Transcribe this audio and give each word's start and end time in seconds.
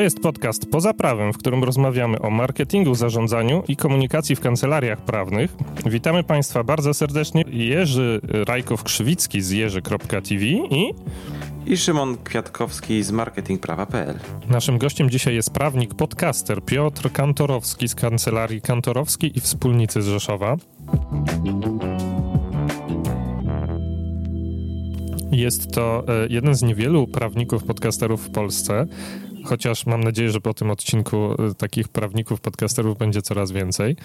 To 0.00 0.04
jest 0.04 0.20
podcast 0.20 0.70
Poza 0.70 0.94
Prawem, 0.94 1.32
w 1.32 1.38
którym 1.38 1.64
rozmawiamy 1.64 2.20
o 2.20 2.30
marketingu, 2.30 2.94
zarządzaniu 2.94 3.62
i 3.68 3.76
komunikacji 3.76 4.36
w 4.36 4.40
kancelariach 4.40 5.00
prawnych. 5.00 5.56
Witamy 5.86 6.24
Państwa 6.24 6.64
bardzo 6.64 6.94
serdecznie. 6.94 7.44
Jerzy 7.48 8.20
Rajkow-Krzywicki 8.22 9.40
z 9.40 9.50
jerzy.tv 9.50 10.44
i... 10.44 10.94
I 11.66 11.76
Szymon 11.76 12.16
Kwiatkowski 12.24 13.02
z 13.02 13.10
marketingprawa.pl. 13.10 14.18
Naszym 14.48 14.78
gościem 14.78 15.10
dzisiaj 15.10 15.34
jest 15.34 15.50
prawnik, 15.50 15.94
podcaster 15.94 16.62
Piotr 16.64 17.12
Kantorowski 17.12 17.88
z 17.88 17.94
kancelarii 17.94 18.60
Kantorowski 18.60 19.38
i 19.38 19.40
Wspólnicy 19.40 20.02
z 20.02 20.06
Rzeszowa. 20.06 20.56
Jest 25.32 25.72
to 25.72 26.04
e, 26.08 26.26
jeden 26.30 26.54
z 26.54 26.62
niewielu 26.62 27.06
prawników, 27.06 27.64
podcasterów 27.64 28.26
w 28.26 28.30
Polsce, 28.30 28.86
chociaż 29.44 29.86
mam 29.86 30.04
nadzieję, 30.04 30.30
że 30.30 30.40
po 30.40 30.54
tym 30.54 30.70
odcinku 30.70 31.32
e, 31.32 31.54
takich 31.54 31.88
prawników, 31.88 32.40
podcasterów 32.40 32.98
będzie 32.98 33.22
coraz 33.22 33.52
więcej. 33.52 33.96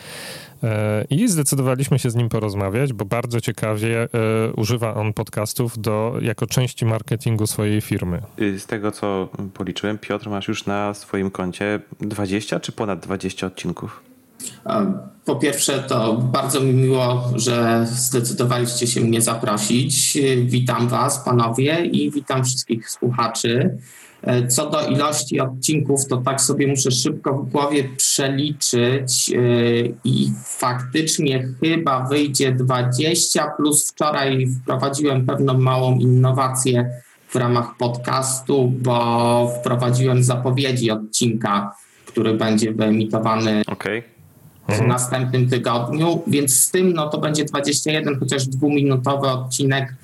E, 0.64 1.06
I 1.10 1.28
zdecydowaliśmy 1.28 2.00
się 2.00 2.10
z 2.10 2.16
nim 2.16 2.30
porozmawiać, 2.30 2.94
bo 2.94 3.06
bardzo 3.06 3.42
ciekawie 3.42 4.08
używa 4.56 4.94
on 4.94 5.14
podcastów 5.14 5.80
do, 5.80 6.16
jako 6.22 6.48
części 6.48 6.86
marketingu 6.86 7.48
swojej 7.48 7.82
firmy. 7.82 8.22
Y, 8.42 8.60
z 8.60 8.66
tego, 8.66 8.92
co 8.92 9.30
policzyłem, 9.54 9.98
Piotr, 9.98 10.30
masz 10.30 10.48
już 10.48 10.66
na 10.66 10.94
swoim 10.94 11.32
koncie 11.32 11.80
20 12.02 12.60
czy 12.60 12.72
ponad 12.72 13.00
20 13.00 13.48
odcinków? 13.48 14.04
Po 15.26 15.36
pierwsze, 15.36 15.84
to 15.84 16.14
bardzo 16.14 16.62
mi 16.62 16.74
miło, 16.74 17.32
że 17.36 17.86
zdecydowaliście 17.90 18.88
się 18.88 19.02
mnie 19.02 19.22
zaprosić. 19.22 20.18
Witam 20.46 20.88
Was, 20.88 21.20
panowie, 21.26 21.86
i 21.86 22.12
witam 22.12 22.44
wszystkich 22.44 22.90
słuchaczy. 22.90 23.78
Co 24.50 24.70
do 24.70 24.88
ilości 24.88 25.40
odcinków, 25.40 26.08
to 26.08 26.18
tak 26.18 26.42
sobie 26.42 26.68
muszę 26.68 26.92
szybko 26.92 27.34
w 27.34 27.52
głowie 27.52 27.84
przeliczyć 27.98 29.32
i 30.04 30.32
faktycznie 30.46 31.48
chyba 31.60 32.08
wyjdzie 32.08 32.52
20, 32.52 33.52
plus 33.58 33.92
wczoraj 33.92 34.48
wprowadziłem 34.48 35.26
pewną 35.26 35.58
małą 35.58 35.98
innowację 35.98 36.90
w 37.28 37.36
ramach 37.36 37.78
podcastu, 37.78 38.74
bo 38.82 39.54
wprowadziłem 39.60 40.24
zapowiedzi 40.24 40.92
odcinka, 40.92 41.76
który 42.06 42.34
będzie 42.34 42.74
wyemitowany 42.74 43.62
okay 43.68 44.16
w 44.68 44.72
mhm. 44.72 44.90
następnym 44.90 45.50
tygodniu, 45.50 46.24
więc 46.28 46.60
z 46.60 46.72
tym 46.72 46.94
no 46.94 47.10
to 47.10 47.18
będzie 47.18 47.46
21, 47.46 48.20
chociaż 48.20 48.48
dwuminutowy 48.48 49.28
odcinek. 49.28 49.96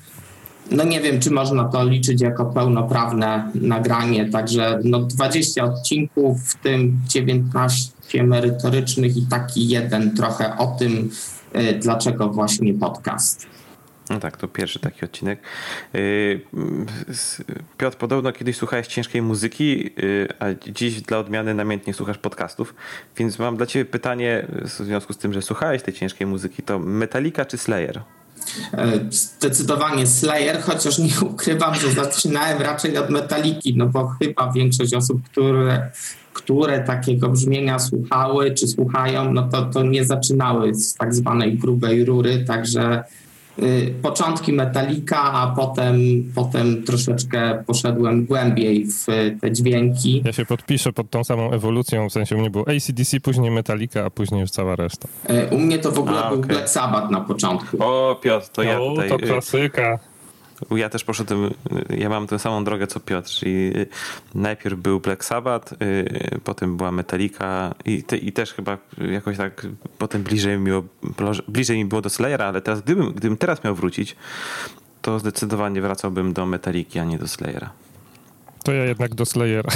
No 0.72 0.84
nie 0.84 1.00
wiem, 1.00 1.20
czy 1.20 1.30
można 1.30 1.64
to 1.64 1.84
liczyć 1.84 2.20
jako 2.20 2.44
pełnoprawne 2.44 3.50
nagranie, 3.54 4.30
także 4.30 4.80
no 4.84 4.98
20 4.98 5.64
odcinków, 5.64 6.42
w 6.42 6.54
tym 6.54 7.00
19 7.08 7.92
merytorycznych 8.24 9.16
i 9.16 9.26
taki 9.26 9.68
jeden 9.68 10.16
trochę 10.16 10.56
o 10.56 10.66
tym, 10.66 11.10
y, 11.56 11.78
dlaczego 11.78 12.28
właśnie 12.28 12.74
podcast. 12.74 13.46
No 14.10 14.20
tak, 14.20 14.36
to 14.36 14.48
pierwszy 14.48 14.78
taki 14.80 15.04
odcinek. 15.04 15.40
Y, 15.94 16.40
Piotr, 17.78 17.96
podobno 17.96 18.32
kiedyś 18.32 18.56
słuchałeś 18.56 18.86
ciężkiej 18.86 19.22
muzyki, 19.22 19.90
y, 19.98 20.28
a 20.38 20.46
dziś 20.72 21.02
dla 21.02 21.18
odmiany 21.18 21.54
namiętnie 21.54 21.94
słuchasz 21.94 22.18
podcastów, 22.18 22.74
więc 23.16 23.38
mam 23.38 23.56
dla 23.56 23.66
ciebie 23.66 23.84
pytanie 23.84 24.46
w 24.48 24.68
związku 24.68 25.12
z 25.12 25.18
tym, 25.18 25.32
że 25.32 25.42
słuchałeś 25.42 25.82
tej 25.82 25.94
ciężkiej 25.94 26.26
muzyki, 26.26 26.62
to 26.62 26.78
Metallica 26.78 27.44
czy 27.44 27.58
Slayer? 27.58 28.02
Zdecydowanie 29.10 30.06
Slayer, 30.06 30.60
chociaż 30.62 30.98
nie 30.98 31.20
ukrywam, 31.30 31.74
że 31.74 31.92
zaczynałem 31.92 32.62
raczej 32.62 32.98
od 32.98 33.10
Metaliki, 33.10 33.76
no 33.76 33.86
bo 33.86 34.08
chyba 34.08 34.52
większość 34.52 34.94
osób, 34.94 35.22
które, 35.22 35.90
które 36.32 36.80
takiego 36.80 37.28
brzmienia 37.28 37.78
słuchały 37.78 38.54
czy 38.54 38.68
słuchają, 38.68 39.32
no 39.32 39.48
to, 39.48 39.62
to 39.62 39.82
nie 39.82 40.04
zaczynały 40.04 40.74
z 40.74 40.94
tak 40.94 41.14
zwanej 41.14 41.58
grubej 41.58 42.04
rury, 42.04 42.44
także 42.44 43.04
początki 44.02 44.52
Metallica, 44.52 45.22
a 45.22 45.54
potem, 45.56 45.96
potem 46.34 46.82
troszeczkę 46.82 47.64
poszedłem 47.66 48.26
głębiej 48.26 48.86
w 48.86 49.06
te 49.40 49.52
dźwięki. 49.52 50.22
Ja 50.24 50.32
się 50.32 50.46
podpiszę 50.46 50.92
pod 50.92 51.10
tą 51.10 51.24
samą 51.24 51.52
ewolucją, 51.52 52.08
w 52.08 52.12
sensie 52.12 52.36
u 52.36 52.38
mnie 52.38 52.50
było 52.50 52.64
ACDC, 52.68 53.20
później 53.20 53.50
Metallica, 53.50 54.04
a 54.04 54.10
później 54.10 54.40
już 54.40 54.50
cała 54.50 54.76
reszta. 54.76 55.08
Y, 55.30 55.54
u 55.54 55.58
mnie 55.58 55.78
to 55.78 55.92
w 55.92 55.98
ogóle 55.98 56.24
a, 56.24 56.28
był 56.28 56.38
okay. 56.38 56.48
Black 56.48 56.68
Sabbath 56.68 57.10
na 57.10 57.20
początku. 57.20 57.76
O 57.80 58.20
Piotr, 58.22 58.48
to 58.48 58.62
ja 58.62 58.78
tutaj... 58.78 59.08
to 59.08 59.18
klasyka. 59.18 59.98
Ja 60.70 60.88
też 60.88 61.04
poszedłem, 61.04 61.50
ja 61.90 62.08
mam 62.08 62.26
tę 62.26 62.38
samą 62.38 62.64
drogę 62.64 62.86
co 62.86 63.00
Piotr, 63.00 63.28
czyli 63.28 63.72
najpierw 64.34 64.78
był 64.78 65.00
Black 65.00 65.24
Sabbath, 65.24 65.72
y, 65.72 66.40
potem 66.44 66.76
była 66.76 66.92
Metallica 66.92 67.74
i, 67.84 68.02
te, 68.02 68.16
i 68.16 68.32
też 68.32 68.52
chyba 68.52 68.78
jakoś 69.10 69.36
tak 69.36 69.66
potem 69.98 70.22
bliżej 70.22 70.58
mi, 70.58 70.64
było, 70.64 70.82
bliżej 71.48 71.78
mi 71.78 71.84
było 71.84 72.00
do 72.00 72.10
Slayera, 72.10 72.46
ale 72.46 72.60
teraz 72.60 72.80
gdybym, 72.80 73.12
gdybym 73.12 73.36
teraz 73.36 73.64
miał 73.64 73.74
wrócić, 73.74 74.16
to 75.02 75.18
zdecydowanie 75.18 75.80
wracałbym 75.80 76.32
do 76.32 76.46
Metalliki, 76.46 76.98
a 76.98 77.04
nie 77.04 77.18
do 77.18 77.28
Slayera. 77.28 77.70
To 78.64 78.72
ja 78.72 78.84
jednak 78.84 79.14
do 79.14 79.26
Slayera. 79.26 79.70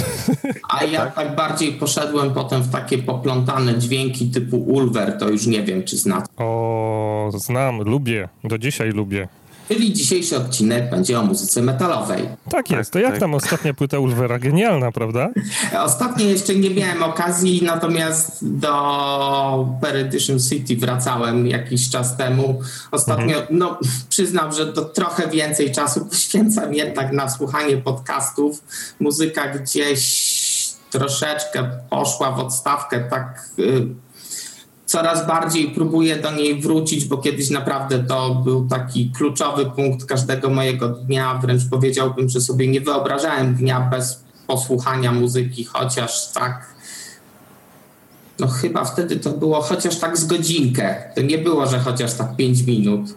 A 0.69 0.83
ja 0.83 0.99
tak? 1.05 1.15
tak 1.15 1.35
bardziej 1.35 1.73
poszedłem 1.73 2.33
potem 2.33 2.61
w 2.61 2.71
takie 2.71 2.97
poplątane 2.97 3.79
dźwięki 3.79 4.31
typu 4.31 4.57
Ulver, 4.57 5.17
to 5.19 5.29
już 5.29 5.47
nie 5.47 5.63
wiem, 5.63 5.83
czy 5.83 5.97
znasz. 5.97 6.23
O, 6.37 7.31
znam, 7.35 7.81
lubię, 7.81 8.29
do 8.43 8.57
dzisiaj 8.57 8.91
lubię. 8.91 9.27
Czyli 9.67 9.93
dzisiejszy 9.93 10.37
odcinek 10.37 10.89
będzie 10.89 11.19
o 11.19 11.23
muzyce 11.23 11.61
metalowej. 11.61 12.29
Tak 12.49 12.71
jest. 12.71 12.91
To 12.91 12.99
jak 12.99 13.11
tak. 13.11 13.19
tam 13.19 13.33
ostatnia 13.33 13.73
płyta 13.73 13.99
Ulvera? 13.99 14.39
Genialna, 14.39 14.91
prawda? 14.91 15.29
Ostatnio 15.89 16.25
jeszcze 16.25 16.55
nie 16.55 16.69
miałem 16.69 17.03
okazji, 17.03 17.63
natomiast 17.63 18.37
do 18.41 19.67
Perdition 19.81 20.39
City 20.39 20.77
wracałem 20.77 21.47
jakiś 21.47 21.89
czas 21.89 22.17
temu. 22.17 22.61
Ostatnio, 22.91 23.37
mhm. 23.37 23.45
no 23.49 23.79
przyznam, 24.09 24.53
że 24.53 24.73
to 24.73 24.85
trochę 24.85 25.27
więcej 25.27 25.71
czasu 25.71 26.05
poświęcam 26.09 26.73
jednak 26.73 27.11
na 27.11 27.29
słuchanie 27.29 27.77
podcastów. 27.77 28.63
Muzyka 28.99 29.47
gdzieś 29.47 30.47
troszeczkę 30.89 31.69
poszła 31.89 32.31
w 32.31 32.39
odstawkę 32.39 32.99
tak... 33.09 33.49
Yy, 33.57 33.87
coraz 34.87 35.27
bardziej 35.27 35.71
próbuję 35.75 36.15
do 36.15 36.31
niej 36.31 36.61
wrócić, 36.61 37.05
bo 37.05 37.17
kiedyś 37.17 37.49
naprawdę 37.49 37.99
to 37.99 38.35
był 38.35 38.67
taki 38.67 39.11
kluczowy 39.17 39.65
punkt 39.65 40.05
każdego 40.05 40.49
mojego 40.49 40.89
dnia. 40.89 41.39
Wręcz 41.41 41.61
powiedziałbym, 41.69 42.29
że 42.29 42.41
sobie 42.41 42.67
nie 42.67 42.81
wyobrażałem 42.81 43.55
dnia 43.55 43.81
bez 43.81 44.23
posłuchania 44.47 45.11
muzyki, 45.11 45.65
chociaż 45.65 46.31
tak. 46.31 46.65
No 48.39 48.47
chyba 48.47 48.85
wtedy 48.85 49.19
to 49.19 49.29
było 49.29 49.61
chociaż 49.61 49.99
tak 49.99 50.17
z 50.17 50.25
godzinkę. 50.25 51.11
To 51.15 51.21
nie 51.21 51.37
było, 51.37 51.67
że 51.67 51.79
chociaż 51.79 52.13
tak 52.13 52.35
5 52.35 52.61
minut. 52.61 53.09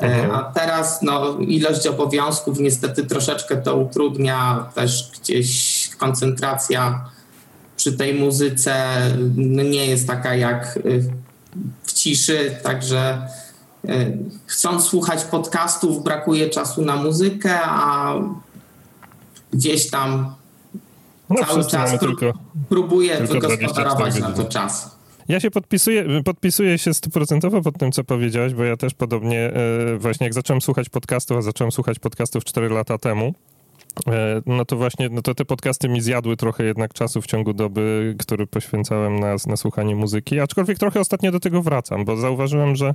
E, 0.00 0.04
mhm. 0.04 0.30
A 0.30 0.52
teraz 0.52 1.02
no, 1.02 1.36
ilość 1.38 1.86
obowiązków 1.86 2.60
niestety 2.60 3.04
troszeczkę 3.04 3.56
to 3.56 3.76
utrudnia, 3.76 4.70
też 4.74 5.10
gdzieś 5.20 5.90
koncentracja 5.98 7.04
przy 7.82 7.92
tej 7.92 8.14
muzyce 8.14 8.74
no, 9.36 9.62
nie 9.62 9.86
jest 9.86 10.06
taka 10.06 10.34
jak 10.34 10.76
y, 10.76 11.10
w 11.82 11.92
ciszy, 11.92 12.56
także 12.62 13.28
y, 13.84 14.18
chcąc 14.46 14.84
słuchać 14.84 15.24
podcastów, 15.24 16.04
brakuje 16.04 16.50
czasu 16.50 16.84
na 16.84 16.96
muzykę, 16.96 17.58
a 17.64 18.14
gdzieś 19.52 19.90
tam 19.90 20.34
no, 21.30 21.46
cały 21.46 21.64
czas 21.64 21.98
tylko, 22.00 22.32
próbuję 22.68 23.16
tylko 23.16 23.48
wygospodarować 23.48 24.20
na 24.20 24.30
to 24.30 24.44
czas. 24.44 24.96
Ja 25.28 25.40
się 25.40 25.50
podpisuję, 25.50 26.22
podpisuję 26.24 26.78
się 26.78 26.94
stuprocentowo 26.94 27.62
pod 27.62 27.78
tym, 27.78 27.92
co 27.92 28.04
powiedziałeś, 28.04 28.54
bo 28.54 28.64
ja 28.64 28.76
też 28.76 28.94
podobnie 28.94 29.40
e, 29.40 29.98
właśnie 29.98 30.24
jak 30.24 30.34
zacząłem 30.34 30.60
słuchać 30.60 30.88
podcastów, 30.88 31.36
a 31.36 31.42
zacząłem 31.42 31.72
słuchać 31.72 31.98
podcastów 31.98 32.44
4 32.44 32.68
lata 32.68 32.98
temu, 32.98 33.34
no 34.46 34.64
to 34.64 34.76
właśnie, 34.76 35.08
no 35.08 35.22
to 35.22 35.34
te 35.34 35.44
podcasty 35.44 35.88
mi 35.88 36.00
zjadły 36.00 36.36
trochę 36.36 36.64
jednak 36.64 36.94
czasu 36.94 37.22
w 37.22 37.26
ciągu 37.26 37.54
doby, 37.54 38.14
który 38.18 38.46
poświęcałem 38.46 39.20
na, 39.20 39.36
na 39.46 39.56
słuchanie 39.56 39.96
muzyki, 39.96 40.40
aczkolwiek 40.40 40.78
trochę 40.78 41.00
ostatnio 41.00 41.32
do 41.32 41.40
tego 41.40 41.62
wracam, 41.62 42.04
bo 42.04 42.16
zauważyłem, 42.16 42.76
że 42.76 42.94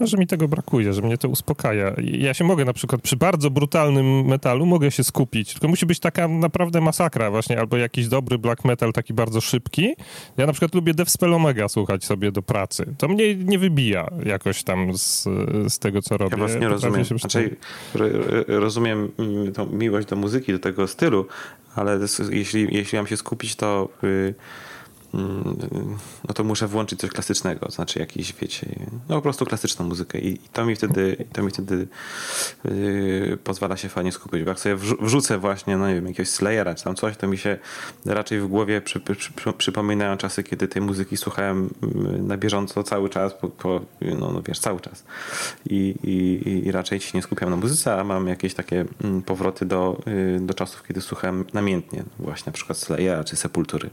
no, 0.00 0.06
że 0.06 0.16
mi 0.16 0.26
tego 0.26 0.48
brakuje, 0.48 0.92
że 0.92 1.02
mnie 1.02 1.18
to 1.18 1.28
uspokaja. 1.28 1.94
Ja 1.98 2.34
się 2.34 2.44
mogę 2.44 2.64
na 2.64 2.72
przykład 2.72 3.02
przy 3.02 3.16
bardzo 3.16 3.50
brutalnym 3.50 4.24
metalu 4.24 4.66
mogę 4.66 4.90
się 4.90 5.04
skupić, 5.04 5.52
tylko 5.52 5.68
musi 5.68 5.86
być 5.86 6.00
taka 6.00 6.28
naprawdę 6.28 6.80
masakra 6.80 7.30
właśnie, 7.30 7.58
albo 7.58 7.76
jakiś 7.76 8.08
dobry 8.08 8.38
black 8.38 8.64
metal, 8.64 8.92
taki 8.92 9.14
bardzo 9.14 9.40
szybki. 9.40 9.94
Ja 10.36 10.46
na 10.46 10.52
przykład 10.52 10.74
lubię 10.74 10.94
Deathspell 10.94 11.34
Omega 11.34 11.68
słuchać 11.68 12.04
sobie 12.04 12.32
do 12.32 12.42
pracy. 12.42 12.94
To 12.98 13.08
mnie 13.08 13.34
nie 13.34 13.58
wybija 13.58 14.08
jakoś 14.24 14.62
tam 14.62 14.98
z, 14.98 15.22
z 15.68 15.78
tego, 15.78 16.02
co 16.02 16.16
robię. 16.16 16.36
Ja 16.36 16.42
was 16.42 16.60
nie 16.60 16.68
rozumiem. 16.68 17.04
Znaczy, 17.04 17.56
rozumiem 18.48 19.10
mm, 19.18 19.52
tą 19.52 19.66
miłość 19.66 20.08
do 20.08 20.16
muzyki, 20.16 20.52
do 20.52 20.58
tego 20.58 20.86
stylu, 20.86 21.26
ale 21.74 21.98
jeśli, 22.30 22.68
jeśli 22.76 22.98
mam 22.98 23.06
się 23.06 23.16
skupić, 23.16 23.56
to... 23.56 23.88
Yy 24.02 24.34
no 26.28 26.34
to 26.34 26.44
muszę 26.44 26.68
włączyć 26.68 27.00
coś 27.00 27.10
klasycznego, 27.10 27.70
znaczy 27.70 27.98
jakiś, 27.98 28.34
wiecie, 28.40 28.66
no 29.08 29.16
po 29.16 29.22
prostu 29.22 29.46
klasyczną 29.46 29.86
muzykę 29.86 30.18
i 30.18 30.38
to 30.52 30.66
mi 30.66 30.76
wtedy, 30.76 31.16
to 31.32 31.42
mi 31.42 31.50
wtedy 31.50 31.88
yy, 32.64 33.38
pozwala 33.44 33.76
się 33.76 33.88
fajnie 33.88 34.12
skupić, 34.12 34.42
bo 34.42 34.48
jak 34.48 34.60
sobie 34.60 34.76
wrzucę 34.76 35.38
właśnie, 35.38 35.76
no 35.76 35.88
nie 35.88 35.94
wiem, 35.94 36.06
jakiegoś 36.06 36.28
Slayera 36.28 36.74
czy 36.74 36.84
tam 36.84 36.94
coś, 36.94 37.16
to 37.16 37.26
mi 37.26 37.38
się 37.38 37.58
raczej 38.06 38.40
w 38.40 38.46
głowie 38.46 38.80
przy, 38.80 39.00
przy, 39.00 39.32
przy, 39.32 39.52
przypominają 39.52 40.16
czasy, 40.16 40.42
kiedy 40.42 40.68
tej 40.68 40.82
muzyki 40.82 41.16
słuchałem 41.16 41.70
mm, 41.82 42.26
na 42.26 42.36
bieżąco 42.36 42.82
cały 42.82 43.08
czas, 43.08 43.34
po, 43.34 43.48
po 43.48 43.80
no, 44.00 44.32
no, 44.32 44.42
wiesz, 44.42 44.58
cały 44.58 44.80
czas 44.80 45.04
I, 45.70 45.94
i, 46.02 46.66
i 46.66 46.72
raczej 46.72 47.00
się 47.00 47.18
nie 47.18 47.22
skupiam 47.22 47.50
na 47.50 47.56
muzyce, 47.56 48.00
a 48.00 48.04
mam 48.04 48.28
jakieś 48.28 48.54
takie 48.54 48.84
mm, 49.04 49.22
powroty 49.22 49.66
do, 49.66 50.00
yy, 50.06 50.40
do 50.40 50.54
czasów, 50.54 50.82
kiedy 50.82 51.00
słuchałem 51.00 51.44
namiętnie, 51.52 52.04
właśnie 52.18 52.46
na 52.46 52.52
przykład 52.52 52.78
Slayera 52.78 53.24
czy 53.24 53.36
Sepultury. 53.36 53.90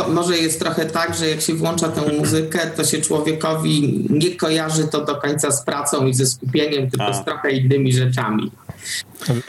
Mo 0.00 0.08
może 0.08 0.38
jest 0.38 0.60
trochę 0.60 0.86
tak, 0.86 1.14
że 1.14 1.28
jak 1.28 1.40
się 1.40 1.54
włącza 1.54 1.88
tę 1.88 2.12
muzykę, 2.12 2.58
to 2.76 2.84
się 2.84 3.00
człowiekowi 3.00 4.06
nie 4.10 4.36
kojarzy 4.36 4.88
to 4.88 5.04
do 5.04 5.16
końca 5.16 5.50
z 5.50 5.64
pracą 5.64 6.06
i 6.06 6.14
ze 6.14 6.26
skupieniem, 6.26 6.90
tylko 6.90 7.06
A. 7.06 7.14
z 7.14 7.24
trochę 7.24 7.50
innymi 7.50 7.92
rzeczami. 7.92 8.50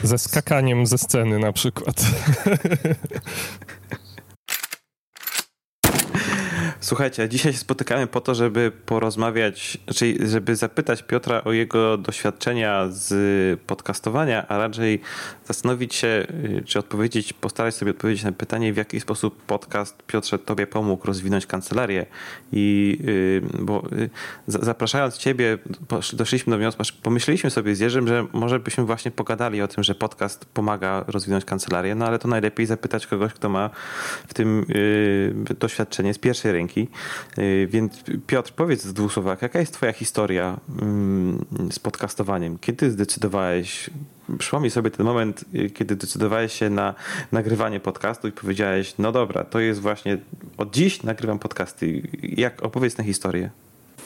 Ze 0.02 0.18
skakaniem 0.18 0.86
ze 0.86 0.98
sceny 0.98 1.38
na 1.38 1.52
przykład. 1.52 1.96
Słuchajcie, 6.82 7.28
dzisiaj 7.28 7.52
się 7.52 7.58
spotykamy 7.58 8.06
po 8.06 8.20
to, 8.20 8.34
żeby 8.34 8.72
porozmawiać, 8.86 9.78
czyli 9.94 10.28
żeby 10.28 10.56
zapytać 10.56 11.02
Piotra 11.02 11.44
o 11.44 11.52
jego 11.52 11.96
doświadczenia 11.98 12.88
z 12.90 13.60
podcastowania, 13.60 14.48
a 14.48 14.58
raczej 14.58 15.00
zastanowić 15.44 15.94
się, 15.94 16.08
y, 16.08 16.62
czy 16.66 16.78
odpowiedzieć, 16.78 17.32
postarać 17.32 17.74
sobie 17.74 17.90
odpowiedzieć 17.90 18.24
na 18.24 18.32
pytanie, 18.32 18.72
w 18.72 18.76
jaki 18.76 19.00
sposób 19.00 19.42
podcast 19.42 20.02
Piotrze 20.06 20.38
Tobie 20.38 20.66
pomógł 20.66 21.06
rozwinąć 21.06 21.46
kancelarię. 21.46 22.06
I 22.52 22.98
y, 23.04 23.42
bo 23.62 23.82
y, 23.92 24.10
zapraszając 24.46 25.18
Ciebie, 25.18 25.58
doszliśmy 26.12 26.50
do 26.50 26.58
wniosku, 26.58 26.82
pomyśleliśmy 27.02 27.50
sobie 27.50 27.74
z 27.74 27.80
Jerzym, 27.80 28.08
że 28.08 28.26
może 28.32 28.60
byśmy 28.60 28.84
właśnie 28.84 29.10
pogadali 29.10 29.62
o 29.62 29.68
tym, 29.68 29.84
że 29.84 29.94
podcast 29.94 30.44
pomaga 30.44 31.04
rozwinąć 31.06 31.44
kancelarię, 31.44 31.94
no 31.94 32.06
ale 32.06 32.18
to 32.18 32.28
najlepiej 32.28 32.66
zapytać 32.66 33.06
kogoś, 33.06 33.32
kto 33.32 33.48
ma 33.48 33.70
w 34.28 34.34
tym 34.34 34.66
doświadczenie 35.58 36.14
z 36.14 36.18
pierwszej 36.18 36.52
ręki. 36.52 36.71
Y, 37.38 37.68
więc 37.70 37.92
Piotr, 38.26 38.52
powiedz 38.52 38.86
w 38.86 38.92
dwóch 38.92 39.12
słowach, 39.12 39.42
jaka 39.42 39.60
jest 39.60 39.72
twoja 39.72 39.92
historia 39.92 40.60
mm, 40.82 41.44
z 41.70 41.78
podcastowaniem? 41.78 42.58
Kiedy 42.58 42.90
zdecydowałeś, 42.90 43.90
przypomnij 44.38 44.70
sobie 44.70 44.90
ten 44.90 45.06
moment, 45.06 45.44
y, 45.54 45.70
kiedy 45.70 45.96
decydowałeś 45.96 46.52
się 46.52 46.70
na 46.70 46.94
nagrywanie 47.32 47.80
podcastu 47.80 48.28
i 48.28 48.32
powiedziałeś, 48.32 48.94
no 48.98 49.12
dobra, 49.12 49.44
to 49.44 49.60
jest 49.60 49.80
właśnie, 49.80 50.18
od 50.56 50.74
dziś 50.74 51.02
nagrywam 51.02 51.38
podcasty. 51.38 52.02
Jak 52.22 52.62
opowiedz 52.62 52.94
tę 52.94 53.04
historię? 53.04 53.50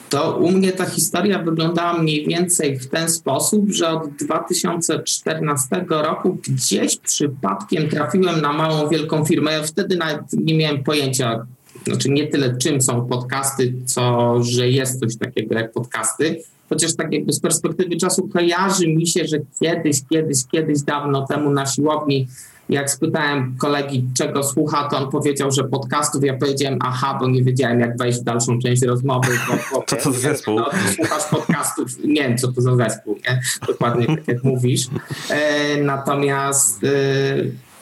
to 0.09 0.37
u 0.37 0.51
mnie 0.51 0.71
ta 0.71 0.85
historia 0.85 1.39
wyglądała 1.39 1.93
mniej 1.93 2.27
więcej 2.27 2.79
w 2.79 2.89
ten 2.89 3.09
sposób, 3.09 3.69
że 3.69 3.89
od 3.89 4.09
2014 4.09 5.85
roku 5.89 6.37
gdzieś 6.47 6.97
przypadkiem 6.97 7.89
trafiłem 7.89 8.41
na 8.41 8.53
małą, 8.53 8.89
wielką 8.89 9.25
firmę. 9.25 9.51
Ja 9.51 9.63
wtedy 9.63 9.97
nawet 9.97 10.33
nie 10.33 10.57
miałem 10.57 10.83
pojęcia, 10.83 11.45
znaczy 11.85 12.09
nie 12.09 12.27
tyle 12.27 12.57
czym 12.57 12.81
są 12.81 13.07
podcasty, 13.07 13.73
co 13.85 14.35
że 14.43 14.69
jest 14.69 14.99
coś 14.99 15.17
takiego 15.17 15.55
jak 15.55 15.71
podcasty. 15.71 16.41
Chociaż 16.69 16.95
tak 16.95 17.13
jakby 17.13 17.33
z 17.33 17.39
perspektywy 17.39 17.97
czasu 17.97 18.27
kojarzy 18.27 18.87
mi 18.87 19.07
się, 19.07 19.27
że 19.27 19.37
kiedyś, 19.59 20.01
kiedyś, 20.09 20.37
kiedyś 20.51 20.81
dawno 20.81 21.27
temu 21.27 21.49
na 21.49 21.65
siłowni, 21.65 22.27
jak 22.69 22.91
spytałem 22.91 23.55
kolegi, 23.57 24.05
czego 24.13 24.43
słucha, 24.43 24.89
to 24.89 24.97
on 24.97 25.11
powiedział, 25.11 25.51
że 25.51 25.63
podcastów. 25.63 26.23
Ja 26.23 26.37
powiedziałem, 26.37 26.79
aha, 26.81 27.17
bo 27.19 27.27
nie 27.27 27.43
wiedziałem, 27.43 27.79
jak 27.79 27.97
wejść 27.97 28.19
w 28.19 28.23
dalszą 28.23 28.59
część 28.59 28.81
rozmowy. 28.81 29.27
Bo, 29.47 29.53
bo, 29.73 29.85
co 29.87 29.95
to 29.95 30.11
za 30.11 30.19
zespół? 30.19 30.55
No, 30.55 30.69
słuchasz 30.95 31.23
podcastów, 31.31 31.87
nie 32.03 32.21
wiem, 32.21 32.37
co 32.37 32.51
to 32.51 32.61
za 32.61 32.75
zespół, 32.75 33.15
nie? 33.29 33.41
Dokładnie 33.67 34.07
tak 34.07 34.27
jak 34.27 34.43
mówisz. 34.43 34.87
E, 35.29 35.81
natomiast 35.81 36.83
e, 36.83 36.87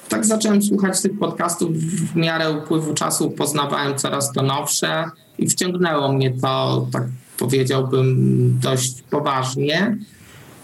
tak 0.09 0.25
zacząłem 0.25 0.61
słuchać 0.61 1.01
tych 1.01 1.19
podcastów 1.19 1.77
w 1.77 2.15
miarę 2.15 2.51
upływu 2.51 2.93
czasu, 2.93 3.31
poznawałem 3.31 3.97
coraz 3.97 4.31
to 4.31 4.41
nowsze 4.41 5.03
i 5.37 5.49
wciągnęło 5.49 6.13
mnie 6.13 6.33
to, 6.41 6.87
tak 6.91 7.03
powiedziałbym, 7.37 8.59
dość 8.61 9.01
poważnie. 9.01 9.97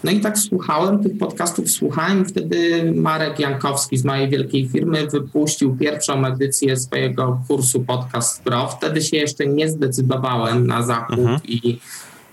No 0.04 0.10
i 0.10 0.20
tak 0.20 0.38
słuchałem 0.38 1.02
tych 1.02 1.18
podcastów, 1.18 1.70
słuchałem. 1.70 2.24
Wtedy 2.24 2.92
Marek 2.96 3.38
Jankowski 3.38 3.98
z 3.98 4.04
mojej 4.04 4.28
wielkiej 4.28 4.68
firmy 4.68 5.06
wypuścił 5.06 5.76
pierwszą 5.76 6.26
edycję 6.26 6.76
swojego 6.76 7.40
kursu 7.48 7.84
Podcast 7.84 8.42
Pro. 8.42 8.68
Wtedy 8.68 9.02
się 9.02 9.16
jeszcze 9.16 9.46
nie 9.46 9.70
zdecydowałem 9.70 10.66
na 10.66 10.82
zakup 10.82 11.18
mhm. 11.18 11.40
i 11.44 11.78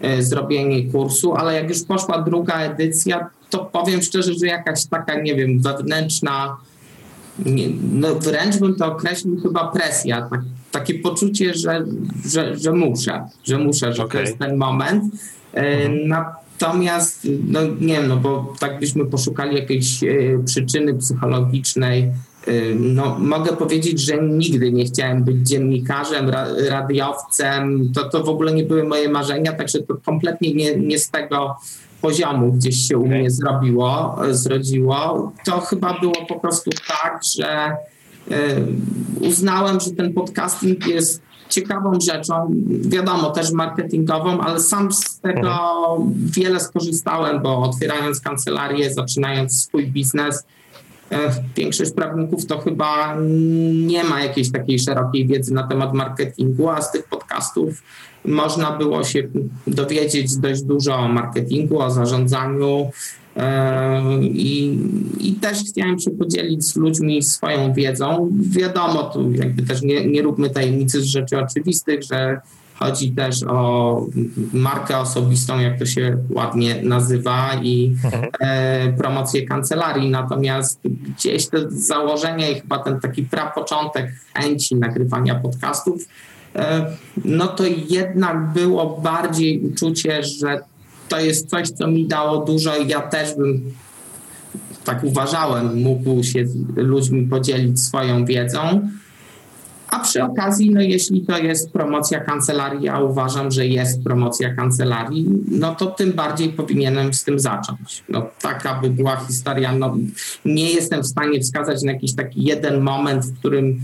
y, 0.06 0.24
zrobienie 0.24 0.92
kursu, 0.92 1.36
ale 1.36 1.54
jak 1.54 1.70
już 1.70 1.84
poszła 1.84 2.22
druga 2.22 2.60
edycja, 2.60 3.30
to 3.50 3.66
powiem 3.66 4.02
szczerze, 4.02 4.34
że 4.34 4.48
jakaś 4.48 4.86
taka, 4.86 5.22
nie 5.22 5.36
wiem, 5.36 5.60
wewnętrzna 5.60 6.58
nie, 7.46 7.68
no 7.92 8.16
wręcz 8.16 8.58
bym 8.58 8.76
to 8.76 8.86
określił 8.86 9.42
chyba 9.42 9.68
presja, 9.68 10.30
tak, 10.30 10.42
takie 10.72 10.94
poczucie, 10.94 11.54
że, 11.54 11.86
że, 12.26 12.58
że 12.58 12.72
muszę, 12.72 13.24
że 13.44 13.58
muszę, 13.58 13.94
że 13.94 14.04
okay. 14.04 14.22
to 14.22 14.28
jest 14.28 14.40
ten 14.40 14.58
moment. 14.58 15.04
E, 15.54 15.58
mhm. 15.58 16.08
Natomiast, 16.08 17.28
no 17.48 17.60
nie 17.80 17.94
wiem, 17.94 18.08
no 18.08 18.18
bo 18.18 18.54
tak 18.60 18.80
byśmy 18.80 19.06
poszukali 19.06 19.56
jakiejś 19.56 20.04
e, 20.04 20.08
przyczyny 20.46 20.94
psychologicznej, 20.94 22.04
e, 22.04 22.52
no, 22.80 23.20
mogę 23.20 23.56
powiedzieć, 23.56 24.02
że 24.02 24.22
nigdy 24.22 24.72
nie 24.72 24.86
chciałem 24.86 25.24
być 25.24 25.48
dziennikarzem, 25.48 26.32
radiowcem. 26.70 27.92
To, 27.96 28.10
to 28.10 28.24
w 28.24 28.30
ogóle 28.30 28.54
nie 28.54 28.64
były 28.64 28.84
moje 28.84 29.10
marzenia, 29.10 29.54
także 29.54 29.80
to 29.80 29.96
kompletnie 30.06 30.54
nie, 30.54 30.76
nie 30.76 31.00
z 31.00 31.10
tego 31.10 31.56
poziomu 32.01 32.51
gdzieś 32.51 32.88
się 32.88 32.98
u 32.98 33.07
mnie 33.07 33.31
zrobiło, 33.31 34.18
zrodziło, 34.31 35.31
to 35.46 35.60
chyba 35.60 36.00
było 36.00 36.25
po 36.28 36.40
prostu 36.40 36.72
tak, 36.88 37.19
że 37.36 37.72
y, 38.31 39.25
uznałem, 39.28 39.80
że 39.80 39.92
ten 39.92 40.13
podcasting 40.13 40.88
jest 40.88 41.22
ciekawą 41.50 42.00
rzeczą, 42.00 42.51
wiadomo, 42.81 43.30
też 43.30 43.51
marketingową, 43.51 44.40
ale 44.42 44.60
sam 44.60 44.92
z 44.92 45.19
tego 45.19 45.50
mhm. 45.50 46.13
wiele 46.36 46.60
skorzystałem, 46.60 47.42
bo 47.42 47.62
otwierając 47.62 48.22
kancelarię, 48.22 48.94
zaczynając 48.94 49.63
swój 49.63 49.88
biznes, 49.88 50.44
większość 51.58 51.92
prawników 51.92 52.46
to 52.46 52.58
chyba 52.58 53.18
nie 53.88 54.04
ma 54.04 54.24
jakiejś 54.24 54.52
takiej 54.52 54.80
szerokiej 54.80 55.28
wiedzy 55.28 55.54
na 55.54 55.68
temat 55.68 55.94
marketingu, 55.94 56.70
a 56.70 56.82
z 56.82 56.92
tych 56.92 57.04
podcastów 57.04 57.83
można 58.26 58.72
było 58.72 59.04
się 59.04 59.24
dowiedzieć 59.68 60.38
dość 60.38 60.62
dużo 60.62 60.95
o 60.95 61.07
marketingu, 61.07 61.80
o 61.80 61.92
zarządzaniu. 61.92 62.92
E, 63.38 64.02
I, 64.22 64.80
I 65.19 65.33
też 65.33 65.57
chciałem 65.60 66.00
się 66.00 66.12
podzielić 66.12 66.66
z 66.66 66.76
ludźmi 66.76 67.24
swoją 67.24 67.74
wiedzą. 67.74 68.31
Wiadomo, 68.50 69.04
tu 69.04 69.31
jakby 69.31 69.64
też 69.64 69.81
nie, 69.81 70.07
nie 70.07 70.22
róbmy 70.22 70.50
tajemnicy 70.50 71.02
z 71.02 71.06
rzeczy 71.06 71.38
oczywistych, 71.38 72.04
że 72.04 72.42
chodzi 72.80 73.12
też 73.12 73.44
o 73.44 74.06
markę 74.54 74.98
osobistą, 74.98 75.59
jak 75.59 75.80
to 75.80 75.86
się 75.86 76.18
ładnie 76.30 76.81
nazywa, 76.83 77.52
i 77.64 77.95
mhm. 78.04 78.26
e, 78.40 78.94
promocję 78.94 79.45
kancelarii. 79.45 80.09
Natomiast 80.09 80.80
gdzieś 80.83 81.48
te 81.48 81.71
założenia 81.71 82.50
i 82.50 82.62
chyba 82.62 82.80
ten 82.80 83.00
taki 83.00 83.24
prapoczątek 83.24 84.12
chęci 84.33 84.76
nagrywania 84.76 85.36
podcastów 85.36 86.06
E, 86.56 86.86
no 87.26 87.48
to 87.48 87.64
jednak 87.90 88.54
było 88.54 89.00
bardziej 89.04 89.59
uczucie, 89.59 90.24
że 90.24 90.59
to 91.09 91.19
jest 91.19 91.50
coś, 91.50 91.69
co 91.69 91.88
mi 91.88 92.07
dało 92.07 92.45
dużo 92.45 92.78
i 92.78 92.88
ja 92.88 93.02
też 93.02 93.36
bym, 93.36 93.74
tak 94.86 95.04
uważałem, 95.04 95.81
mógł 95.81 96.24
się 96.24 96.48
z 96.48 96.56
ludźmi 96.76 97.28
podzielić 97.28 97.81
swoją 97.81 98.26
wiedzą. 98.26 98.90
A 99.92 100.00
przy 100.00 100.24
okazji, 100.24 100.69
no 100.69 100.81
jeśli 100.81 101.26
to 101.26 101.38
jest 101.38 101.72
promocja 101.72 102.19
kancelarii, 102.19 102.84
ja 102.84 103.00
uważam, 103.00 103.52
że 103.52 103.68
jest 103.68 104.04
promocja 104.04 104.54
kancelarii, 104.54 105.26
no 105.52 105.76
to 105.76 105.86
tym 105.86 106.14
bardziej 106.14 106.50
powinienem 106.50 107.14
z 107.14 107.24
tym 107.24 107.40
zacząć. 107.40 108.04
No 108.10 108.30
taka 108.42 108.81
by 108.81 108.90
była 108.90 109.16
historia. 109.16 109.76
No, 109.76 109.96
nie 110.46 110.72
jestem 110.72 111.04
w 111.04 111.08
stanie 111.08 111.40
wskazać 111.40 111.84
na 111.84 111.92
jakiś 111.92 112.16
taki 112.16 112.44
jeden 112.44 112.81
moment, 112.81 113.26
w 113.26 113.40
którym 113.40 113.80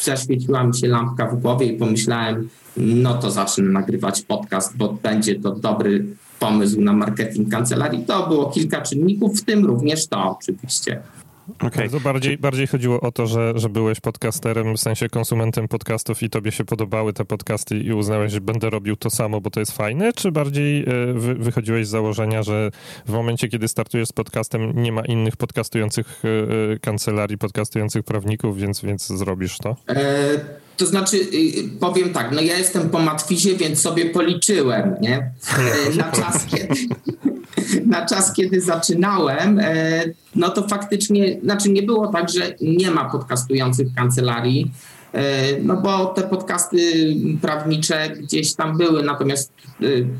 zaświeciła 0.00 0.64
mi 0.64 0.76
się 0.76 0.86
lampka 0.88 1.26
w 1.26 1.40
głowie 1.40 1.66
i 1.66 1.78
pomyślałem, 1.78 2.48
no 2.76 3.14
to 3.14 3.30
zacznę 3.30 3.64
nagrywać 3.64 4.22
podcast, 4.22 4.76
bo 4.76 4.92
będzie 5.02 5.40
to 5.40 5.50
dobry 5.50 6.06
pomysł 6.38 6.80
na 6.80 6.92
marketing 6.92 7.50
kancelarii. 7.50 8.04
To 8.04 8.26
było 8.26 8.50
kilka 8.50 8.80
czynników, 8.80 9.40
w 9.40 9.44
tym 9.44 9.64
również 9.64 10.06
to 10.06 10.36
oczywiście. 10.38 11.02
Okay. 11.60 11.88
To 11.88 12.00
bardziej, 12.00 12.38
bardziej 12.38 12.66
chodziło 12.66 13.00
o 13.00 13.12
to, 13.12 13.26
że, 13.26 13.52
że 13.56 13.68
byłeś 13.68 14.00
podcasterem, 14.00 14.76
w 14.76 14.80
sensie 14.80 15.08
konsumentem 15.08 15.68
podcastów 15.68 16.22
i 16.22 16.30
tobie 16.30 16.52
się 16.52 16.64
podobały 16.64 17.12
te 17.12 17.24
podcasty 17.24 17.78
i 17.78 17.92
uznałeś, 17.92 18.32
że 18.32 18.40
będę 18.40 18.70
robił 18.70 18.96
to 18.96 19.10
samo, 19.10 19.40
bo 19.40 19.50
to 19.50 19.60
jest 19.60 19.72
fajne, 19.72 20.12
czy 20.12 20.32
bardziej 20.32 20.80
e, 20.80 20.84
wy, 21.14 21.34
wychodziłeś 21.34 21.86
z 21.86 21.90
założenia, 21.90 22.42
że 22.42 22.70
w 23.06 23.12
momencie, 23.12 23.48
kiedy 23.48 23.68
startujesz 23.68 24.08
z 24.08 24.12
podcastem, 24.12 24.82
nie 24.82 24.92
ma 24.92 25.04
innych 25.04 25.36
podcastujących 25.36 26.22
e, 26.24 26.78
kancelarii, 26.78 27.38
podcastujących 27.38 28.04
prawników, 28.04 28.58
więc, 28.58 28.82
więc 28.82 29.06
zrobisz 29.06 29.58
to? 29.58 29.76
E 29.88 30.64
to 30.76 30.86
znaczy, 30.86 31.16
y, 31.16 31.68
powiem 31.80 32.12
tak, 32.12 32.32
no 32.32 32.40
ja 32.40 32.58
jestem 32.58 32.90
po 32.90 32.98
matwizie, 32.98 33.56
więc 33.56 33.80
sobie 33.80 34.06
policzyłem, 34.06 34.96
nie? 35.00 35.16
E, 35.16 35.96
na 35.96 36.12
czas, 36.12 36.46
kiedy, 36.46 36.74
na 37.86 38.06
czas, 38.06 38.32
kiedy 38.32 38.60
zaczynałem, 38.60 39.58
e, 39.58 40.02
no 40.34 40.48
to 40.48 40.68
faktycznie, 40.68 41.40
znaczy 41.42 41.70
nie 41.70 41.82
było 41.82 42.06
tak, 42.08 42.30
że 42.30 42.54
nie 42.60 42.90
ma 42.90 43.10
podcastujących 43.10 43.88
kancelarii, 43.96 44.70
e, 45.12 45.22
no 45.62 45.76
bo 45.76 46.06
te 46.06 46.22
podcasty 46.22 46.78
prawnicze 47.42 48.10
gdzieś 48.10 48.54
tam 48.54 48.78
były, 48.78 49.02
natomiast 49.02 49.52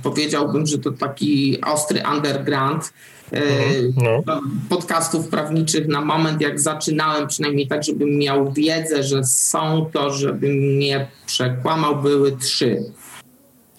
powiedziałbym, 0.02 0.66
że 0.66 0.78
to 0.78 0.90
taki 0.92 1.60
ostry 1.60 2.02
underground, 2.14 2.92
Mhm. 3.32 3.92
no. 3.96 4.22
no. 4.26 4.40
podcastów 4.68 5.28
prawniczych 5.28 5.88
na 5.88 6.00
moment, 6.00 6.40
jak 6.40 6.60
zaczynałem, 6.60 7.28
przynajmniej 7.28 7.68
tak, 7.68 7.84
żebym 7.84 8.18
miał 8.18 8.52
wiedzę, 8.52 9.02
że 9.02 9.24
są 9.24 9.90
to, 9.92 10.10
żebym 10.10 10.78
nie 10.78 11.08
przekłamał, 11.26 11.96
były 11.96 12.36
trzy. 12.36 12.84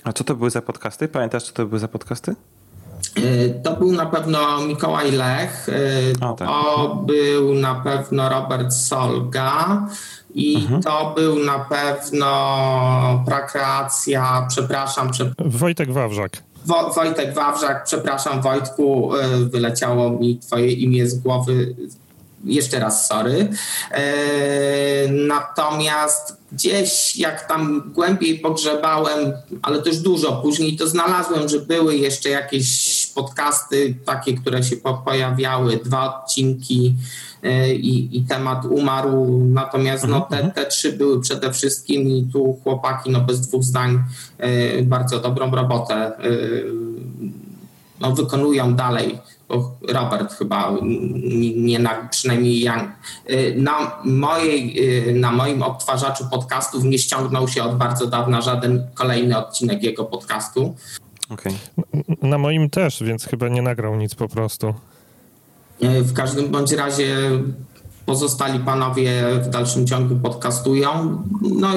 A 0.03 0.13
co 0.13 0.23
to 0.23 0.35
były 0.35 0.49
za 0.49 0.61
podcasty? 0.61 1.07
Pamiętasz, 1.07 1.43
co 1.43 1.53
to 1.53 1.65
były 1.65 1.79
za 1.79 1.87
podcasty? 1.87 2.35
E, 3.15 3.49
to 3.49 3.75
był 3.75 3.91
na 3.91 4.05
pewno 4.05 4.61
Mikołaj 4.67 5.11
Lech, 5.11 5.69
e, 5.69 6.25
o, 6.25 6.33
tak. 6.33 6.47
to 6.47 6.95
był 7.05 7.53
na 7.53 7.75
pewno 7.75 8.29
Robert 8.29 8.73
Solga 8.73 9.87
i 10.35 10.55
mhm. 10.55 10.83
to 10.83 11.13
był 11.15 11.39
na 11.39 11.59
pewno 11.59 13.23
Prakreacja, 13.25 14.45
przepraszam. 14.49 15.09
Wojtek 15.39 15.91
Wawrzak. 15.91 16.31
Wo 16.65 16.93
Wojtek 16.93 17.33
Wawrzak, 17.33 17.83
przepraszam 17.83 18.41
Wojtku, 18.41 19.15
e, 19.15 19.37
wyleciało 19.37 20.09
mi 20.09 20.39
twoje 20.39 20.71
imię 20.71 21.07
z 21.07 21.19
głowy. 21.19 21.75
Jeszcze 22.45 22.79
raz 22.79 23.07
sorry. 23.07 23.49
E, 23.91 24.03
natomiast 25.07 26.37
gdzieś 26.51 27.15
jak 27.15 27.47
tam 27.47 27.91
głębiej 27.93 28.39
pogrzebałem, 28.39 29.33
ale 29.61 29.81
też 29.81 29.97
dużo 29.97 30.31
później, 30.31 30.77
to 30.77 30.87
znalazłem, 30.87 31.49
że 31.49 31.59
były 31.59 31.95
jeszcze 31.95 32.29
jakieś 32.29 33.07
podcasty 33.15 33.95
takie, 34.05 34.33
które 34.33 34.63
się 34.63 34.75
pojawiały, 35.05 35.77
dwa 35.77 36.19
odcinki 36.19 36.95
E, 37.45 37.75
i, 37.75 38.17
i 38.17 38.21
temat 38.21 38.65
umarł. 38.65 39.41
Natomiast 39.47 40.07
no, 40.07 40.21
te, 40.21 40.35
mhm. 40.35 40.53
te 40.53 40.65
trzy 40.65 40.93
były 40.93 41.21
przede 41.21 41.53
wszystkim 41.53 42.01
i 42.01 42.27
tu 42.33 42.59
chłopaki 42.63 43.09
no, 43.09 43.21
bez 43.21 43.47
dwóch 43.47 43.63
zdań 43.63 44.03
e, 44.37 44.81
bardzo 44.81 45.19
dobrą 45.19 45.51
robotę 45.51 46.11
no, 47.99 48.11
wykonują 48.11 48.73
dalej. 48.73 49.17
Robert 49.89 50.33
chyba 50.33 50.73
nie 51.55 51.79
na, 51.79 52.07
przynajmniej 52.11 52.59
ja, 52.59 52.97
na, 53.55 54.01
mojej, 54.05 54.75
na 55.13 55.31
moim 55.31 55.63
odtwarzaczu 55.63 56.25
podcastów 56.31 56.83
nie 56.83 56.99
ściągnął 56.99 57.47
się 57.47 57.63
od 57.63 57.77
bardzo 57.77 58.07
dawna 58.07 58.41
żaden 58.41 58.87
kolejny 58.93 59.37
odcinek 59.37 59.83
jego 59.83 60.05
podcastu. 60.05 60.75
Okay. 61.29 61.53
Na 62.21 62.37
moim 62.37 62.69
też, 62.69 63.03
więc 63.03 63.25
chyba 63.25 63.47
nie 63.47 63.61
nagrał 63.61 63.95
nic 63.95 64.15
po 64.15 64.27
prostu. 64.27 64.73
E, 65.81 66.01
w 66.01 66.13
każdym 66.13 66.47
bądź 66.51 66.71
razie 66.71 67.15
pozostali 68.05 68.59
panowie 68.59 69.23
w 69.41 69.49
dalszym 69.49 69.87
ciągu 69.87 70.15
podcastują. 70.15 71.23
No 71.41 71.67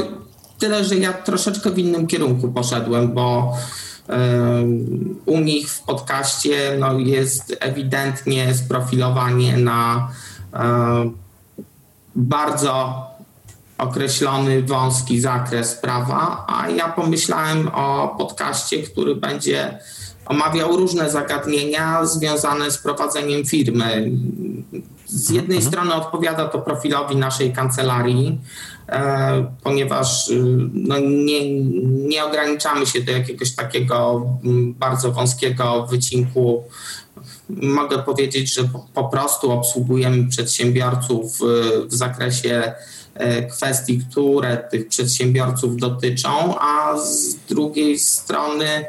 tyle, 0.58 0.84
że 0.84 0.96
ja 0.96 1.12
troszeczkę 1.12 1.70
w 1.70 1.78
innym 1.78 2.06
kierunku 2.06 2.48
poszedłem, 2.48 3.12
bo 3.12 3.56
u 5.26 5.40
nich 5.40 5.70
w 5.70 5.82
podcaście 5.82 6.76
no, 6.78 6.98
jest 6.98 7.56
ewidentnie 7.60 8.54
sprofilowanie 8.54 9.56
na 9.56 10.08
bardzo 12.14 13.06
określony, 13.78 14.62
wąski 14.62 15.20
zakres 15.20 15.74
prawa, 15.74 16.46
a 16.48 16.68
ja 16.68 16.88
pomyślałem 16.88 17.68
o 17.68 18.14
podcaście, 18.18 18.82
który 18.82 19.16
będzie 19.16 19.78
omawiał 20.26 20.76
różne 20.76 21.10
zagadnienia 21.10 22.06
związane 22.06 22.70
z 22.70 22.78
prowadzeniem 22.78 23.44
firmy. 23.44 24.10
Z 25.08 25.30
jednej 25.30 25.56
mhm. 25.56 25.72
strony 25.72 25.94
odpowiada 25.94 26.48
to 26.48 26.58
profilowi 26.58 27.16
naszej 27.16 27.52
kancelarii, 27.52 28.40
e, 28.88 29.54
ponieważ 29.62 30.28
y, 30.28 30.44
no, 30.72 30.98
nie, 30.98 31.60
nie 31.84 32.24
ograniczamy 32.24 32.86
się 32.86 33.02
do 33.02 33.12
jakiegoś 33.12 33.54
takiego 33.54 34.26
mm, 34.44 34.74
bardzo 34.74 35.12
wąskiego 35.12 35.86
wycinku. 35.86 36.64
Mogę 37.50 37.98
powiedzieć, 37.98 38.54
że 38.54 38.62
po, 38.94 39.04
prostu 39.04 39.52
obsługujemy 39.52 40.28
przedsiębiorców 40.28 41.38
w 41.88 41.94
zakresie 41.94 42.72
e, 43.14 43.42
kwestii, 43.42 44.00
które 44.10 44.56
tych 44.56 44.88
przedsiębiorców 44.88 45.76
dotyczą, 45.76 46.58
a 46.60 46.96
z 46.98 47.34
drugiej 47.34 47.98
strony 47.98 48.84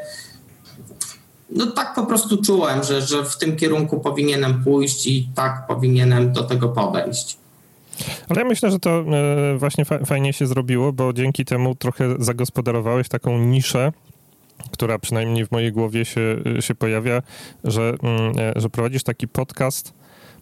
no 1.52 1.66
tak 1.66 1.94
po 1.94 2.06
prostu 2.06 2.42
czułem, 2.42 2.82
że, 2.82 3.02
że 3.02 3.24
w 3.24 3.38
tym 3.38 3.56
kierunku 3.56 4.00
powinienem 4.00 4.64
pójść 4.64 5.06
i 5.06 5.28
tak 5.34 5.66
powinienem 5.66 6.32
do 6.32 6.42
tego 6.42 6.68
podejść. 6.68 7.36
Ale 8.28 8.40
ja 8.40 8.48
myślę, 8.48 8.70
że 8.70 8.78
to 8.78 8.90
e, 8.90 9.58
właśnie 9.58 9.84
fajnie 9.84 10.32
się 10.32 10.46
zrobiło, 10.46 10.92
bo 10.92 11.12
dzięki 11.12 11.44
temu 11.44 11.74
trochę 11.74 12.14
zagospodarowałeś 12.18 13.08
taką 13.08 13.38
niszę, 13.38 13.92
która 14.72 14.98
przynajmniej 14.98 15.46
w 15.46 15.50
mojej 15.50 15.72
głowie 15.72 16.04
się, 16.04 16.42
się 16.60 16.74
pojawia, 16.74 17.22
że, 17.64 17.94
mm, 18.02 18.38
e, 18.38 18.60
że 18.60 18.70
prowadzisz 18.70 19.02
taki 19.02 19.28
podcast, 19.28 19.92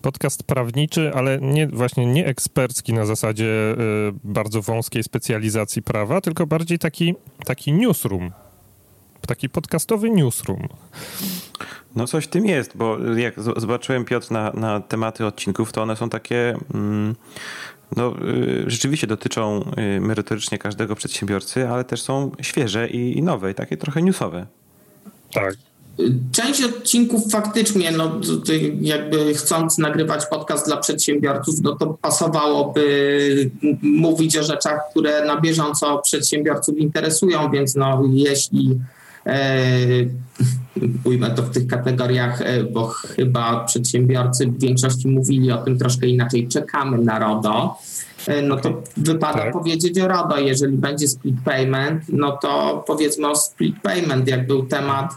podcast 0.03 0.43
prawniczy, 0.43 1.13
ale 1.15 1.39
nie, 1.43 1.67
właśnie 1.67 2.07
nie 2.07 2.27
ekspercki 2.27 2.93
na 2.93 3.07
zasadzie 3.07 3.71
e, 3.71 3.77
bardzo 4.25 4.63
wąskiej 4.63 5.03
specjalizacji 5.03 5.83
prawa, 5.83 6.21
tylko 6.21 6.47
bardziej 6.47 6.79
taki, 6.79 7.15
taki 7.45 7.73
newsroom, 7.73 8.31
taki 9.29 9.49
podcastowy 9.49 10.11
newsroom. 10.11 10.69
No 11.97 12.07
coś 12.07 12.25
w 12.25 12.29
tym 12.29 12.47
jest, 12.47 12.77
bo 12.77 12.99
jak 13.17 13.35
zobaczyłem 13.57 14.05
Piotr 14.05 14.31
na, 14.31 14.53
na 14.53 14.81
tematy 14.81 15.27
odcinków, 15.27 15.73
to 15.73 15.83
one 15.83 15.97
są 15.97 16.09
takie... 16.09 16.57
Mm, 16.75 17.15
no, 17.97 18.15
y, 18.23 18.65
rzeczywiście 18.67 19.07
dotyczą 19.07 19.71
y, 19.97 20.01
merytorycznie 20.01 20.59
każdego 20.59 20.95
przedsiębiorcy, 20.95 21.69
ale 21.69 21.85
też 21.85 22.03
są 22.03 22.31
świeże 22.41 22.89
i, 22.89 23.19
i 23.19 23.23
nowe, 23.23 23.51
i 23.51 23.55
takie 23.55 23.77
trochę 23.77 24.03
newsowe. 24.03 24.47
Tak. 25.33 25.55
Część 26.33 26.65
odcinków 26.65 27.33
faktycznie, 27.33 27.91
no 27.91 28.21
jakby 28.81 29.35
chcąc 29.35 29.79
nagrywać 29.79 30.27
podcast 30.27 30.67
dla 30.67 30.77
przedsiębiorców, 30.77 31.55
no 31.63 31.77
to 31.77 31.87
pasowałoby 32.03 33.51
mówić 33.83 34.37
o 34.37 34.43
rzeczach, 34.43 34.81
które 34.91 35.25
na 35.25 35.41
bieżąco 35.41 35.99
przedsiębiorców 35.99 36.79
interesują, 36.79 37.51
więc 37.51 37.75
no 37.75 38.03
jeśli 38.13 38.79
ujmę 41.05 41.31
to 41.31 41.43
w 41.43 41.51
tych 41.51 41.67
kategoriach, 41.67 42.43
e, 42.43 42.65
bo 42.65 42.87
chyba 42.87 43.65
przedsiębiorcy 43.65 44.47
w 44.47 44.61
większości 44.61 45.09
mówili 45.09 45.53
o 45.53 45.59
tym 45.59 45.79
troszkę 45.79 46.07
inaczej, 46.07 46.49
czekamy 46.49 46.99
na 46.99 47.19
RODO, 47.19 47.79
e, 48.27 48.43
no 48.43 48.57
to 48.57 48.83
wypada 48.97 49.39
tak. 49.39 49.53
powiedzieć 49.53 50.01
o 50.01 50.09
RODO. 50.09 50.39
Jeżeli 50.39 50.77
będzie 50.77 51.09
split 51.09 51.37
payment, 51.45 52.03
no 52.09 52.39
to 52.43 52.85
powiedzmy 52.87 53.29
o 53.29 53.37
split 53.37 53.81
payment, 53.83 54.29
jak 54.29 54.47
był 54.47 54.67
temat 54.67 55.13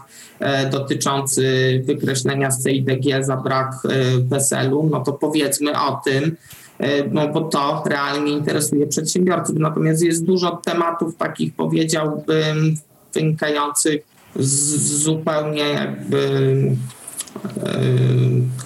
dotyczący 0.72 1.44
wykreślenia 1.86 2.50
z 2.50 2.64
CIDG 2.64 3.24
za 3.24 3.36
brak 3.36 3.74
PESEL-u, 4.30 4.88
no 4.90 5.00
to 5.00 5.12
powiedzmy 5.12 5.72
o 5.80 6.00
tym, 6.04 6.36
no 7.12 7.28
bo 7.28 7.40
to 7.40 7.82
realnie 7.86 8.32
interesuje 8.32 8.86
przedsiębiorców. 8.86 9.56
Natomiast 9.58 10.02
jest 10.02 10.24
dużo 10.24 10.60
tematów 10.64 11.16
takich, 11.16 11.54
powiedziałbym, 11.54 12.76
wynikających 13.14 14.02
z 14.36 14.76
zupełnie 15.02 15.62
jakby 15.62 16.26
e, 17.56 17.70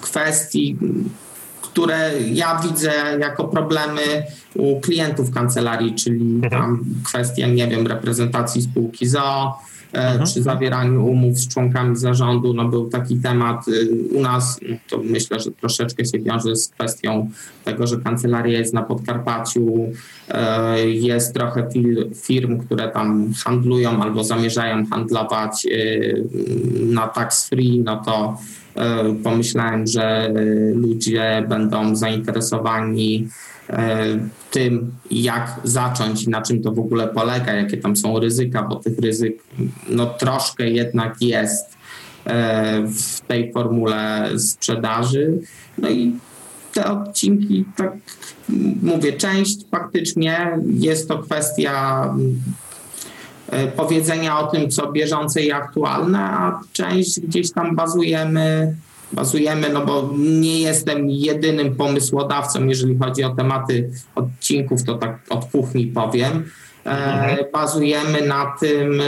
kwestii, 0.01 0.77
które 1.61 2.11
ja 2.33 2.59
widzę 2.63 2.93
jako 3.19 3.43
problemy 3.43 4.23
u 4.55 4.81
klientów 4.81 5.31
kancelarii, 5.31 5.95
czyli 5.95 6.21
mhm. 6.21 6.49
tam 6.49 6.85
kwestia, 7.05 7.47
nie 7.47 7.67
wiem, 7.67 7.87
reprezentacji 7.87 8.61
spółki 8.61 9.07
ZO, 9.07 9.57
E, 9.97 9.99
mhm. 9.99 10.25
przy 10.25 10.41
zawieraniu 10.43 11.05
umów 11.05 11.37
z 11.37 11.47
członkami 11.47 11.95
zarządu. 11.95 12.53
No 12.53 12.65
był 12.65 12.89
taki 12.89 13.17
temat 13.17 13.67
y, 13.67 13.89
u 14.13 14.21
nas, 14.21 14.59
to 14.89 14.97
myślę, 15.03 15.39
że 15.39 15.51
troszeczkę 15.51 16.05
się 16.05 16.19
wiąże 16.19 16.55
z 16.55 16.69
kwestią 16.69 17.29
tego, 17.65 17.87
że 17.87 17.97
kancelaria 17.97 18.59
jest 18.59 18.73
na 18.73 18.83
Podkarpaciu, 18.83 19.91
e, 20.29 20.89
jest 20.89 21.33
trochę 21.33 21.69
firm, 22.15 22.59
które 22.59 22.87
tam 22.87 23.33
handlują 23.45 24.03
albo 24.03 24.23
zamierzają 24.23 24.85
handlować 24.85 25.65
y, 25.65 26.23
na 26.85 27.07
tax 27.07 27.49
free, 27.49 27.81
no 27.85 28.01
to 28.05 28.37
pomyślałem, 29.23 29.87
że 29.87 30.33
ludzie 30.73 31.45
będą 31.49 31.95
zainteresowani 31.95 33.27
tym, 34.51 34.91
jak 35.11 35.59
zacząć, 35.63 36.27
na 36.27 36.41
czym 36.41 36.61
to 36.61 36.71
w 36.71 36.79
ogóle 36.79 37.07
polega, 37.07 37.53
jakie 37.53 37.77
tam 37.77 37.95
są 37.95 38.19
ryzyka, 38.19 38.63
bo 38.63 38.75
tych 38.75 38.99
ryzyk 38.99 39.43
no 39.89 40.05
troszkę 40.05 40.69
jednak 40.69 41.21
jest 41.21 41.77
w 42.85 43.21
tej 43.27 43.53
formule 43.53 44.29
sprzedaży. 44.39 45.39
No 45.77 45.89
i 45.89 46.13
te 46.73 46.91
odcinki, 46.91 47.65
tak 47.75 47.91
mówię, 48.83 49.13
część 49.13 49.57
faktycznie 49.71 50.59
jest 50.65 51.07
to 51.07 51.17
kwestia 51.17 52.13
e, 53.49 53.67
powiedzenia 53.67 54.39
o 54.39 54.47
tym, 54.47 54.69
co 54.69 54.91
bieżące 54.91 55.41
i 55.41 55.51
aktualne, 55.51 56.19
a 56.19 56.59
część 56.73 57.19
gdzieś 57.19 57.51
tam 57.51 57.75
bazujemy, 57.75 58.75
bazujemy, 59.11 59.69
no 59.69 59.85
bo 59.85 60.13
nie 60.17 60.61
jestem 60.61 61.09
jedynym 61.09 61.75
pomysłodawcą, 61.75 62.67
jeżeli 62.67 62.97
chodzi 62.97 63.23
o 63.23 63.35
tematy 63.35 63.89
odcinków, 64.15 64.83
to 64.83 64.95
tak 64.95 65.19
od 65.29 65.45
kuchni 65.45 65.87
powiem. 65.87 66.51
E, 66.85 66.89
mhm. 66.89 67.37
Bazujemy 67.53 68.21
na 68.21 68.55
tym, 68.59 69.01
e, 69.01 69.03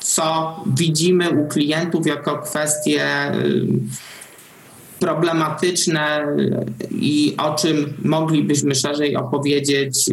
co 0.00 0.56
widzimy 0.66 1.30
u 1.30 1.48
klientów 1.48 2.06
jako 2.06 2.38
kwestie 2.38 3.06
problematyczne 5.00 6.26
i 6.90 7.34
o 7.38 7.54
czym 7.54 7.94
moglibyśmy 8.04 8.74
szerzej 8.74 9.16
opowiedzieć. 9.16 10.10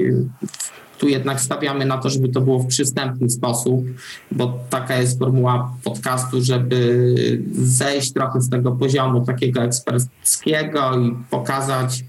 Tu 1.01 1.07
jednak 1.07 1.41
stawiamy 1.41 1.85
na 1.85 1.97
to, 1.97 2.09
żeby 2.09 2.29
to 2.29 2.41
było 2.41 2.59
w 2.59 2.67
przystępny 2.67 3.29
sposób, 3.29 3.85
bo 4.31 4.59
taka 4.69 4.97
jest 4.97 5.19
formuła 5.19 5.73
podcastu, 5.83 6.41
żeby 6.41 7.07
zejść 7.51 8.13
trochę 8.13 8.41
z 8.41 8.49
tego 8.49 8.71
poziomu 8.71 9.25
takiego 9.25 9.61
eksperckiego 9.61 10.99
i 10.99 11.15
pokazać, 11.29 12.03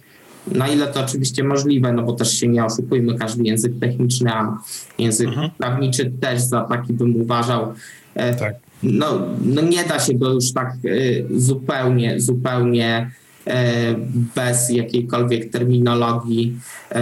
na 0.47 0.69
ile 0.69 0.87
to 0.87 1.01
oczywiście 1.01 1.45
możliwe, 1.45 1.93
no 1.93 2.03
bo 2.03 2.13
też 2.13 2.39
się 2.39 2.49
nie 2.49 2.65
oszukujmy, 2.65 3.19
każdy 3.19 3.43
język 3.43 3.73
techniczny, 3.81 4.33
a 4.33 4.59
język 4.99 5.29
mhm. 5.29 5.51
prawniczy 5.59 6.13
też 6.21 6.41
za 6.41 6.61
taki 6.61 6.93
bym 6.93 7.17
uważał. 7.17 7.75
E, 8.15 8.35
tak 8.35 8.55
no, 8.83 9.07
no 9.45 9.63
nie 9.63 9.85
da 9.85 10.01
się 10.01 10.15
go 10.15 10.31
już 10.31 10.53
tak 10.53 10.75
y, 10.85 11.27
zupełnie, 11.37 12.21
zupełnie 12.21 13.11
bez 14.35 14.71
jakiejkolwiek 14.71 15.51
terminologii 15.51 16.59
y, 16.93 16.97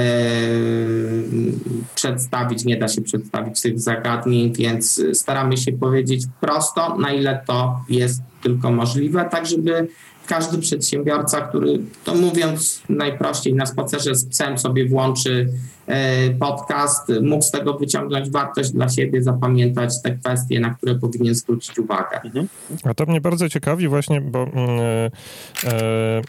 przedstawić, 1.95 2.65
nie 2.65 2.77
da 2.77 2.89
się 2.89 3.03
przedstawić 3.03 3.61
tych 3.61 3.81
zagadnień, 3.81 4.53
więc 4.53 5.03
staramy 5.13 5.57
się 5.57 5.73
powiedzieć 5.73 6.25
prosto, 6.41 6.99
na 6.99 7.13
ile 7.13 7.43
to 7.47 7.81
jest 7.89 8.23
tylko 8.43 8.71
możliwe, 8.71 9.29
tak 9.31 9.47
żeby 9.47 9.89
każdy 10.31 10.59
przedsiębiorca, 10.59 11.41
który, 11.41 11.79
to 12.05 12.15
mówiąc 12.15 12.83
najprościej, 12.89 13.55
na 13.55 13.67
spacerze 13.67 14.15
z 14.15 14.25
psem 14.25 14.59
sobie 14.59 14.89
włączy 14.89 15.49
e, 15.87 16.31
podcast, 16.31 17.13
mógł 17.23 17.43
z 17.43 17.51
tego 17.51 17.75
wyciągnąć 17.75 18.31
wartość 18.31 18.71
dla 18.71 18.89
siebie, 18.89 19.23
zapamiętać 19.23 20.03
te 20.03 20.17
kwestie, 20.17 20.61
na 20.61 20.75
które 20.75 20.95
powinien 20.95 21.35
zwrócić 21.35 21.79
uwagę. 21.79 22.21
Mhm. 22.25 22.49
A 22.85 22.95
to 22.95 23.07
mnie 23.07 23.21
bardzo 23.21 23.49
ciekawi 23.49 23.89
właśnie, 23.89 24.21
bo 24.21 24.39
yy, 24.39 25.71
yy 25.71 26.23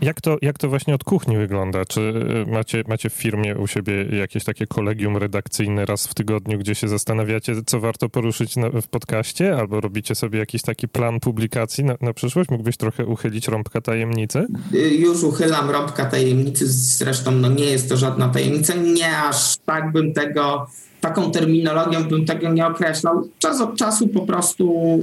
jak 0.00 0.20
to, 0.20 0.36
jak 0.42 0.58
to 0.58 0.68
właśnie 0.68 0.94
od 0.94 1.04
kuchni 1.04 1.36
wygląda? 1.36 1.84
Czy 1.84 2.00
y, 2.48 2.50
macie, 2.50 2.84
macie 2.88 3.10
w 3.10 3.12
firmie 3.12 3.56
u 3.56 3.66
siebie 3.66 4.04
jakieś 4.18 4.44
takie 4.44 4.66
kolegium 4.66 5.16
redakcyjne 5.16 5.86
raz 5.86 6.06
w 6.06 6.14
tygodniu, 6.14 6.58
gdzie 6.58 6.74
się 6.74 6.88
zastanawiacie, 6.88 7.54
co 7.66 7.80
warto 7.80 8.08
poruszyć 8.08 8.56
na, 8.56 8.70
w 8.70 8.88
podcaście? 8.88 9.56
Albo 9.56 9.80
robicie 9.80 10.14
sobie 10.14 10.38
jakiś 10.38 10.62
taki 10.62 10.88
plan 10.88 11.20
publikacji 11.20 11.84
na, 11.84 11.96
na 12.00 12.12
przyszłość? 12.12 12.50
Mógłbyś 12.50 12.76
trochę 12.76 13.06
uchylić 13.06 13.48
rąbka 13.48 13.80
tajemnicy? 13.80 14.46
Y, 14.74 14.94
już 14.94 15.22
uchylam 15.22 15.70
rąbka 15.70 16.04
tajemnicy, 16.04 16.66
zresztą 16.68 17.30
no 17.30 17.48
nie 17.48 17.64
jest 17.64 17.88
to 17.88 17.96
żadna 17.96 18.28
tajemnica. 18.28 18.74
Nie 18.74 19.18
aż 19.18 19.56
tak 19.56 19.92
bym 19.92 20.12
tego 20.12 20.66
taką 21.04 21.30
terminologią 21.30 22.04
bym 22.04 22.24
tego 22.24 22.52
nie 22.52 22.66
określał. 22.66 23.28
Czas 23.38 23.60
od 23.60 23.76
czasu 23.76 24.08
po 24.08 24.20
prostu 24.20 24.98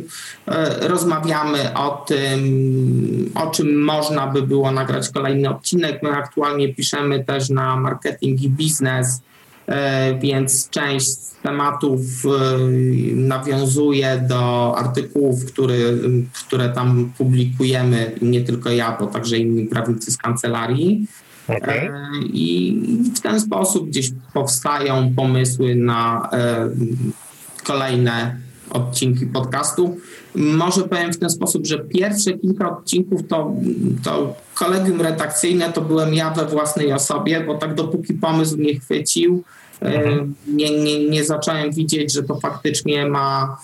e, 0.47 0.87
rozmawiamy 0.87 1.73
o 1.73 2.05
tym, 2.07 3.31
o 3.35 3.47
czym 3.47 3.83
można 3.83 4.27
by 4.27 4.41
było 4.41 4.71
nagrać 4.71 5.09
kolejny 5.09 5.49
odcinek. 5.49 6.03
My 6.03 6.09
aktualnie 6.09 6.73
piszemy 6.73 7.23
też 7.25 7.49
na 7.49 7.75
marketing 7.75 8.41
i 8.41 8.49
biznes, 8.49 9.21
e, 9.67 10.19
więc 10.19 10.69
część 10.69 11.07
z 11.07 11.35
tematów 11.43 11.99
e, 12.25 12.29
nawiązuje 13.15 14.25
do 14.29 14.75
artykułów, 14.77 15.45
które, 15.45 15.75
które 16.47 16.69
tam 16.69 17.11
publikujemy, 17.17 18.11
nie 18.21 18.41
tylko 18.41 18.69
ja, 18.69 18.97
bo 18.99 19.07
także 19.07 19.37
inni 19.37 19.65
prawnicy 19.65 20.11
z 20.11 20.17
kancelarii. 20.17 21.07
Okay. 21.57 21.79
E, 21.79 21.91
I 22.33 22.81
w 23.15 23.19
ten 23.19 23.41
sposób 23.41 23.87
gdzieś 23.87 24.11
powstają 24.33 25.13
pomysły 25.15 25.75
na 25.75 26.29
e, 26.33 26.69
kolejne 27.63 28.35
odcinki 28.69 29.25
podcastu. 29.25 29.97
Może 30.35 30.83
powiem 30.83 31.13
w 31.13 31.17
ten 31.17 31.29
sposób, 31.29 31.67
że 31.67 31.79
pierwsze 31.79 32.33
kilka 32.33 32.77
odcinków 32.77 33.27
to, 33.27 33.53
to 34.03 34.35
kolegium 34.55 35.01
redakcyjne 35.01 35.73
to 35.73 35.81
byłem 35.81 36.13
ja 36.13 36.29
we 36.29 36.45
własnej 36.45 36.93
osobie, 36.93 37.41
bo 37.41 37.57
tak 37.57 37.75
dopóki 37.75 38.13
pomysł 38.13 38.57
nie 38.57 38.79
chwycił, 38.79 39.43
e, 39.81 39.85
mhm. 39.85 40.35
nie, 40.47 40.83
nie, 40.83 41.09
nie 41.09 41.23
zacząłem 41.23 41.71
widzieć, 41.71 42.13
że 42.13 42.23
to 42.23 42.39
faktycznie 42.39 43.05
ma 43.05 43.57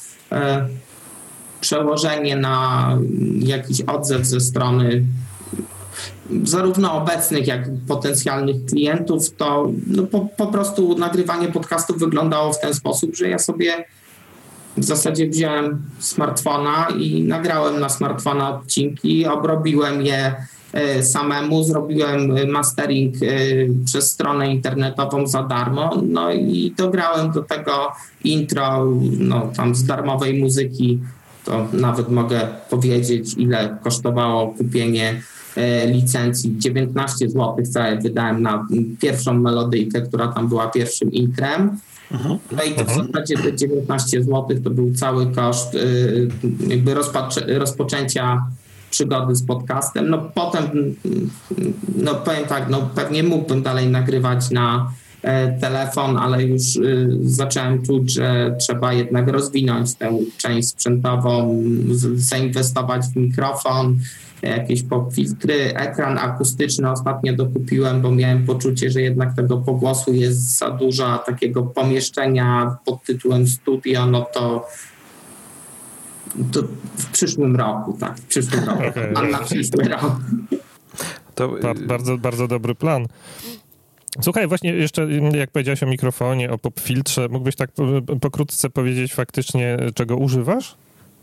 przełożenie 1.62 2.36
na 2.36 2.98
jakiś 3.40 3.82
odzew 3.82 4.26
ze 4.26 4.40
strony 4.40 5.04
zarówno 6.44 6.94
obecnych, 6.94 7.48
jak 7.48 7.68
i 7.68 7.88
potencjalnych 7.88 8.66
klientów, 8.66 9.36
to 9.36 9.72
no 9.88 10.04
po, 10.04 10.28
po 10.38 10.48
prostu 10.48 10.98
nagrywanie 10.98 11.48
podcastów 11.48 12.00
wyglądało 12.00 12.54
w 12.54 12.60
ten 12.60 12.74
sposób, 12.74 13.16
że 13.16 13.30
ja 13.30 13.40
sobie 13.40 13.86
w 14.78 14.84
zasadzie 14.84 15.28
wziąłem 15.28 15.82
smartfona 16.00 16.88
i 17.00 17.24
nagrałem 17.24 17.80
na 17.80 17.90
smartfona 17.90 18.58
odcinki, 18.58 19.26
obrobiłem 19.26 20.02
je 20.02 20.36
e, 20.74 21.04
samemu, 21.04 21.64
zrobiłem 21.64 22.52
mastering 22.52 23.16
e, 23.16 23.28
przez 23.86 24.12
stronę 24.12 24.52
internetową 24.52 25.28
za 25.28 25.44
darmo, 25.44 26.02
no 26.10 26.32
i 26.32 26.74
dograłem 26.78 27.32
do 27.32 27.44
tego 27.44 27.92
intro, 28.24 28.86
no 29.20 29.52
tam 29.56 29.76
z 29.76 29.86
darmowej 29.86 30.42
muzyki, 30.42 31.00
to 31.46 31.68
nawet 31.74 32.10
mogę 32.10 32.48
powiedzieć, 32.70 33.34
ile 33.38 33.78
kosztowało 33.84 34.48
kupienie 34.48 35.22
E, 35.22 35.37
licencji 35.88 36.58
19 36.58 37.30
zł 37.30 37.56
całe 37.72 37.98
wydałem 37.98 38.42
na 38.42 38.68
pierwszą 39.02 39.34
melodyjkę, 39.34 40.02
która 40.02 40.28
tam 40.28 40.48
była 40.48 40.68
pierwszym 40.68 41.12
intrem. 41.12 41.78
Mhm. 42.12 42.40
No 42.52 42.64
i 42.64 42.72
to 42.72 42.86
w 42.86 42.90
mhm. 42.90 43.08
zasadzie 43.08 43.38
te 43.38 43.56
19 43.56 44.24
zł 44.24 44.46
to 44.64 44.70
był 44.70 44.94
cały 44.94 45.32
koszt 45.32 45.76
y, 45.76 46.28
jakby 46.68 46.96
rozpoczęcia 47.48 48.46
przygody 48.90 49.36
z 49.36 49.46
podcastem. 49.46 50.10
No 50.10 50.18
potem, 50.18 50.96
no 51.96 52.16
powiem 52.16 52.46
tak, 52.46 52.70
no 52.70 52.90
pewnie 52.96 53.24
mógłbym 53.24 53.62
dalej 53.62 53.88
nagrywać 53.88 54.52
na 54.52 54.76
e, 54.76 55.07
telefon, 55.62 56.18
ale 56.18 56.44
już 56.44 56.76
y, 56.76 57.18
zacząłem 57.22 57.84
czuć, 57.84 58.14
że 58.14 58.56
trzeba 58.60 58.94
jednak 58.94 59.28
rozwinąć 59.28 59.96
tę 59.96 60.18
część 60.38 60.70
sprzętową, 60.70 61.64
zainwestować 62.16 63.06
w 63.06 63.16
mikrofon, 63.16 64.00
jakieś 64.42 64.84
filtry, 65.12 65.74
ekran 65.76 66.18
akustyczny 66.18 66.92
ostatnio 66.92 67.34
dokupiłem, 67.34 68.02
bo 68.02 68.12
miałem 68.12 68.46
poczucie, 68.46 68.92
że 68.92 69.02
jednak 69.02 69.36
tego 69.36 69.58
pogłosu 69.58 70.14
jest 70.14 70.58
za 70.58 70.72
dużo, 70.72 71.08
a 71.08 71.18
takiego 71.18 71.64
pomieszczenia 71.64 72.78
pod 72.86 73.04
tytułem 73.04 73.48
studio, 73.48 74.06
no 74.06 74.28
to 74.34 74.68
to 76.52 76.64
w 76.98 77.06
przyszłym 77.06 77.56
roku, 77.56 77.98
tak, 78.00 78.18
w 78.18 78.26
przyszłym 78.26 78.64
roku, 78.64 78.84
okay. 78.88 79.08
plan 79.08 79.30
na 79.30 79.40
przyszły 79.40 79.84
rok. 79.84 80.16
To... 81.36 81.56
Bardzo, 81.88 82.18
bardzo 82.18 82.48
dobry 82.48 82.76
plan. 82.76 83.08
Słuchaj, 84.22 84.48
właśnie 84.48 84.74
jeszcze 84.74 85.08
jak 85.38 85.52
powiedziałeś 85.52 85.84
o 85.84 85.86
mikrofonie, 85.86 86.52
o 86.52 86.58
popfiltrze, 86.58 87.28
mógłbyś 87.30 87.56
tak 87.56 87.70
pokrótce 88.22 88.70
powiedzieć 88.70 89.14
faktycznie, 89.14 89.78
czego 89.96 90.18
używasz? 90.18 90.76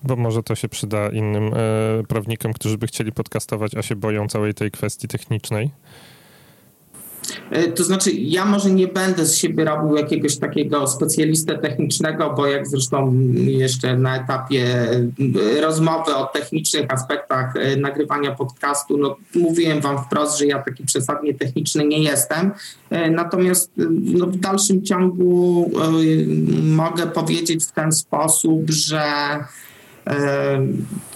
Bo 0.03 0.17
może 0.17 0.43
to 0.43 0.55
się 0.55 0.69
przyda 0.69 1.09
innym 1.09 1.55
e, 1.55 2.03
prawnikom, 2.09 2.53
którzy 2.53 2.79
by 2.79 2.87
chcieli 2.87 3.13
podcastować, 3.13 3.75
a 3.75 3.83
się 3.83 3.97
boją 3.97 4.29
całej 4.29 4.55
tej 4.55 4.71
kwestii 4.71 5.09
technicznej. 5.09 5.71
E, 7.51 7.69
to 7.73 7.85
znaczy, 7.85 8.11
ja 8.13 8.45
może 8.45 8.71
nie 8.71 8.89
będę 8.89 9.27
z 9.27 9.37
siebie 9.37 9.65
robił 9.65 9.97
jakiegoś 9.97 10.37
takiego 10.37 10.87
specjalistę 10.87 11.59
technicznego, 11.59 12.35
bo 12.37 12.47
jak 12.47 12.67
zresztą 12.67 13.15
jeszcze 13.35 13.97
na 13.97 14.17
etapie 14.17 14.65
e, 15.57 15.61
rozmowy 15.61 16.15
o 16.15 16.27
technicznych 16.27 16.93
aspektach 16.93 17.57
e, 17.57 17.77
nagrywania 17.77 18.35
podcastu, 18.35 18.99
no, 18.99 19.17
mówiłem 19.35 19.81
wam 19.81 20.05
wprost, 20.05 20.39
że 20.39 20.47
ja 20.47 20.63
taki 20.63 20.85
przesadnie 20.85 21.35
techniczny 21.35 21.85
nie 21.85 22.03
jestem. 22.03 22.53
Natomiast 23.11 23.71
no, 23.91 24.27
w 24.27 24.37
dalszym 24.37 24.83
ciągu 24.83 25.71
mogę 26.63 27.07
powiedzieć 27.07 27.65
w 27.65 27.73
ten 27.73 27.93
sposób, 27.93 28.71
że 28.71 29.05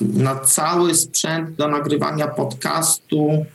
Na 0.01 0.37
cały 0.37 0.95
sprzęt 0.95 1.51
do 1.51 1.69
nagrywania 1.69 2.29
podcastu 2.29 3.47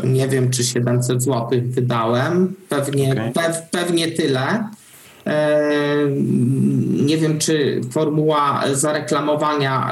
to 0.00 0.06
nie 0.06 0.28
wiem, 0.28 0.50
czy 0.50 0.64
700 0.64 1.22
zł 1.22 1.48
wydałem. 1.64 2.54
Pewnie, 2.68 3.12
okay. 3.12 3.32
pe, 3.32 3.62
pewnie 3.70 4.12
tyle. 4.12 4.68
Nie 7.04 7.18
wiem, 7.18 7.38
czy 7.38 7.80
formuła 7.90 8.64
zareklamowania 8.72 9.90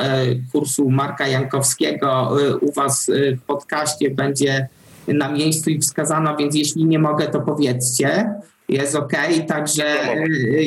kursu 0.52 0.90
Marka 0.90 1.28
Jankowskiego 1.28 2.36
u 2.60 2.72
Was 2.72 3.10
w 3.36 3.42
podcaście 3.46 4.10
będzie 4.10 4.68
na 5.08 5.32
miejscu 5.32 5.70
i 5.70 5.78
wskazana, 5.78 6.36
więc 6.36 6.54
jeśli 6.54 6.84
nie 6.84 6.98
mogę, 6.98 7.26
to 7.26 7.40
powiedzcie. 7.40 8.34
Jest 8.68 8.94
ok, 8.94 9.12
także 9.48 9.84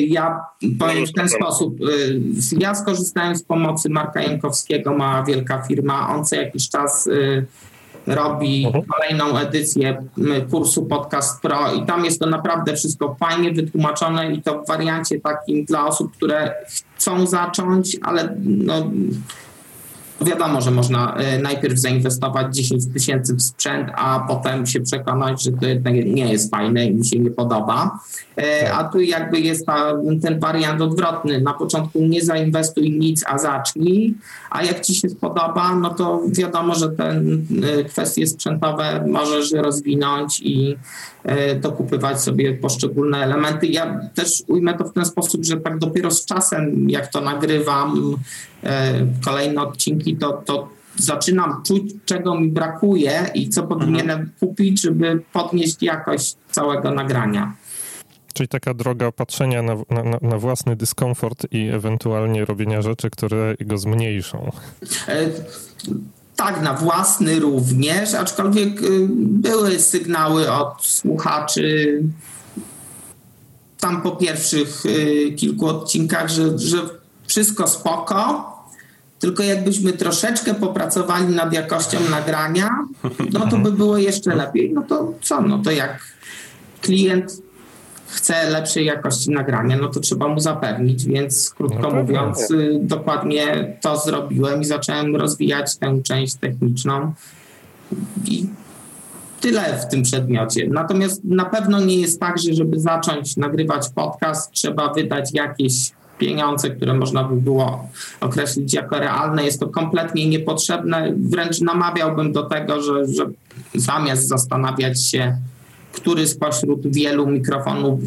ja 0.06 0.40
powiem 0.78 1.06
w 1.06 1.12
ten 1.12 1.28
sposób. 1.28 1.76
Ja 2.58 2.74
skorzystałem 2.74 3.36
z 3.36 3.42
pomocy 3.42 3.90
Marka 3.90 4.22
Jankowskiego, 4.22 4.94
ma 4.94 5.22
wielka 5.22 5.62
firma. 5.62 6.16
On 6.16 6.24
co 6.24 6.36
jakiś 6.36 6.68
czas 6.68 7.08
robi 8.06 8.66
mhm. 8.66 8.84
kolejną 8.84 9.38
edycję 9.38 10.02
kursu 10.50 10.86
Podcast 10.86 11.42
Pro 11.42 11.72
i 11.72 11.86
tam 11.86 12.04
jest 12.04 12.20
to 12.20 12.26
naprawdę 12.26 12.76
wszystko 12.76 13.16
fajnie 13.20 13.52
wytłumaczone 13.52 14.32
i 14.32 14.42
to 14.42 14.62
w 14.62 14.66
wariancie 14.66 15.20
takim 15.20 15.64
dla 15.64 15.86
osób, 15.86 16.12
które 16.16 16.54
chcą 16.96 17.26
zacząć, 17.26 17.96
ale 18.02 18.36
no, 18.44 18.90
wiadomo, 20.24 20.60
że 20.60 20.70
można 20.70 21.14
e, 21.14 21.38
najpierw 21.38 21.78
zainwestować 21.78 22.56
10 22.56 22.82
tysięcy 22.92 23.34
w 23.34 23.42
sprzęt, 23.42 23.88
a 23.94 24.24
potem 24.28 24.66
się 24.66 24.80
przekonać, 24.80 25.42
że 25.42 25.52
to 25.52 25.66
jednak 25.66 25.94
nie 25.94 26.32
jest 26.32 26.50
fajne 26.50 26.86
i 26.86 26.94
mi 26.94 27.06
się 27.06 27.18
nie 27.18 27.30
podoba. 27.30 27.98
E, 28.36 28.64
tak. 28.64 28.74
A 28.80 28.84
tu 28.84 29.00
jakby 29.00 29.40
jest 29.40 29.66
ta, 29.66 29.92
ten 30.22 30.40
wariant 30.40 30.80
odwrotny. 30.80 31.40
Na 31.40 31.54
początku 31.54 31.98
nie 31.98 32.24
zainwestuj 32.24 32.90
nic, 32.90 33.24
a 33.26 33.38
zacznij, 33.38 34.14
a 34.50 34.62
jak 34.64 34.80
ci 34.80 34.94
się 34.94 35.08
spodoba, 35.08 35.74
no 35.74 35.94
to 35.94 36.20
wiadomo, 36.28 36.74
że 36.74 36.88
te 36.88 37.10
e, 37.10 37.84
kwestie 37.84 38.26
sprzętowe 38.26 39.04
możesz 39.08 39.52
rozwinąć 39.52 40.40
i 40.40 40.76
dokupywać 41.60 42.20
sobie 42.20 42.54
poszczególne 42.54 43.18
elementy. 43.18 43.66
Ja 43.66 44.00
też 44.14 44.42
ujmę 44.48 44.74
to 44.74 44.84
w 44.84 44.92
ten 44.92 45.04
sposób, 45.04 45.44
że 45.44 45.56
tak 45.56 45.78
dopiero 45.78 46.10
z 46.10 46.26
czasem, 46.26 46.90
jak 46.90 47.06
to 47.06 47.20
nagrywam, 47.20 48.16
kolejne 49.24 49.62
odcinki, 49.62 50.16
to, 50.16 50.32
to 50.32 50.68
zaczynam 50.96 51.62
czuć, 51.66 51.82
czego 52.04 52.40
mi 52.40 52.48
brakuje 52.48 53.30
i 53.34 53.48
co 53.48 53.62
powinienem 53.62 54.20
mhm. 54.20 54.30
kupić, 54.40 54.80
żeby 54.80 55.22
podnieść 55.32 55.82
jakość 55.82 56.36
całego 56.50 56.90
nagrania. 56.90 57.54
Czyli 58.34 58.48
taka 58.48 58.74
droga 58.74 59.12
patrzenia 59.12 59.62
na, 59.62 59.74
na, 59.74 60.18
na, 60.22 60.38
własny 60.38 60.76
dyskomfort 60.76 61.46
i 61.50 61.68
ewentualnie 61.68 62.44
robienia 62.44 62.82
rzeczy, 62.82 63.10
które 63.10 63.54
go 63.60 63.78
zmniejszą. 63.78 64.50
Tak, 66.42 66.62
na 66.62 66.74
własny 66.74 67.40
również, 67.40 68.14
aczkolwiek 68.14 68.82
y, 68.82 69.08
były 69.16 69.78
sygnały 69.78 70.52
od 70.52 70.84
słuchaczy 70.84 72.02
tam 73.80 74.02
po 74.02 74.10
pierwszych 74.10 74.86
y, 74.86 75.32
kilku 75.36 75.66
odcinkach, 75.66 76.28
że, 76.28 76.58
że 76.58 76.78
wszystko 77.26 77.68
spoko, 77.68 78.52
tylko 79.18 79.42
jakbyśmy 79.42 79.92
troszeczkę 79.92 80.54
popracowali 80.54 81.34
nad 81.34 81.52
jakością 81.52 81.98
nagrania, 82.10 82.70
no 83.32 83.48
to 83.48 83.58
by 83.58 83.72
było 83.72 83.98
jeszcze 83.98 84.34
lepiej. 84.34 84.72
No 84.72 84.82
to 84.82 85.14
co? 85.20 85.40
No 85.40 85.58
to 85.58 85.70
jak 85.70 86.12
klient 86.80 87.42
chce 88.12 88.50
lepszej 88.50 88.84
jakości 88.84 89.30
nagrania, 89.30 89.76
no 89.76 89.88
to 89.88 90.00
trzeba 90.00 90.28
mu 90.28 90.40
zapewnić, 90.40 91.04
więc 91.04 91.50
krótko 91.50 91.90
no 91.90 91.90
mówiąc, 91.90 92.50
y, 92.50 92.78
dokładnie 92.82 93.76
to 93.80 93.96
zrobiłem 93.96 94.60
i 94.60 94.64
zacząłem 94.64 95.16
rozwijać 95.16 95.76
tę 95.76 96.00
część 96.02 96.34
techniczną 96.34 97.12
i 98.24 98.46
tyle 99.40 99.78
w 99.78 99.88
tym 99.90 100.02
przedmiocie. 100.02 100.68
Natomiast 100.70 101.24
na 101.24 101.44
pewno 101.44 101.80
nie 101.80 102.00
jest 102.00 102.20
tak, 102.20 102.38
że 102.38 102.54
żeby 102.54 102.80
zacząć 102.80 103.36
nagrywać 103.36 103.88
podcast, 103.88 104.52
trzeba 104.52 104.92
wydać 104.92 105.34
jakieś 105.34 105.92
pieniądze, 106.18 106.70
które 106.70 106.94
można 106.94 107.24
by 107.24 107.36
było 107.36 107.88
określić 108.20 108.74
jako 108.74 108.98
realne. 108.98 109.44
Jest 109.44 109.60
to 109.60 109.68
kompletnie 109.68 110.28
niepotrzebne. 110.28 111.12
Wręcz 111.16 111.60
namawiałbym 111.60 112.32
do 112.32 112.42
tego, 112.42 112.82
że, 112.82 113.06
że 113.06 113.26
zamiast 113.74 114.28
zastanawiać 114.28 115.04
się, 115.04 115.36
który 115.92 116.26
spośród 116.26 116.94
wielu 116.96 117.26
mikrofonów 117.26 118.00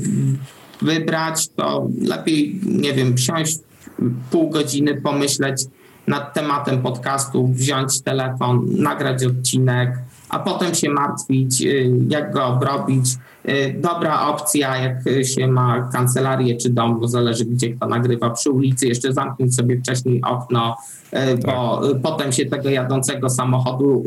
wybrać, 0.81 1.47
to 1.47 1.87
lepiej, 2.01 2.59
nie 2.63 2.93
wiem, 2.93 3.17
wsiąść 3.17 3.59
pół 4.31 4.49
godziny, 4.49 5.01
pomyśleć 5.01 5.65
nad 6.07 6.33
tematem 6.33 6.81
podcastu, 6.81 7.47
wziąć 7.47 8.01
telefon, 8.01 8.65
nagrać 8.77 9.25
odcinek, 9.25 9.97
a 10.29 10.39
potem 10.39 10.75
się 10.75 10.89
martwić, 10.89 11.61
y, 11.61 11.91
jak 12.09 12.33
go 12.33 12.45
obrobić. 12.45 13.05
Y, 13.49 13.75
dobra 13.81 14.27
opcja, 14.27 14.77
jak 14.77 15.25
się 15.25 15.47
ma 15.47 15.89
kancelarię 15.93 16.57
czy 16.57 16.69
dom, 16.69 16.99
bo 16.99 17.07
zależy 17.07 17.45
gdzie 17.45 17.69
kto 17.69 17.87
nagrywa 17.87 18.29
przy 18.29 18.49
ulicy, 18.49 18.87
jeszcze 18.87 19.13
zamknąć 19.13 19.55
sobie 19.55 19.79
wcześniej 19.79 20.21
okno, 20.21 20.77
y, 21.13 21.37
bo 21.37 21.81
tak. 21.87 22.01
potem 22.01 22.31
się 22.31 22.45
tego 22.45 22.69
jadącego 22.69 23.29
samochodu 23.29 24.03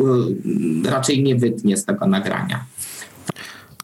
raczej 0.84 1.22
nie 1.22 1.36
wytnie 1.36 1.76
z 1.76 1.84
tego 1.84 2.06
nagrania. 2.06 2.64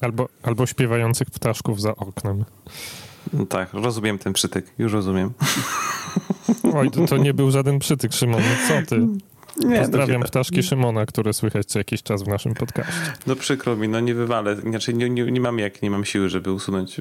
Albo, 0.04 0.28
albo 0.42 0.66
śpiewających 0.66 1.30
ptaszków 1.30 1.80
za 1.80 1.96
oknem. 1.96 2.44
No 3.32 3.46
tak, 3.46 3.72
rozumiem 3.72 4.18
ten 4.18 4.32
przytyk, 4.32 4.66
już 4.78 4.92
rozumiem. 4.92 5.30
Oj, 6.74 6.90
to, 6.90 7.06
to 7.06 7.16
nie 7.16 7.34
był 7.34 7.50
żaden 7.50 7.78
przytyk, 7.78 8.12
Szymon, 8.12 8.42
no 8.42 8.68
co 8.68 8.86
ty? 8.86 9.06
Nie, 9.56 9.80
Pozdrawiam 9.80 10.20
no, 10.20 10.26
ptaszki 10.26 10.62
Szymona, 10.62 11.06
które 11.06 11.32
słychać 11.32 11.66
co 11.66 11.78
jakiś 11.78 12.02
czas 12.02 12.22
w 12.22 12.28
naszym 12.28 12.54
podcaście. 12.54 13.12
No 13.26 13.36
przykro 13.36 13.76
mi, 13.76 13.88
no 13.88 14.00
nie 14.00 14.14
wywalę. 14.14 14.56
Znaczy 14.56 14.94
nie, 14.94 15.10
nie, 15.10 15.24
nie 15.24 15.40
mam 15.40 15.58
jak, 15.58 15.82
nie 15.82 15.90
mam 15.90 16.04
siły, 16.04 16.28
żeby 16.28 16.52
usunąć. 16.52 17.00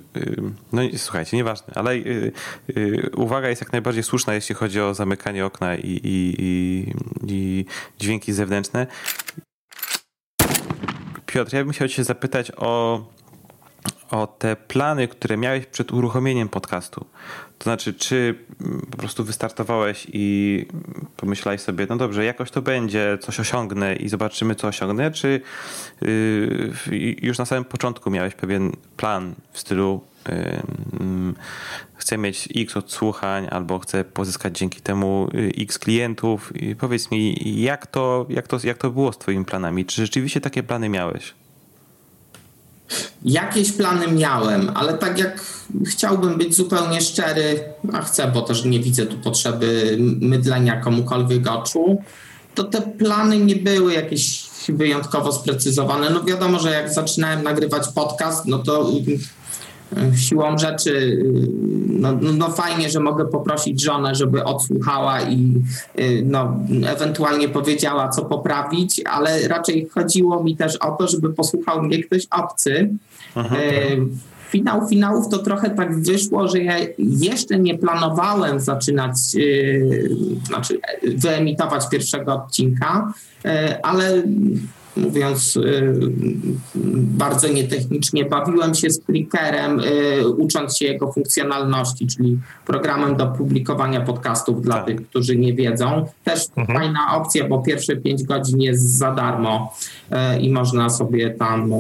No 0.74 0.82
słuchajcie, 0.98 1.38
nieważne, 1.38 1.74
ale 1.76 1.94
y, 1.94 2.32
y, 2.78 3.12
uwaga 3.16 3.50
jest 3.50 3.62
jak 3.62 3.72
najbardziej 3.72 4.04
słuszna, 4.04 4.34
jeśli 4.34 4.56
chodzi 4.56 4.82
o 4.82 4.94
zamykanie 4.94 5.46
okna 5.46 5.76
i, 5.76 5.89
i, 6.04 6.36
i, 6.39 6.94
i 7.28 7.66
dźwięki 8.00 8.34
zewnętrzne. 8.34 8.88
Piotr, 11.34 11.54
ja 11.54 11.63
bym 11.63 11.74
chciał 11.74 11.88
cię 11.88 12.04
zapytać 12.04 12.52
o 12.58 13.02
o 14.12 14.28
te 14.28 14.56
plany, 14.56 15.08
które 15.08 15.38
miałeś 15.38 15.65
przed 15.65 15.91
uruchomieniem 15.91 16.50
podcastu. 16.50 17.06
To 17.58 17.63
znaczy, 17.63 17.93
czy 17.93 18.36
po 18.91 18.98
prostu 18.98 19.24
wystartowałeś 19.24 20.08
i 20.13 20.65
pomyślałeś 21.17 21.62
sobie, 21.62 21.88
no 21.89 21.98
dobrze, 21.98 22.26
jakoś 22.26 22.52
to 22.52 22.62
będzie, 22.62 23.17
coś 23.22 23.39
osiągnę 23.39 23.96
i 23.96 24.10
zobaczymy, 24.10 24.56
co 24.56 24.67
osiągnę, 24.67 25.12
czy 25.12 25.41
yy, 26.02 27.15
już 27.22 27.38
na 27.38 27.46
samym 27.46 27.65
początku 27.65 28.12
miałeś 28.12 28.34
pewien 28.34 28.72
plan 28.98 29.34
w 29.52 29.60
stylu 29.60 30.02
chcę 31.96 32.18
mieć 32.18 32.50
x 32.56 32.78
odsłuchań 32.78 33.48
albo 33.52 33.80
chcę 33.80 34.04
pozyskać 34.04 34.58
dzięki 34.58 34.82
temu 34.82 35.28
y, 35.34 35.52
x 35.58 35.80
klientów 35.80 36.56
i 36.56 36.76
powiedz 36.76 37.12
mi, 37.12 37.36
jak 37.62 37.88
to, 37.88 38.26
jak 38.30 38.48
to, 38.48 38.58
jak 38.64 38.78
to 38.78 38.90
było 38.90 39.14
z 39.14 39.18
twoimi 39.18 39.46
planami? 39.46 39.86
Czy 39.86 40.02
rzeczywiście 40.02 40.42
takie 40.42 40.64
plany 40.64 40.90
miałeś? 40.90 41.34
Jakieś 43.26 43.72
plany 43.72 44.08
miałem, 44.08 44.72
ale 44.76 44.94
tak 44.94 45.20
jak 45.20 45.46
chciałbym 45.86 46.38
być 46.38 46.56
zupełnie 46.56 47.02
szczery, 47.02 47.64
a 47.94 48.02
chcę, 48.02 48.32
bo 48.32 48.42
też 48.42 48.66
nie 48.66 48.80
widzę 48.80 49.06
tu 49.06 49.18
potrzeby 49.18 49.98
mydlenia 50.22 50.82
komukolwiek 50.82 51.48
oczu, 51.48 52.02
to 52.56 52.64
te 52.64 52.82
plany 52.82 53.38
nie 53.38 53.56
były 53.56 53.94
jakieś 53.94 54.44
wyjątkowo 54.70 55.32
sprecyzowane. 55.32 56.10
No 56.10 56.24
wiadomo, 56.24 56.60
że 56.60 56.72
jak 56.72 56.94
zaczynałem 56.94 57.44
nagrywać 57.44 57.88
podcast, 57.88 58.46
no 58.46 58.60
to 58.60 58.92
siłą 60.15 60.58
rzeczy 60.58 60.91
y, 60.91 61.47
no, 61.88 62.12
no, 62.21 62.32
no, 62.32 62.49
fajnie, 62.49 62.89
że 62.89 62.99
mogę 62.99 63.25
poprosić 63.25 63.84
żonę, 63.84 64.15
żeby 64.15 64.43
odsłuchała 64.43 65.21
i 65.21 65.62
y, 65.99 66.23
no, 66.25 66.58
ewentualnie 66.88 67.49
powiedziała, 67.49 68.10
co 68.10 68.25
poprawić, 68.25 69.01
ale 69.06 69.47
raczej 69.47 69.89
chodziło 69.89 70.43
mi 70.43 70.58
też 70.58 70.75
o 70.75 70.91
to, 70.91 71.08
żeby 71.08 71.34
posłuchał 71.34 71.84
mnie 71.84 72.03
ktoś 72.03 72.27
obcy. 72.32 72.89
Aha, 73.36 73.56
y, 73.56 74.34
finał 74.53 74.88
finałów 74.88 75.29
to 75.29 75.38
trochę 75.38 75.69
tak 75.69 75.99
wyszło, 75.99 76.47
że 76.47 76.60
ja 76.60 76.75
jeszcze 76.97 77.60
nie 77.60 77.77
planowałem 77.77 78.60
zaczynać, 78.60 79.34
yy, 79.34 80.10
znaczy 80.47 80.79
wyemitować 81.15 81.89
pierwszego 81.89 82.34
odcinka, 82.34 83.13
yy, 83.43 83.82
ale 83.82 84.23
mówiąc 84.97 85.56
y, 85.58 85.93
bardzo 86.95 87.47
nietechnicznie, 87.47 88.25
bawiłem 88.25 88.75
się 88.75 88.89
z 88.89 89.01
Clickerem, 89.06 89.79
y, 89.79 90.27
ucząc 90.27 90.77
się 90.77 90.86
jego 90.86 91.12
funkcjonalności, 91.12 92.08
czyli 92.08 92.39
programem 92.65 93.15
do 93.15 93.27
publikowania 93.27 94.01
podcastów 94.01 94.62
dla 94.62 94.75
tak. 94.75 94.86
tych, 94.86 95.08
którzy 95.10 95.36
nie 95.36 95.53
wiedzą. 95.53 96.06
Też 96.23 96.45
mhm. 96.56 96.79
fajna 96.79 97.15
opcja, 97.15 97.47
bo 97.47 97.62
pierwsze 97.62 97.95
5 97.95 98.23
godzin 98.23 98.62
jest 98.62 98.97
za 98.97 99.12
darmo 99.12 99.75
y, 100.12 100.39
i 100.39 100.51
można 100.51 100.89
sobie 100.89 101.29
tam 101.29 101.73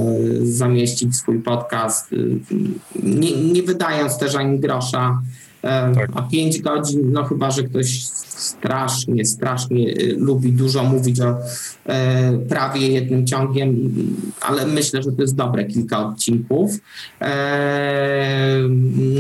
zamieścić 0.43 1.15
swój 1.15 1.39
podcast, 1.39 2.15
nie, 3.03 3.31
nie 3.41 3.63
wydając 3.63 4.17
też 4.17 4.35
ani 4.35 4.59
grosza. 4.59 5.21
E, 5.63 5.95
tak. 5.95 6.09
A 6.15 6.21
5 6.21 6.61
godzin, 6.61 7.11
no 7.11 7.23
chyba, 7.23 7.51
że 7.51 7.63
ktoś 7.63 8.03
strasznie, 8.43 9.25
strasznie 9.25 9.87
y, 9.87 10.15
lubi 10.19 10.51
dużo 10.51 10.83
mówić 10.83 11.21
o 11.21 11.37
e, 11.85 12.37
prawie 12.49 12.87
jednym 12.87 13.27
ciągiem, 13.27 13.91
ale 14.41 14.67
myślę, 14.67 15.03
że 15.03 15.11
to 15.11 15.21
jest 15.21 15.35
dobre 15.35 15.65
kilka 15.65 16.07
odcinków. 16.07 16.71
E, 17.21 18.57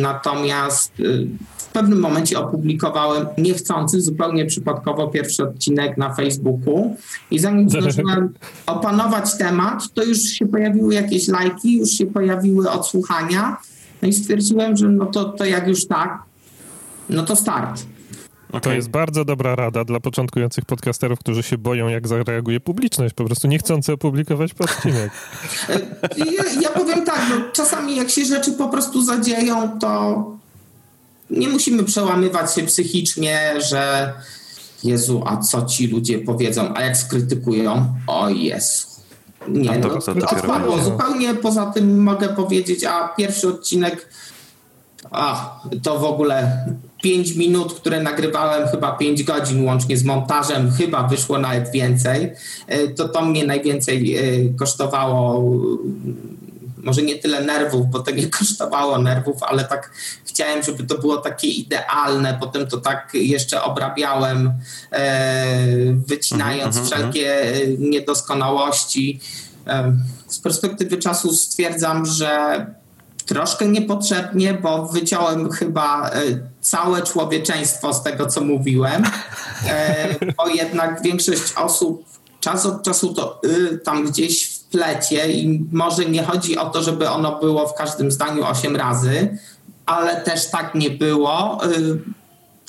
natomiast 0.01 0.99
y, 0.99 1.27
w 1.57 1.65
pewnym 1.65 1.99
momencie 1.99 2.39
opublikowałem 2.39 3.25
niechcący, 3.37 4.01
zupełnie 4.01 4.45
przypadkowo 4.45 5.07
pierwszy 5.07 5.43
odcinek 5.43 5.97
na 5.97 6.13
Facebooku 6.13 6.95
i 7.31 7.39
zanim 7.39 7.69
zdążyłem 7.69 8.33
opanować 8.65 9.37
temat, 9.37 9.93
to 9.93 10.03
już 10.03 10.17
się 10.17 10.45
pojawiły 10.45 10.93
jakieś 10.93 11.27
lajki, 11.27 11.77
już 11.77 11.89
się 11.89 12.05
pojawiły 12.05 12.69
odsłuchania. 12.69 13.57
No 14.01 14.07
i 14.07 14.13
stwierdziłem, 14.13 14.77
że 14.77 14.89
no 14.89 15.05
to, 15.05 15.25
to 15.25 15.45
jak 15.45 15.67
już 15.67 15.87
tak, 15.87 16.32
no 17.09 17.23
to 17.23 17.35
start. 17.35 17.85
Okay. 18.49 18.61
To 18.61 18.73
jest 18.73 18.89
bardzo 18.89 19.25
dobra 19.25 19.55
rada 19.55 19.85
dla 19.85 19.99
początkujących 19.99 20.65
podcasterów, 20.65 21.19
którzy 21.19 21.43
się 21.43 21.57
boją, 21.57 21.87
jak 21.87 22.07
zareaguje 22.07 22.59
publiczność. 22.59 23.13
Po 23.13 23.25
prostu 23.25 23.47
niechcący 23.47 23.93
opublikować 23.93 24.51
odcinek. 24.59 25.11
ja, 26.17 26.61
ja 26.61 26.69
powiem 26.69 27.05
tak, 27.05 27.21
no, 27.29 27.35
czasami 27.53 27.95
jak 27.95 28.09
się 28.09 28.25
rzeczy 28.25 28.51
po 28.51 28.69
prostu 28.69 29.01
zadzieją, 29.05 29.79
to 29.79 30.23
nie 31.29 31.49
musimy 31.49 31.83
przełamywać 31.83 32.55
się 32.55 32.63
psychicznie, 32.63 33.53
że 33.69 34.13
Jezu, 34.83 35.23
a 35.25 35.37
co 35.37 35.65
ci 35.65 35.87
ludzie 35.87 36.19
powiedzą, 36.19 36.73
a 36.75 36.81
jak 36.81 36.97
skrytykują, 36.97 37.93
o 38.07 38.29
Jezu. 38.29 38.87
Nie, 39.47 39.79
no, 39.79 39.89
to, 39.89 40.13
to 40.13 40.29
odpadło. 40.29 40.77
Zupełnie 40.81 41.35
poza 41.35 41.65
tym 41.65 42.03
mogę 42.03 42.29
powiedzieć, 42.29 42.83
a 42.83 43.07
pierwszy 43.07 43.47
odcinek 43.47 44.09
a, 45.11 45.55
to 45.83 45.99
w 45.99 46.03
ogóle 46.03 46.65
5 47.03 47.35
minut, 47.35 47.73
które 47.73 48.03
nagrywałem, 48.03 48.67
chyba 48.67 48.91
5 48.91 49.23
godzin 49.23 49.65
łącznie 49.65 49.97
z 49.97 50.03
montażem, 50.03 50.71
chyba 50.71 51.07
wyszło 51.07 51.37
nawet 51.37 51.71
więcej. 51.71 52.31
E, 52.67 52.87
to 52.87 53.09
to 53.09 53.25
mnie 53.25 53.45
najwięcej 53.45 54.17
e, 54.17 54.21
kosztowało 54.59 55.43
może 56.83 57.01
nie 57.01 57.15
tyle 57.15 57.41
nerwów, 57.41 57.87
bo 57.89 57.99
to 57.99 58.11
nie 58.11 58.27
kosztowało 58.39 58.97
nerwów, 58.97 59.43
ale 59.43 59.63
tak 59.63 59.91
chciałem, 60.25 60.63
żeby 60.63 60.83
to 60.83 60.97
było 60.97 61.17
takie 61.17 61.47
idealne. 61.47 62.37
Potem 62.39 62.67
to 62.67 62.77
tak 62.77 63.09
jeszcze 63.13 63.63
obrabiałem, 63.63 64.53
e, 64.91 65.55
wycinając 66.07 66.77
uh 66.77 66.83
-huh, 66.83 66.85
wszelkie 66.85 67.41
uh 67.43 67.69
-huh. 67.69 67.79
niedoskonałości. 67.79 69.19
Z 70.27 70.39
perspektywy 70.39 70.97
czasu 70.97 71.33
stwierdzam, 71.33 72.05
że 72.05 72.65
troszkę 73.25 73.67
niepotrzebnie, 73.67 74.53
bo 74.53 74.85
wyciąłem 74.85 75.51
chyba 75.51 76.11
całe 76.63 77.01
człowieczeństwo 77.01 77.93
z 77.93 78.03
tego, 78.03 78.25
co 78.25 78.41
mówiłem, 78.41 79.03
e, 79.69 80.15
bo 80.37 80.47
jednak 80.47 81.01
większość 81.01 81.53
osób 81.55 82.13
czas 82.43 82.65
od 82.65 82.83
czasu 82.83 83.13
to 83.13 83.41
y, 83.45 83.77
tam 83.77 84.05
gdzieś 84.05 84.45
wplecie 84.45 85.31
i 85.31 85.67
może 85.71 86.05
nie 86.05 86.23
chodzi 86.23 86.57
o 86.57 86.69
to, 86.69 86.83
żeby 86.83 87.09
ono 87.09 87.39
było 87.39 87.67
w 87.67 87.73
każdym 87.73 88.11
zdaniu 88.11 88.45
8 88.45 88.75
razy, 88.75 89.37
ale 89.85 90.21
też 90.21 90.49
tak 90.51 90.75
nie 90.75 90.89
było. 90.89 91.59
Y, 91.65 91.99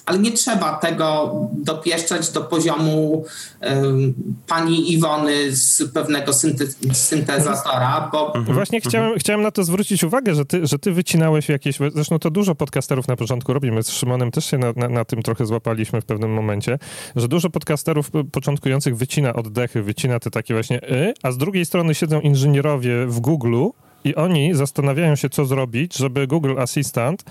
ale 0.07 0.19
nie 0.19 0.33
trzeba 0.33 0.73
tego 0.73 1.35
dopieszczać 1.53 2.31
do 2.31 2.41
poziomu 2.41 3.25
um, 3.61 4.15
pani 4.47 4.93
Iwony 4.93 5.57
z 5.57 5.93
pewnego 5.93 6.33
synte- 6.33 6.95
syntezatora, 6.95 8.09
bo... 8.13 8.35
Mhm. 8.35 8.55
Właśnie 8.55 8.81
chciałem, 8.81 9.19
chciałem 9.19 9.43
na 9.43 9.51
to 9.51 9.65
zwrócić 9.65 10.05
uwagę, 10.05 10.35
że 10.35 10.45
ty, 10.45 10.67
że 10.67 10.79
ty 10.79 10.93
wycinałeś 10.93 11.49
jakieś... 11.49 11.79
Zresztą 11.95 12.19
to 12.19 12.31
dużo 12.31 12.55
podcasterów 12.55 13.09
na 13.09 13.17
początku 13.17 13.53
robimy. 13.53 13.83
Z 13.83 13.91
Szymonem 13.91 14.31
też 14.31 14.45
się 14.45 14.59
na, 14.59 14.73
na, 14.77 14.89
na 14.89 15.05
tym 15.05 15.23
trochę 15.23 15.47
złapaliśmy 15.47 16.01
w 16.01 16.05
pewnym 16.05 16.33
momencie, 16.33 16.79
że 17.17 17.29
dużo 17.29 17.51
podcasterów 17.51 18.11
początkujących 18.33 18.97
wycina 18.97 19.33
oddechy, 19.33 19.83
wycina 19.83 20.21
te 20.21 20.31
takie 20.31 20.55
właśnie 20.55 20.91
y, 20.91 21.15
a 21.23 21.33
z 21.33 21.39
drugiej 21.39 21.67
strony 21.67 21.95
siedzą 21.95 22.21
inżynierowie 22.21 23.07
w 23.07 23.21
Google 23.21 23.65
i 24.05 24.15
oni 24.15 24.55
zastanawiają 24.55 25.17
się, 25.17 25.31
co 25.31 25.45
zrobić, 25.45 25.97
żeby 25.97 26.27
Google 26.27 26.59
Assistant 26.59 27.25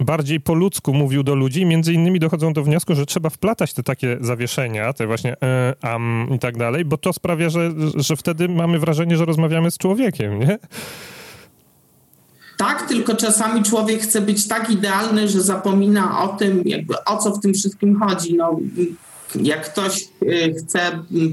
bardziej 0.00 0.40
po 0.40 0.54
ludzku 0.54 0.94
mówił 0.94 1.22
do 1.22 1.34
ludzi. 1.34 1.66
Między 1.66 1.92
innymi 1.92 2.20
dochodzą 2.20 2.52
do 2.52 2.62
wniosku, 2.62 2.94
że 2.94 3.06
trzeba 3.06 3.30
wplatać 3.30 3.72
te 3.74 3.82
takie 3.82 4.18
zawieszenia, 4.20 4.92
te 4.92 5.06
właśnie 5.06 5.36
e, 5.42 5.74
am 5.82 6.28
i 6.34 6.38
tak 6.38 6.56
dalej, 6.56 6.84
bo 6.84 6.98
to 6.98 7.12
sprawia, 7.12 7.50
że, 7.50 7.70
że 7.94 8.16
wtedy 8.16 8.48
mamy 8.48 8.78
wrażenie, 8.78 9.16
że 9.16 9.24
rozmawiamy 9.24 9.70
z 9.70 9.78
człowiekiem, 9.78 10.38
nie? 10.38 10.58
Tak, 12.56 12.88
tylko 12.88 13.16
czasami 13.16 13.62
człowiek 13.62 14.00
chce 14.00 14.20
być 14.20 14.48
tak 14.48 14.70
idealny, 14.70 15.28
że 15.28 15.40
zapomina 15.40 16.22
o 16.22 16.28
tym, 16.28 16.62
jakby 16.64 16.94
o 17.04 17.16
co 17.16 17.30
w 17.30 17.40
tym 17.40 17.54
wszystkim 17.54 18.00
chodzi. 18.00 18.34
No, 18.34 18.60
jak 19.42 19.72
ktoś 19.72 20.08
y, 20.22 20.54
chce 20.58 20.80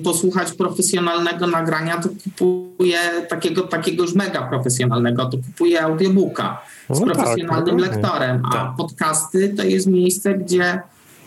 posłuchać 0.04 0.52
profesjonalnego 0.52 1.48
nagrania, 1.48 2.02
to 2.02 2.10
kupuje 2.24 3.00
takiego, 3.30 3.62
takiego 3.62 4.04
już 4.04 4.16
mega 4.16 4.42
profesjonalnego, 4.42 5.26
to 5.26 5.38
kupuje 5.38 5.84
audiobooka 5.84 6.62
z 6.90 7.00
no 7.00 7.06
tak, 7.06 7.16
profesjonalnym 7.16 7.80
tak, 7.80 7.92
lektorem, 7.92 8.46
a 8.46 8.52
tak. 8.52 8.76
podcasty 8.78 9.54
to 9.58 9.64
jest 9.64 9.88
miejsce, 9.88 10.34
gdzie 10.34 10.82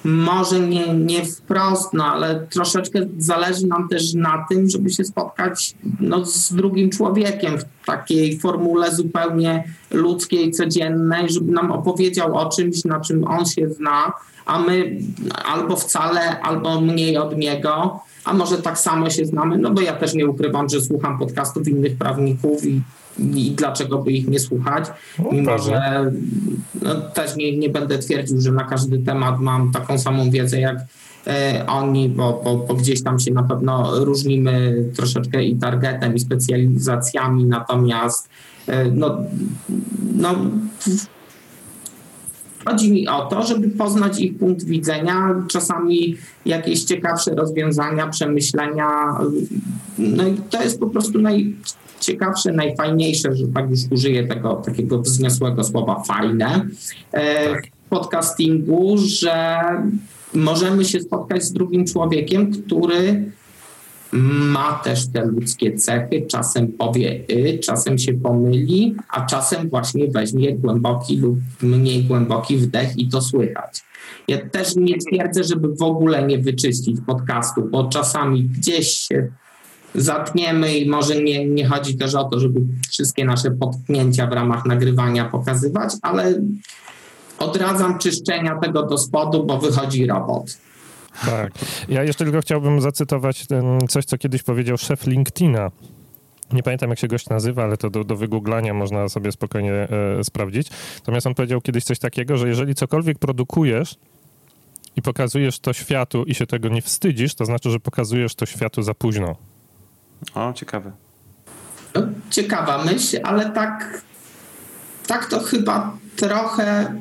może 0.05 0.61
nie, 0.61 0.95
nie 0.95 1.25
wprost, 1.25 1.93
no 1.93 2.05
ale 2.05 2.47
troszeczkę 2.51 3.01
zależy 3.19 3.67
nam 3.67 3.89
też 3.89 4.15
na 4.15 4.47
tym, 4.49 4.71
żeby 4.71 4.91
się 4.91 5.05
spotkać 5.05 5.75
no, 6.01 6.27
z 6.27 6.53
drugim 6.53 6.91
człowiekiem 6.91 7.59
w 7.59 7.65
takiej 7.87 8.39
formule 8.39 8.95
zupełnie 8.95 9.65
ludzkiej, 9.91 10.51
codziennej, 10.51 11.31
żeby 11.31 11.53
nam 11.53 11.73
opowiedział 11.73 12.37
o 12.37 12.49
czymś, 12.49 12.85
na 12.85 13.01
czym 13.01 13.25
on 13.25 13.47
się 13.47 13.71
zna, 13.71 14.13
a 14.47 14.59
my 14.59 14.99
albo 15.45 15.77
wcale, 15.77 16.41
albo 16.41 16.81
mniej 16.81 17.17
od 17.17 17.39
niego, 17.39 18.01
a 18.25 18.35
może 18.35 18.59
tak 18.59 18.79
samo 18.79 19.11
się 19.11 19.27
znamy, 19.27 19.59
no 19.59 19.71
bo 19.71 19.81
ja 19.81 19.93
też 19.93 20.15
nie 20.15 20.27
ukrywam, 20.27 20.69
że 20.69 20.81
słucham 20.81 21.19
podcastów 21.19 21.69
innych 21.69 21.97
prawników 21.97 22.65
i 22.65 22.83
i 23.19 23.51
dlaczego 23.51 23.99
by 23.99 24.13
ich 24.13 24.29
nie 24.29 24.41
słuchać, 24.41 24.85
no, 25.19 25.29
mimo 25.33 25.59
że 25.59 26.11
no, 26.83 26.95
też 27.01 27.37
nie, 27.37 27.59
nie 27.59 27.69
będę 27.69 27.99
twierdził, 27.99 28.41
że 28.41 28.53
na 28.53 28.65
każdy 28.65 28.99
temat 28.99 29.41
mam 29.41 29.73
taką 29.73 29.99
samą 29.99 30.31
wiedzę 30.31 30.61
jak 30.61 30.77
e, 31.27 31.65
oni, 31.69 32.09
bo, 32.09 32.41
bo, 32.45 32.57
bo, 32.57 32.75
gdzieś 32.75 33.03
tam 33.03 33.21
się 33.21 33.33
na 33.33 33.43
pewno 33.43 34.05
różnimy 34.05 34.85
troszeczkę 34.97 35.45
i 35.45 35.57
targetem, 35.57 36.15
i 36.15 36.21
specjalizacjami, 36.21 37.45
natomiast 37.45 38.29
e, 38.67 38.85
no, 38.85 39.19
no, 40.15 40.35
chodzi 42.65 42.93
mi 42.93 43.09
o 43.09 43.27
to, 43.27 43.43
żeby 43.43 43.69
poznać 43.69 44.21
ich 44.21 44.39
punkt 44.39 44.65
widzenia, 44.65 45.43
czasami 45.49 46.17
jakieś 46.47 46.85
ciekawsze 46.85 47.35
rozwiązania, 47.35 48.07
przemyślenia. 48.07 48.89
No 49.99 50.29
i 50.29 50.37
to 50.51 50.63
jest 50.63 50.81
po 50.81 50.87
prostu 50.87 51.19
naj, 51.19 51.55
ciekawsze, 52.01 52.53
najfajniejsze, 52.53 53.35
że 53.35 53.47
tak 53.47 53.71
już 53.71 53.81
użyję 53.91 54.27
tego 54.27 54.55
takiego 54.55 54.99
wzniosłego 54.99 55.65
słowa 55.65 56.03
fajne 56.03 56.67
e, 57.13 57.55
w 57.63 57.89
podcastingu, 57.91 58.97
że 58.99 59.61
możemy 60.35 60.85
się 60.85 61.01
spotkać 61.01 61.45
z 61.45 61.53
drugim 61.53 61.85
człowiekiem, 61.85 62.53
który 62.53 63.33
ma 64.23 64.81
też 64.85 65.09
te 65.09 65.25
ludzkie 65.25 65.77
cechy, 65.77 66.27
czasem 66.29 66.73
powie 66.73 67.21
y, 67.31 67.59
czasem 67.59 67.99
się 67.99 68.13
pomyli, 68.13 68.97
a 69.09 69.27
czasem 69.27 69.69
właśnie 69.69 70.09
weźmie 70.09 70.55
głęboki 70.55 71.17
lub 71.17 71.39
mniej 71.63 72.05
głęboki 72.05 72.57
wdech 72.57 72.99
i 72.99 73.09
to 73.09 73.21
słychać. 73.21 73.83
Ja 74.29 74.49
też 74.49 74.77
nie 74.77 74.99
twierdzę, 74.99 75.45
żeby 75.45 75.69
w 75.75 75.83
ogóle 75.83 76.27
nie 76.27 76.39
wyczyścić 76.39 76.97
podcastu, 77.07 77.69
bo 77.71 77.89
czasami 77.89 78.45
gdzieś 78.45 78.89
się 78.89 79.29
zatniemy 79.95 80.79
i 80.79 80.91
może 80.91 81.23
nie, 81.23 81.47
nie 81.47 81.67
chodzi 81.69 81.97
też 81.97 82.15
o 82.15 82.25
to, 82.25 82.41
żeby 82.41 82.61
wszystkie 82.91 83.25
nasze 83.25 83.51
potknięcia 83.51 84.27
w 84.27 84.33
ramach 84.33 84.67
nagrywania 84.67 85.25
pokazywać, 85.25 85.93
ale 86.03 86.35
odradzam 87.39 87.99
czyszczenia 87.99 88.59
tego 88.59 88.83
do 88.83 88.99
spodu, 88.99 89.47
bo 89.47 89.59
wychodzi 89.59 90.07
robot. 90.07 90.57
Tak. 91.27 91.53
Ja 91.89 92.03
jeszcze 92.03 92.25
tylko 92.25 92.41
chciałbym 92.41 92.81
zacytować 92.81 93.47
ten, 93.47 93.79
coś, 93.89 94.05
co 94.05 94.19
kiedyś 94.19 94.43
powiedział 94.43 94.79
szef 94.79 95.07
LinkedIna. 95.07 95.71
Nie 96.53 96.63
pamiętam, 96.63 96.91
jak 96.91 96.99
się 96.99 97.09
gość 97.09 97.29
nazywa, 97.29 97.65
ale 97.65 97.77
to 97.77 97.91
do, 97.91 98.05
do 98.05 98.17
wygooglania 98.17 98.75
można 98.75 99.09
sobie 99.09 99.33
spokojnie 99.33 99.73
e, 99.73 99.89
sprawdzić. 100.25 100.69
Natomiast 100.97 101.27
on 101.27 101.35
powiedział 101.35 101.61
kiedyś 101.61 101.85
coś 101.85 101.99
takiego, 101.99 102.37
że 102.37 102.49
jeżeli 102.49 102.75
cokolwiek 102.75 103.19
produkujesz 103.19 103.97
i 104.97 105.03
pokazujesz 105.03 105.59
to 105.59 105.73
światu 105.73 106.25
i 106.25 106.35
się 106.35 106.47
tego 106.47 106.69
nie 106.69 106.83
wstydzisz, 106.83 107.35
to 107.35 107.45
znaczy, 107.45 107.71
że 107.71 107.81
pokazujesz 107.81 108.35
to 108.35 108.47
światu 108.47 108.83
za 108.83 108.95
późno. 108.95 109.37
O, 110.35 110.53
ciekawe. 110.53 110.93
No, 111.95 112.03
ciekawa 112.31 112.85
myśl, 112.85 113.19
ale 113.23 113.51
tak, 113.51 114.03
tak 115.07 115.27
to 115.27 115.41
chyba 115.41 115.97
trochę. 116.17 116.95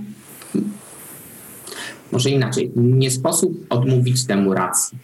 Może 2.13 2.29
inaczej, 2.29 2.71
nie 2.75 3.11
sposób 3.11 3.65
odmówić 3.69 4.27
temu 4.27 4.53
racji. 4.53 4.97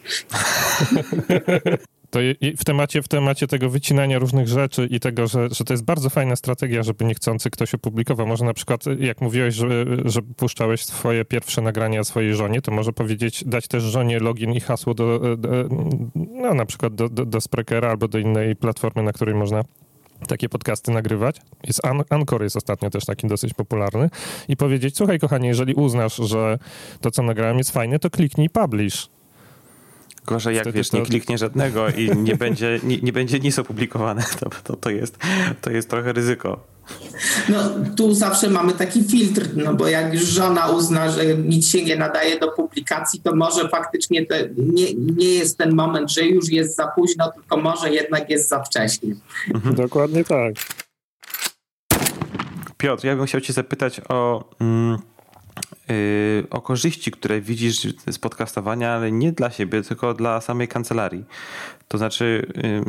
To 2.10 2.20
w 2.58 2.64
temacie, 2.64 3.02
w 3.02 3.08
temacie 3.08 3.48
tego 3.48 3.70
wycinania 3.70 4.20
różnych 4.20 4.48
rzeczy 4.48 4.88
i 4.92 5.00
tego, 5.00 5.28
że, 5.28 5.50
że 5.52 5.64
to 5.64 5.74
jest 5.74 5.84
bardzo 5.84 6.10
fajna 6.10 6.36
strategia, 6.36 6.84
żeby 6.84 7.06
niechcący 7.06 7.50
ktoś 7.50 7.74
opublikował. 7.74 8.28
Może 8.28 8.46
na 8.46 8.54
przykład, 8.54 8.84
jak 9.00 9.22
mówiłeś, 9.22 9.56
że, 9.56 9.86
że 10.06 10.22
puszczałeś 10.22 10.86
swoje 10.86 11.26
pierwsze 11.26 11.62
nagrania 11.62 12.04
swojej 12.04 12.36
żonie, 12.36 12.62
to 12.62 12.72
może 12.72 12.94
powiedzieć, 12.94 13.44
dać 13.46 13.68
też 13.68 13.84
żonie 13.84 14.20
login 14.20 14.54
i 14.54 14.60
hasło 14.60 14.94
do, 14.94 15.38
do 15.38 15.50
no 16.16 16.54
na 16.54 16.66
przykład 16.66 16.96
do, 16.96 17.10
do, 17.10 17.26
do 17.26 17.42
Sprekera 17.42 17.90
albo 17.90 18.08
do 18.08 18.18
innej 18.18 18.56
platformy, 18.56 19.04
na 19.04 19.14
której 19.14 19.36
można 19.36 19.64
takie 20.28 20.50
podcasty 20.50 20.92
nagrywać. 20.92 21.42
Jest 21.64 21.86
An 21.86 22.04
Anchor 22.10 22.44
jest 22.44 22.56
ostatnio 22.56 22.90
też 22.90 23.06
taki 23.06 23.28
dosyć 23.28 23.54
popularny 23.54 24.10
i 24.48 24.58
powiedzieć, 24.58 24.98
słuchaj 24.98 25.20
kochanie, 25.20 25.48
jeżeli 25.48 25.74
uznasz, 25.74 26.16
że 26.16 26.60
to, 27.02 27.12
co 27.12 27.24
nagrałem 27.24 27.58
jest 27.58 27.72
fajne, 27.72 28.00
to 28.00 28.10
kliknij 28.10 28.50
publish 28.50 29.10
Gorzej 30.30 30.56
jak 30.56 30.72
wiesz, 30.72 30.92
nie 30.92 31.02
kliknie 31.02 31.38
żadnego 31.38 31.90
i 31.90 32.18
nie 32.18 32.36
będzie, 32.36 32.80
nie, 32.84 32.98
nie 32.98 33.14
będzie 33.14 33.40
nic 33.40 33.60
opublikowane, 33.60 34.24
to, 34.40 34.50
to, 34.64 34.76
to, 34.76 34.90
jest, 34.90 35.18
to 35.62 35.72
jest 35.72 35.90
trochę 35.90 36.14
ryzyko. 36.14 36.64
No 37.50 37.58
tu 37.98 38.14
zawsze 38.14 38.50
mamy 38.50 38.74
taki 38.74 39.04
filtr, 39.04 39.50
no 39.56 39.74
bo 39.74 39.88
jak 39.88 40.14
już 40.14 40.24
żona 40.24 40.70
uzna, 40.70 41.12
że 41.12 41.26
nic 41.26 41.68
się 41.68 41.84
nie 41.84 41.96
nadaje 41.96 42.40
do 42.40 42.52
publikacji, 42.52 43.22
to 43.22 43.36
może 43.36 43.70
faktycznie 43.70 44.26
to 44.26 44.36
nie, 44.58 44.94
nie 44.94 45.30
jest 45.30 45.58
ten 45.58 45.76
moment, 45.76 46.12
że 46.12 46.22
już 46.22 46.50
jest 46.50 46.76
za 46.76 46.88
późno, 46.88 47.32
tylko 47.32 47.58
może 47.58 47.90
jednak 47.90 48.30
jest 48.30 48.50
za 48.50 48.64
wcześnie. 48.64 49.16
Mhm. 49.54 49.76
Dokładnie 49.76 50.24
tak. 50.24 50.54
Piotr, 52.78 53.06
ja 53.06 53.16
bym 53.16 53.26
chciał 53.26 53.42
cię 53.42 53.54
zapytać 53.54 54.02
o... 54.10 54.50
Mm, 54.60 54.98
o 56.50 56.62
korzyści, 56.62 57.12
które 57.12 57.42
widzisz 57.42 57.88
z 58.12 58.20
podcastowania, 58.20 58.92
ale 58.92 59.12
nie 59.12 59.32
dla 59.32 59.52
siebie, 59.52 59.84
tylko 59.84 60.14
dla 60.14 60.42
samej 60.42 60.68
kancelarii. 60.68 61.26
To 61.88 61.98
znaczy, 61.98 62.48
y, 62.58 62.82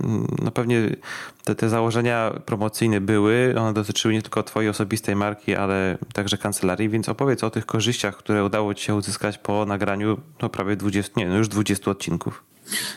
no 0.43 0.51
pewnie 0.51 0.97
te, 1.45 1.55
te 1.55 1.69
założenia 1.69 2.33
promocyjne 2.47 3.01
były, 3.01 3.55
one 3.59 3.73
dotyczyły 3.73 4.15
nie 4.15 4.23
tylko 4.23 4.43
Twojej 4.43 4.71
osobistej 4.71 5.17
marki, 5.17 5.55
ale 5.55 5.99
także 6.13 6.39
kancelarii, 6.39 6.89
więc 6.89 7.09
opowiedz 7.09 7.45
o 7.45 7.51
tych 7.51 7.67
korzyściach, 7.67 8.17
które 8.17 8.45
udało 8.45 8.75
Ci 8.75 8.85
się 8.85 8.95
uzyskać 8.95 9.39
po 9.39 9.67
nagraniu 9.67 10.21
no 10.43 10.49
prawie 10.49 10.77
20, 10.77 11.13
nie, 11.17 11.27
no 11.27 11.37
już 11.37 11.49
20 11.49 11.91
odcinków. 11.91 12.43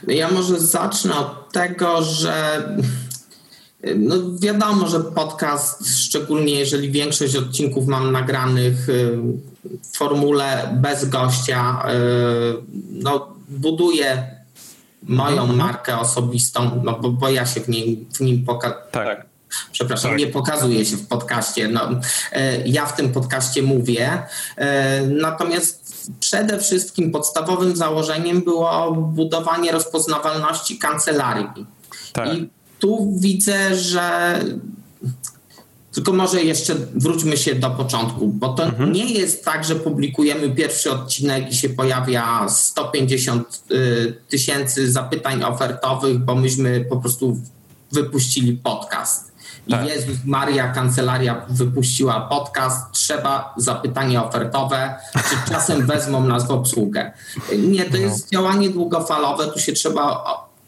Ja 0.08 0.32
może 0.32 0.60
zacznę 0.60 1.16
od 1.16 1.52
tego, 1.52 2.02
że 2.02 2.64
no 3.96 4.16
wiadomo, 4.40 4.88
że 4.88 5.00
podcast, 5.00 5.98
szczególnie 5.98 6.60
jeżeli 6.60 6.92
większość 6.92 7.36
odcinków 7.36 7.88
mam 7.88 8.12
nagranych 8.12 8.90
y, 8.90 9.18
formule 9.94 10.70
bez 10.74 11.06
gościa, 11.06 11.84
y, 11.90 12.64
no 12.90 13.28
buduje 13.50 14.28
moją 15.04 15.42
mhm. 15.42 15.58
markę 15.58 16.00
osobistą, 16.00 16.82
no 16.84 17.00
bo, 17.00 17.10
bo 17.10 17.30
ja 17.30 17.46
się 17.46 17.62
w 17.62 17.68
nim, 17.68 18.06
w 18.14 18.20
nim 18.20 18.46
pokazuję. 18.46 18.82
Tak. 18.92 19.26
Przepraszam, 19.72 20.12
tak. 20.12 20.20
nie 20.20 20.28
pokazuje 20.28 20.86
się 20.86 20.98
w 20.98 21.08
podcaście. 21.08 21.68
No, 21.68 21.92
y, 21.92 21.98
ja 22.66 22.86
w 22.86 22.96
tym 22.96 23.12
podcaście 23.12 23.64
mówię. 23.64 24.24
Natomiast 25.08 25.84
przede 26.20 26.60
wszystkim 26.60 27.12
podstawowym 27.12 27.76
założeniem 27.76 28.42
było 28.42 28.92
budowanie 28.92 29.72
rozpoznawalności 29.72 30.78
kancelarii. 30.78 31.66
Tak. 32.14 32.34
I 32.34 32.50
tu 32.80 33.14
widzę, 33.20 33.76
że 33.76 34.40
tylko 35.94 36.14
może 36.14 36.44
jeszcze 36.44 36.76
wróćmy 36.96 37.38
się 37.38 37.56
do 37.56 37.70
początku, 37.70 38.28
bo 38.28 38.54
to 38.54 38.64
mhm. 38.64 38.92
nie 38.92 39.14
jest 39.14 39.46
tak, 39.46 39.64
że 39.64 39.76
publikujemy 39.76 40.50
pierwszy 40.50 40.92
odcinek 40.92 41.52
i 41.52 41.56
się 41.56 41.70
pojawia 41.70 42.50
150 42.50 43.64
y, 43.72 44.18
tysięcy 44.28 44.92
zapytań 44.92 45.44
ofertowych, 45.44 46.20
bo 46.20 46.36
myśmy 46.36 46.86
po 46.90 46.98
prostu 46.98 47.42
wypuścili 47.92 48.54
podcast. 48.54 49.34
I 49.68 49.72
tak. 49.72 49.88
Jezus 49.88 50.18
Maria, 50.26 50.68
kancelaria 50.68 51.46
wypuściła 51.50 52.22
podcast, 52.22 52.92
trzeba 52.92 53.54
zapytanie 53.58 54.22
ofertowe, 54.22 54.96
czy 55.14 55.52
czasem 55.52 55.86
wezmą 55.92 56.28
nas 56.28 56.48
w 56.48 56.52
obsługę. 56.52 57.12
Nie, 57.58 57.86
to 57.86 57.92
no. 57.92 57.98
jest 57.98 58.30
działanie 58.30 58.70
długofalowe, 58.70 59.48
tu 59.48 59.60
się 59.60 59.74
trzeba 59.74 60.24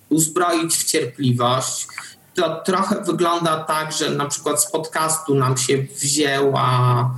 uzbroić 0.10 0.76
w 0.76 0.84
cierpliwość. 0.84 1.88
To 2.36 2.62
trochę 2.66 3.02
wygląda 3.02 3.64
tak, 3.64 3.92
że 3.92 4.10
na 4.10 4.26
przykład 4.26 4.64
z 4.64 4.72
podcastu 4.72 5.36
nam 5.36 5.58
się 5.58 5.78
wzięła 5.78 7.12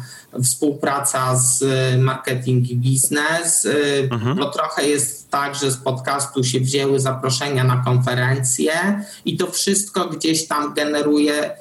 współpraca 0.44 1.36
z 1.36 1.64
marketing 2.02 2.70
i 2.70 2.76
biznes, 2.76 3.68
mhm. 4.12 4.38
bo 4.38 4.50
trochę 4.50 4.88
jest 4.88 5.30
tak, 5.32 5.56
że 5.56 5.72
z 5.72 5.78
podcastu 5.78 6.44
się 6.44 6.60
wzięły 6.60 7.00
zaproszenia 7.00 7.64
na 7.64 7.78
konferencje 7.78 9.04
i 9.26 9.38
to 9.38 9.52
wszystko 9.52 10.06
gdzieś 10.06 10.48
tam 10.48 10.74
generuje 10.74 11.52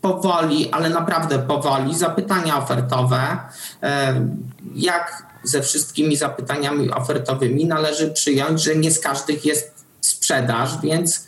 powoli, 0.00 0.70
ale 0.70 0.90
naprawdę 0.90 1.38
powoli 1.38 1.94
zapytania 1.94 2.58
ofertowe. 2.58 3.38
E, 3.82 4.28
jak 4.74 5.26
ze 5.42 5.62
wszystkimi 5.62 6.16
zapytaniami 6.16 6.90
ofertowymi 6.90 7.66
należy 7.66 8.10
przyjąć, 8.10 8.62
że 8.62 8.76
nie 8.76 8.90
z 8.90 9.00
każdych 9.00 9.44
jest 9.44 9.84
sprzedaż, 10.00 10.80
więc 10.82 11.26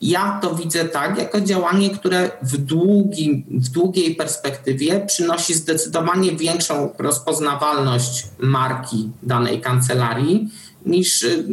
ja 0.00 0.38
to 0.42 0.54
widzę 0.54 0.84
tak, 0.84 1.18
jako 1.18 1.40
działanie, 1.40 1.90
które 1.90 2.30
w, 2.42 2.56
długim, 2.56 3.44
w 3.50 3.68
długiej 3.68 4.14
perspektywie 4.14 5.06
przynosi 5.06 5.54
zdecydowanie 5.54 6.32
większą 6.32 6.94
rozpoznawalność 6.98 8.26
marki 8.38 9.10
danej 9.22 9.60
kancelarii 9.60 10.48
niż 10.86 11.22
y, 11.22 11.44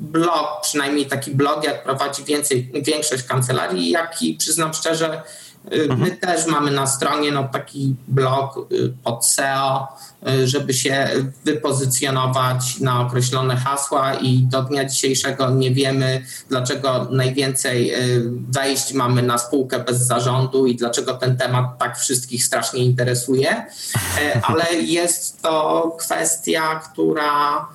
blog, 0.00 0.48
przynajmniej 0.62 1.06
taki 1.06 1.30
blog, 1.30 1.64
jak 1.64 1.84
prowadzi 1.84 2.24
więcej, 2.24 2.72
większość 2.82 3.22
kancelarii, 3.22 3.90
jak 3.90 4.22
i 4.22 4.34
przyznam 4.34 4.74
szczerze, 4.74 5.22
mhm. 5.70 6.00
my 6.00 6.10
też 6.10 6.46
mamy 6.46 6.70
na 6.70 6.86
stronie 6.86 7.32
no, 7.32 7.48
taki 7.48 7.94
blog 8.08 8.72
y, 8.72 8.92
pod 9.04 9.26
SEO, 9.26 9.88
Y, 10.28 10.48
żeby 10.48 10.74
się 10.74 11.08
wypozycjonować 11.44 12.80
na 12.80 13.00
określone 13.00 13.56
hasła 13.56 14.14
i 14.14 14.38
do 14.38 14.62
dnia 14.62 14.84
dzisiejszego 14.84 15.50
nie 15.50 15.70
wiemy, 15.70 16.24
dlaczego 16.48 17.08
najwięcej 17.10 17.94
y, 17.94 18.22
wejść 18.48 18.92
mamy 18.92 19.22
na 19.22 19.38
spółkę 19.38 19.78
bez 19.78 20.06
zarządu 20.06 20.66
i 20.66 20.76
dlaczego 20.76 21.14
ten 21.14 21.36
temat 21.36 21.78
tak 21.78 21.98
wszystkich 21.98 22.44
strasznie 22.44 22.84
interesuje, 22.84 23.56
y, 23.56 24.40
ale 24.48 24.74
jest 24.74 25.42
to 25.42 25.96
kwestia, 25.98 26.80
która 26.92 27.68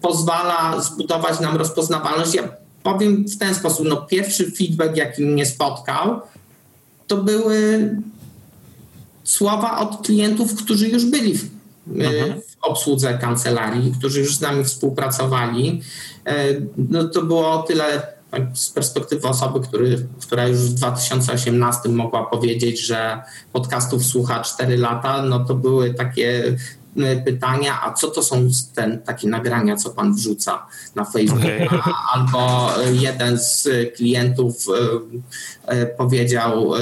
pozwala 0.00 0.80
zbudować 0.80 1.40
nam 1.40 1.56
rozpoznawalność. 1.56 2.34
Ja 2.34 2.42
powiem 2.82 3.24
w 3.24 3.38
ten 3.38 3.54
sposób, 3.54 3.86
no 3.88 3.96
pierwszy 3.96 4.50
feedback, 4.50 4.96
jaki 4.96 5.22
mnie 5.22 5.46
spotkał, 5.46 6.20
to 7.06 7.16
były 7.16 7.90
słowa 9.24 9.78
od 9.78 10.06
klientów, 10.06 10.54
którzy 10.54 10.88
już 10.88 11.04
byli 11.04 11.38
w, 11.38 11.44
e, 12.00 12.04
mhm. 12.04 12.40
w 12.40 12.56
obsłudze 12.64 13.18
kancelarii, 13.18 13.94
którzy 13.98 14.20
już 14.20 14.36
z 14.36 14.40
nami 14.40 14.64
współpracowali. 14.64 15.82
E, 16.26 16.46
no 16.76 17.08
to 17.08 17.22
było 17.22 17.52
o 17.52 17.62
tyle 17.62 18.16
tak, 18.30 18.42
z 18.54 18.70
perspektywy 18.70 19.28
osoby, 19.28 19.60
który, 19.60 20.06
która 20.20 20.48
już 20.48 20.58
w 20.58 20.74
2018 20.74 21.88
mogła 21.88 22.24
powiedzieć, 22.24 22.80
że 22.80 23.22
podcastów 23.52 24.04
słucha 24.04 24.40
4 24.40 24.76
lata, 24.76 25.22
no 25.22 25.44
to 25.44 25.54
były 25.54 25.94
takie 25.94 26.56
pytania, 27.24 27.82
a 27.82 27.92
co 27.92 28.08
to 28.08 28.22
są 28.22 28.48
ten, 28.74 29.02
takie 29.02 29.28
nagrania, 29.28 29.76
co 29.76 29.90
pan 29.90 30.14
wrzuca 30.14 30.66
na 30.94 31.04
Facebook? 31.04 31.42
Albo 32.12 32.70
jeden 32.92 33.38
z 33.38 33.68
klientów 33.96 34.66
e, 35.66 35.72
e, 35.72 35.86
powiedział, 35.86 36.72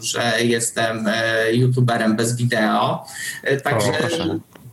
że 0.00 0.32
jestem 0.44 1.08
youtuberem 1.52 2.16
bez 2.16 2.36
wideo. 2.36 3.04
Także 3.64 3.92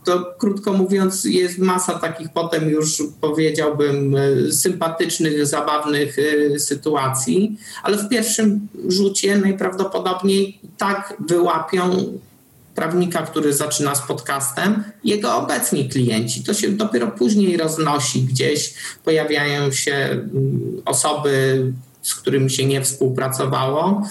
to 0.04 0.34
krótko 0.38 0.72
mówiąc, 0.72 1.24
jest 1.24 1.58
masa 1.58 1.98
takich 1.98 2.28
potem 2.34 2.68
już 2.68 3.02
powiedziałbym 3.20 4.16
sympatycznych, 4.50 5.46
zabawnych 5.46 6.16
sytuacji, 6.58 7.58
ale 7.82 7.96
w 7.96 8.08
pierwszym 8.08 8.68
rzucie 8.88 9.36
najprawdopodobniej 9.36 10.60
tak 10.78 11.14
wyłapią 11.28 12.18
prawnika, 12.80 13.22
który 13.22 13.52
zaczyna 13.52 13.94
z 13.94 14.06
podcastem, 14.06 14.84
jego 15.04 15.36
obecni 15.36 15.88
klienci. 15.88 16.44
To 16.44 16.54
się 16.54 16.68
dopiero 16.68 17.06
później 17.06 17.56
roznosi 17.56 18.22
gdzieś, 18.22 18.74
pojawiają 19.04 19.72
się 19.72 19.92
mm, 19.92 20.82
osoby, 20.84 21.64
z 22.02 22.14
którymi 22.14 22.50
się 22.50 22.66
nie 22.66 22.82
współpracowało. 22.82 24.02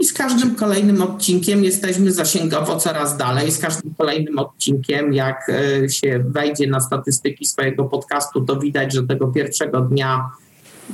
I 0.00 0.04
z 0.04 0.12
każdym 0.12 0.54
kolejnym 0.54 1.02
odcinkiem 1.02 1.64
jesteśmy 1.64 2.12
zasięgowo 2.12 2.76
coraz 2.76 3.16
dalej. 3.16 3.52
Z 3.52 3.58
każdym 3.58 3.94
kolejnym 3.94 4.38
odcinkiem, 4.38 5.12
jak 5.12 5.48
e, 5.48 5.88
się 5.88 6.24
wejdzie 6.28 6.66
na 6.66 6.80
statystyki 6.80 7.46
swojego 7.46 7.84
podcastu, 7.84 8.40
to 8.40 8.56
widać, 8.56 8.92
że 8.92 9.02
tego 9.06 9.28
pierwszego 9.28 9.80
dnia 9.80 10.30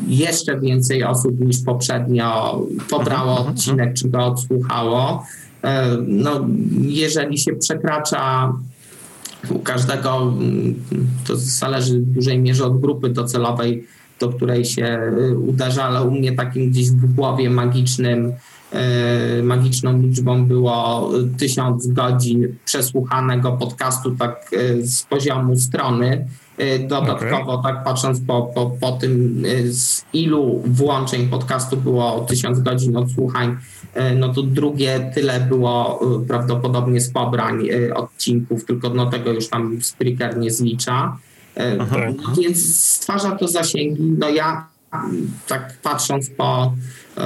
jeszcze 0.07 0.61
więcej 0.61 1.05
osób 1.05 1.41
niż 1.41 1.57
poprzednio 1.65 2.61
pobrało 2.91 3.31
mhm, 3.31 3.39
mhm. 3.39 3.57
odcinek, 3.57 3.95
czy 3.95 4.09
go 4.09 4.27
odsłuchało. 4.27 5.27
E, 5.65 5.97
no, 6.07 6.47
jeżeli 6.81 7.39
się 7.39 7.53
przekracza 7.53 8.53
u 9.51 9.59
każdego 9.59 10.33
to 11.27 11.37
zależy 11.37 12.01
w 12.01 12.07
dużej 12.07 12.39
mierze 12.39 12.65
od 12.65 12.81
grupy 12.81 13.09
docelowej, 13.09 13.87
do 14.21 14.29
której 14.29 14.65
się 14.65 15.01
y, 15.19 15.39
uderza, 15.39 15.85
ale 15.85 16.03
u 16.03 16.11
mnie 16.11 16.33
takim 16.33 16.71
gdzieś 16.71 16.91
w 16.91 17.15
głowie 17.15 17.51
magicznym, 17.51 18.33
y, 19.39 19.43
magiczną 19.43 20.03
liczbą 20.03 20.47
było 20.47 21.11
tysiąc 21.39 21.87
godzin 21.87 22.57
przesłuchanego 22.65 23.53
podcastu 23.53 24.11
tak 24.11 24.51
z 24.83 25.03
poziomu 25.03 25.57
strony. 25.57 26.27
Dodatkowo, 26.89 27.53
okay. 27.53 27.73
tak 27.73 27.85
patrząc 27.85 28.21
po, 28.27 28.43
po, 28.43 28.71
po 28.81 28.93
tym, 28.93 29.43
z 29.65 30.05
ilu 30.13 30.63
włączeń 30.67 31.29
podcastu 31.29 31.77
było 31.77 32.27
tysiąc 32.29 32.61
godzin 32.61 32.97
odsłuchań, 32.97 33.57
no 34.17 34.35
to 34.35 34.43
drugie 34.43 35.11
tyle 35.15 35.41
było 35.41 36.01
prawdopodobnie 36.29 37.01
z 37.01 37.11
pobrań 37.11 37.69
odcinków, 37.95 38.65
tylko 38.65 38.91
no 38.91 39.11
tego 39.11 39.33
już 39.33 39.49
tam 39.49 39.79
Spreaker 39.83 40.39
nie 40.39 40.51
zlicza. 40.51 41.19
Aha. 41.81 41.97
Więc 42.43 42.77
stwarza 42.77 43.31
to 43.31 43.49
zasięgi. 43.49 44.03
No 44.19 44.29
ja 44.29 44.67
tak 45.47 45.75
patrząc 45.83 46.31
po 46.31 46.75
y, 47.19 47.21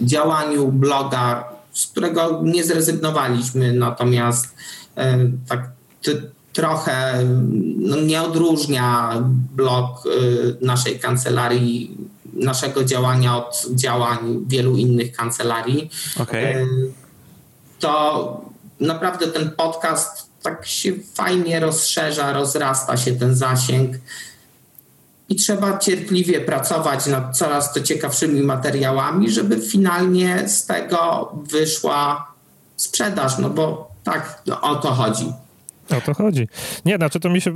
działaniu 0.00 0.72
bloga, 0.72 1.44
z 1.72 1.86
którego 1.86 2.40
nie 2.44 2.64
zrezygnowaliśmy, 2.64 3.72
natomiast 3.72 4.46
y, 4.46 5.00
tak 5.48 5.70
ty, 6.02 6.30
trochę 6.52 7.24
no, 7.76 7.96
nie 7.96 8.22
odróżnia 8.22 9.22
blog 9.56 10.06
y, 10.06 10.56
naszej 10.60 10.98
kancelarii, 10.98 11.96
naszego 12.32 12.84
działania 12.84 13.36
od 13.36 13.66
działań 13.74 14.44
wielu 14.46 14.76
innych 14.76 15.12
kancelarii. 15.12 15.90
Okay. 16.20 16.68
To 17.78 18.40
naprawdę 18.80 19.26
ten 19.26 19.50
podcast 19.50 20.28
tak 20.42 20.66
się 20.66 20.92
fajnie 21.14 21.60
rozszerza, 21.60 22.32
rozrasta 22.32 22.96
się 22.96 23.12
ten 23.12 23.36
zasięg 23.36 23.96
i 25.28 25.36
trzeba 25.36 25.78
cierpliwie 25.78 26.40
pracować 26.40 27.06
nad 27.06 27.38
coraz 27.38 27.72
to 27.72 27.80
ciekawszymi 27.80 28.42
materiałami, 28.42 29.30
żeby 29.30 29.60
finalnie 29.60 30.48
z 30.48 30.66
tego 30.66 31.32
wyszła 31.50 32.32
sprzedaż, 32.76 33.38
no 33.38 33.50
bo 33.50 33.90
tak 34.04 34.42
no, 34.46 34.60
o 34.60 34.74
to 34.76 34.88
chodzi. 34.88 35.32
O 35.96 36.00
to 36.00 36.14
chodzi. 36.14 36.48
Nie, 36.84 36.96
znaczy 36.96 37.20
to 37.20 37.30
mi 37.30 37.40
się 37.40 37.52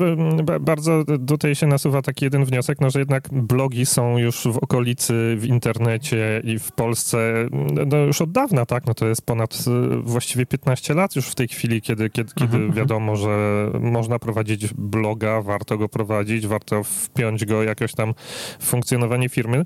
bardzo 0.60 1.04
tutaj 1.26 1.54
się 1.54 1.66
nasuwa 1.66 2.02
taki 2.02 2.24
jeden 2.24 2.44
wniosek, 2.44 2.80
no 2.80 2.90
że 2.90 2.98
jednak 2.98 3.28
blogi 3.32 3.86
są 3.86 4.18
już 4.18 4.46
w 4.46 4.58
okolicy, 4.58 5.36
w 5.38 5.46
internecie 5.46 6.42
i 6.44 6.58
w 6.58 6.72
Polsce 6.72 7.48
no 7.86 7.96
już 7.96 8.22
od 8.22 8.32
dawna, 8.32 8.66
tak? 8.66 8.86
No 8.86 8.94
to 8.94 9.06
jest 9.06 9.26
ponad 9.26 9.54
y, 9.54 9.96
właściwie 9.96 10.46
15 10.46 10.94
lat 10.94 11.16
już 11.16 11.26
w 11.26 11.34
tej 11.34 11.48
chwili, 11.48 11.82
kiedy, 11.82 12.10
kiedy, 12.10 12.32
kiedy 12.34 12.44
mhm, 12.44 12.62
mhm. 12.62 12.78
wiadomo, 12.78 13.16
że 13.16 13.70
można 13.80 14.18
prowadzić 14.18 14.74
bloga, 14.74 15.42
warto 15.42 15.78
go 15.78 15.88
prowadzić, 15.88 16.46
warto 16.46 16.82
wpiąć 16.84 17.44
go 17.44 17.62
jakoś 17.62 17.94
tam 17.94 18.14
w 18.58 18.66
funkcjonowanie 18.66 19.28
firmy. 19.28 19.64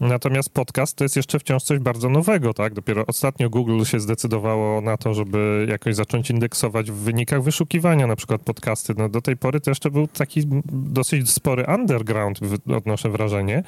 Natomiast 0.00 0.50
podcast 0.50 0.96
to 0.96 1.04
jest 1.04 1.16
jeszcze 1.16 1.38
wciąż 1.38 1.62
coś 1.62 1.78
bardzo 1.78 2.08
nowego, 2.08 2.54
tak? 2.54 2.74
Dopiero 2.74 3.06
ostatnio 3.06 3.50
Google 3.50 3.84
się 3.84 4.00
zdecydowało 4.00 4.80
na 4.80 4.96
to, 4.96 5.14
żeby 5.14 5.66
jakoś 5.68 5.94
zacząć 5.94 6.30
indeksować 6.30 6.90
w 6.90 6.94
wynikach 6.94 7.42
wyszukiwania 7.42 8.06
na 8.08 8.16
przykład 8.16 8.42
podcasty, 8.42 8.94
no 8.96 9.08
do 9.08 9.20
tej 9.20 9.36
pory 9.36 9.60
to 9.60 9.70
jeszcze 9.70 9.90
był 9.90 10.06
taki 10.06 10.42
dosyć 10.72 11.30
spory 11.30 11.64
underground, 11.74 12.40
odnoszę 12.76 13.10
wrażenie. 13.10 13.62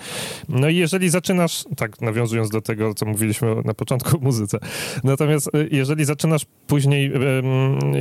No 0.48 0.68
i 0.68 0.76
jeżeli 0.76 1.10
zaczynasz, 1.10 1.64
tak 1.76 2.00
nawiązując 2.00 2.50
do 2.50 2.60
tego, 2.60 2.94
co 2.94 3.06
mówiliśmy 3.06 3.56
na 3.64 3.74
początku 3.74 4.16
o 4.16 4.20
muzyce, 4.20 4.58
natomiast 5.04 5.50
y, 5.54 5.68
jeżeli 5.72 6.04
zaczynasz 6.04 6.46
później 6.66 7.12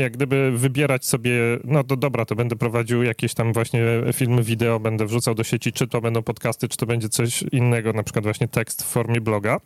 jak 0.02 0.14
gdyby 0.14 0.52
wybierać 0.52 1.06
sobie, 1.06 1.32
no 1.64 1.84
to 1.84 1.98
dobra, 1.98 2.26
to 2.26 2.36
będę 2.36 2.56
prowadził 2.56 3.04
jakieś 3.04 3.34
tam 3.34 3.54
właśnie 3.54 3.82
filmy 4.14 4.44
wideo, 4.44 4.80
będę 4.80 5.06
wrzucał 5.06 5.36
do 5.36 5.44
sieci, 5.44 5.72
czy 5.72 5.88
to 5.88 6.02
będą 6.02 6.24
podcasty, 6.24 6.68
czy 6.68 6.78
to 6.78 6.86
będzie 6.86 7.10
coś 7.10 7.42
innego, 7.42 7.94
na 7.94 8.04
przykład 8.04 8.24
właśnie 8.24 8.48
tekst 8.48 8.84
w 8.84 8.86
formie 8.86 9.22
bloga, 9.22 9.60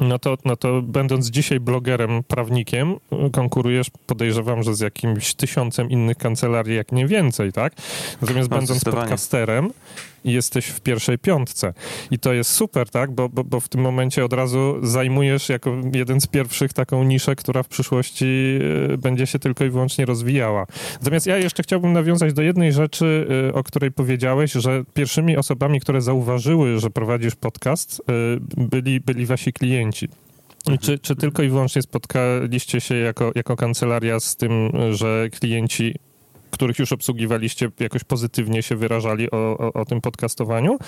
no 0.00 0.18
to, 0.18 0.36
no 0.44 0.56
to 0.56 0.82
będąc 0.82 1.30
dzisiaj 1.30 1.60
blogerem, 1.60 2.22
prawnikiem, 2.22 2.96
konkurujesz, 3.32 3.90
podejrzewam, 4.06 4.62
że 4.62 4.74
z 4.74 4.80
jakimś 4.80 5.34
tysiącem 5.34 5.90
innych 5.90 6.16
kancelarii, 6.16 6.76
jak 6.76 6.92
nie 6.92 7.06
więcej, 7.06 7.52
tak? 7.52 7.72
Natomiast 8.22 8.50
no, 8.50 8.56
będąc 8.56 8.84
podcasterem, 8.84 9.70
jesteś 10.24 10.66
w 10.66 10.80
pierwszej 10.80 11.18
piątce. 11.18 11.74
I 12.10 12.18
to 12.18 12.32
jest 12.32 12.50
super, 12.50 12.90
tak? 12.90 13.10
Bo, 13.10 13.28
bo, 13.28 13.44
bo 13.44 13.60
w 13.60 13.68
tym 13.68 13.80
momencie 13.80 14.24
od 14.24 14.32
razu 14.32 14.76
zajmujesz 14.82 15.48
jako 15.48 15.76
jeden 15.94 16.20
z 16.20 16.26
pierwszych 16.26 16.72
taką 16.72 17.04
niszę, 17.04 17.36
która 17.36 17.62
w 17.62 17.68
przyszłości 17.68 18.58
e, 18.92 18.98
będzie 18.98 19.26
się 19.26 19.38
tylko 19.38 19.64
i 19.64 19.70
wyłącznie 19.70 20.04
rozwijała. 20.04 20.66
Natomiast 21.00 21.26
ja 21.26 21.36
jeszcze 21.36 21.62
chciałbym 21.62 21.92
nawiązać 21.92 22.32
do 22.32 22.42
jednej 22.42 22.72
rzeczy, 22.72 23.26
e, 23.48 23.54
o 23.54 23.64
której 23.64 23.92
powiedziałeś, 23.92 24.52
że 24.52 24.84
pierwszymi 24.94 25.36
osobami, 25.36 25.80
które 25.80 26.00
zauważyły, 26.00 26.78
że 26.78 26.90
prowadzisz 26.90 27.34
podcast, 27.34 28.00
e, 28.00 28.12
byli, 28.56 29.00
byli 29.00 29.26
wasi 29.26 29.52
klienci. 29.92 30.08
Czy, 30.80 30.98
czy 30.98 31.16
tylko 31.16 31.42
i 31.42 31.48
wyłącznie 31.48 31.82
spotkaliście 31.82 32.80
się 32.80 32.94
jako, 32.94 33.32
jako 33.34 33.56
kancelaria 33.56 34.20
z 34.20 34.36
tym, 34.36 34.70
że 34.90 35.28
klienci 35.30 35.94
których 36.50 36.78
już 36.78 36.92
obsługiwaliście, 36.92 37.70
jakoś 37.80 38.04
pozytywnie 38.04 38.62
się 38.62 38.76
wyrażali 38.76 39.30
o, 39.30 39.58
o, 39.58 39.72
o, 39.72 39.84
tym 39.84 40.00
podcastowaniu? 40.00 40.78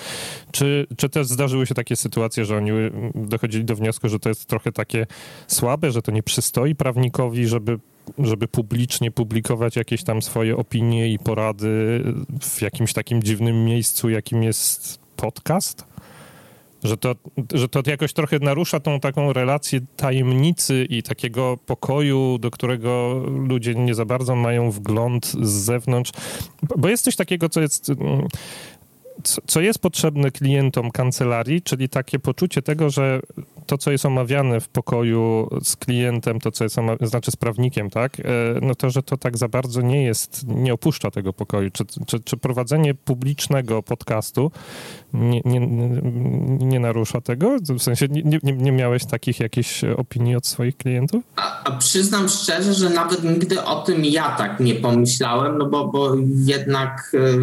Czy, 0.51 0.87
czy 0.97 1.09
też 1.09 1.27
zdarzyły 1.27 1.67
się 1.67 1.75
takie 1.75 1.95
sytuacje, 1.95 2.45
że 2.45 2.57
oni 2.57 2.71
dochodzili 3.15 3.65
do 3.65 3.75
wniosku, 3.75 4.09
że 4.09 4.19
to 4.19 4.29
jest 4.29 4.45
trochę 4.45 4.71
takie 4.71 5.07
słabe, 5.47 5.91
że 5.91 6.01
to 6.01 6.11
nie 6.11 6.23
przystoi 6.23 6.75
prawnikowi, 6.75 7.47
żeby 7.47 7.79
żeby 8.19 8.47
publicznie 8.47 9.11
publikować 9.11 9.75
jakieś 9.75 10.03
tam 10.03 10.21
swoje 10.21 10.57
opinie 10.57 11.13
i 11.13 11.19
porady 11.19 12.03
w 12.41 12.61
jakimś 12.61 12.93
takim 12.93 13.23
dziwnym 13.23 13.65
miejscu, 13.65 14.09
jakim 14.09 14.43
jest 14.43 14.99
podcast? 15.15 15.90
Że 16.83 16.97
to, 16.97 17.15
że 17.53 17.69
to 17.69 17.81
jakoś 17.85 18.13
trochę 18.13 18.39
narusza 18.39 18.79
tą 18.79 18.99
taką 18.99 19.33
relację 19.33 19.79
tajemnicy 19.95 20.87
i 20.89 21.03
takiego 21.03 21.57
pokoju, 21.65 22.37
do 22.37 22.51
którego 22.51 23.23
ludzie 23.47 23.75
nie 23.75 23.95
za 23.95 24.05
bardzo 24.05 24.35
mają 24.35 24.71
wgląd 24.71 25.25
z 25.25 25.49
zewnątrz. 25.49 26.11
Bo 26.77 26.87
jest 26.87 27.03
coś 27.03 27.15
takiego, 27.15 27.49
co 27.49 27.61
jest 27.61 27.91
co 29.23 29.61
jest 29.61 29.79
potrzebne 29.79 30.31
klientom 30.31 30.91
kancelarii, 30.91 31.61
czyli 31.61 31.89
takie 31.89 32.19
poczucie 32.19 32.61
tego, 32.61 32.89
że 32.89 33.19
to, 33.65 33.77
co 33.77 33.91
jest 33.91 34.05
omawiane 34.05 34.59
w 34.59 34.69
pokoju 34.69 35.49
z 35.63 35.75
klientem, 35.75 36.39
to, 36.39 36.51
co 36.51 36.63
jest 36.63 36.77
omawiane, 36.77 37.07
znaczy 37.07 37.31
z 37.31 37.35
prawnikiem, 37.35 37.89
tak, 37.89 38.19
e, 38.19 38.23
no 38.61 38.75
to, 38.75 38.89
że 38.89 39.03
to 39.03 39.17
tak 39.17 39.37
za 39.37 39.47
bardzo 39.47 39.81
nie 39.81 40.03
jest, 40.03 40.47
nie 40.47 40.73
opuszcza 40.73 41.11
tego 41.11 41.33
pokoju. 41.33 41.71
Czy, 41.71 41.85
czy, 42.05 42.19
czy 42.19 42.37
prowadzenie 42.37 42.93
publicznego 42.93 43.83
podcastu 43.83 44.51
nie, 45.13 45.41
nie, 45.45 45.59
nie 46.59 46.79
narusza 46.79 47.21
tego? 47.21 47.57
W 47.59 47.79
sensie 47.79 48.07
nie, 48.09 48.39
nie, 48.43 48.53
nie 48.53 48.71
miałeś 48.71 49.05
takich 49.05 49.39
jakichś 49.39 49.83
opinii 49.83 50.35
od 50.35 50.47
swoich 50.47 50.77
klientów? 50.77 51.23
A, 51.35 51.63
a, 51.63 51.71
przyznam 51.77 52.29
szczerze, 52.29 52.73
że 52.73 52.89
nawet 52.89 53.23
nigdy 53.23 53.63
o 53.63 53.81
tym 53.81 54.05
ja 54.05 54.35
tak 54.35 54.59
nie 54.59 54.75
pomyślałem, 54.75 55.57
no 55.57 55.65
bo, 55.65 55.87
bo 55.87 56.15
jednak 56.45 57.11
y, 57.13 57.37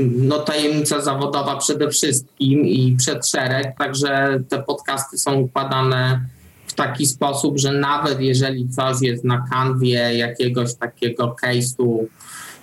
no 0.00 0.38
tajemnica 0.38 1.00
zawodowa 1.00 1.56
przede 1.56 1.90
wszystkim 1.90 2.66
i 2.66 2.96
przed 2.98 3.28
szereg, 3.28 3.78
także 3.78 4.40
te 4.48 4.62
podcasty 4.62 5.18
są 5.18 5.34
układane 5.34 6.20
w 6.66 6.74
taki 6.74 7.06
sposób, 7.06 7.58
że 7.58 7.72
nawet 7.72 8.20
jeżeli 8.20 8.68
coś 8.68 8.96
jest 9.00 9.24
na 9.24 9.44
kanwie 9.50 10.14
jakiegoś 10.18 10.74
takiego 10.74 11.36
case'u 11.42 12.06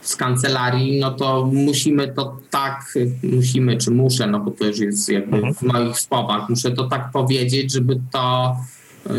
z 0.10 0.16
kancelarii, 0.16 1.00
no 1.00 1.12
to 1.12 1.50
musimy 1.54 2.08
to 2.08 2.38
tak, 2.50 2.94
musimy, 3.24 3.78
czy 3.78 3.92
muszę, 3.92 4.28
no 4.28 4.40
bo 4.40 4.52
to 4.52 4.66
już 4.66 4.80
jest 4.80 5.10
jakby 5.10 5.38
mhm. 5.38 5.54
w 5.54 5.62
moich 5.62 6.00
słowach, 6.00 6.50
muszę 6.50 6.72
to 6.72 6.88
tak 6.88 7.12
powiedzieć, 7.12 7.72
żeby 7.74 8.00
to 8.12 8.56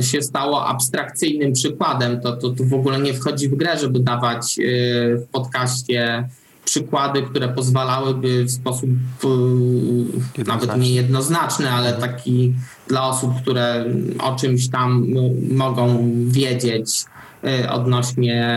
się 0.01 0.23
stało 0.23 0.67
abstrakcyjnym 0.67 1.53
przykładem. 1.53 2.21
To, 2.21 2.37
to, 2.37 2.51
to 2.51 2.65
w 2.65 2.75
ogóle 2.75 3.01
nie 3.01 3.15
wchodzi 3.15 3.49
w 3.49 3.55
grę, 3.55 3.79
żeby 3.79 4.01
dawać 4.01 4.59
y, 4.59 4.63
w 5.27 5.33
podcaście 5.33 6.29
przykłady, 6.65 7.23
które 7.23 7.49
pozwalałyby 7.49 8.45
w 8.45 8.51
sposób 8.51 8.91
yy, 10.39 10.45
nawet 10.45 10.77
nie 10.77 10.95
jednoznaczny, 10.95 11.71
ale 11.71 11.93
taki 11.93 12.55
dla 12.89 13.09
osób, 13.09 13.31
które 13.43 13.85
o 14.19 14.37
czymś 14.37 14.69
tam 14.69 15.07
mogą 15.51 16.13
wiedzieć 16.27 17.05
yy, 17.43 17.71
odnośnie 17.71 18.57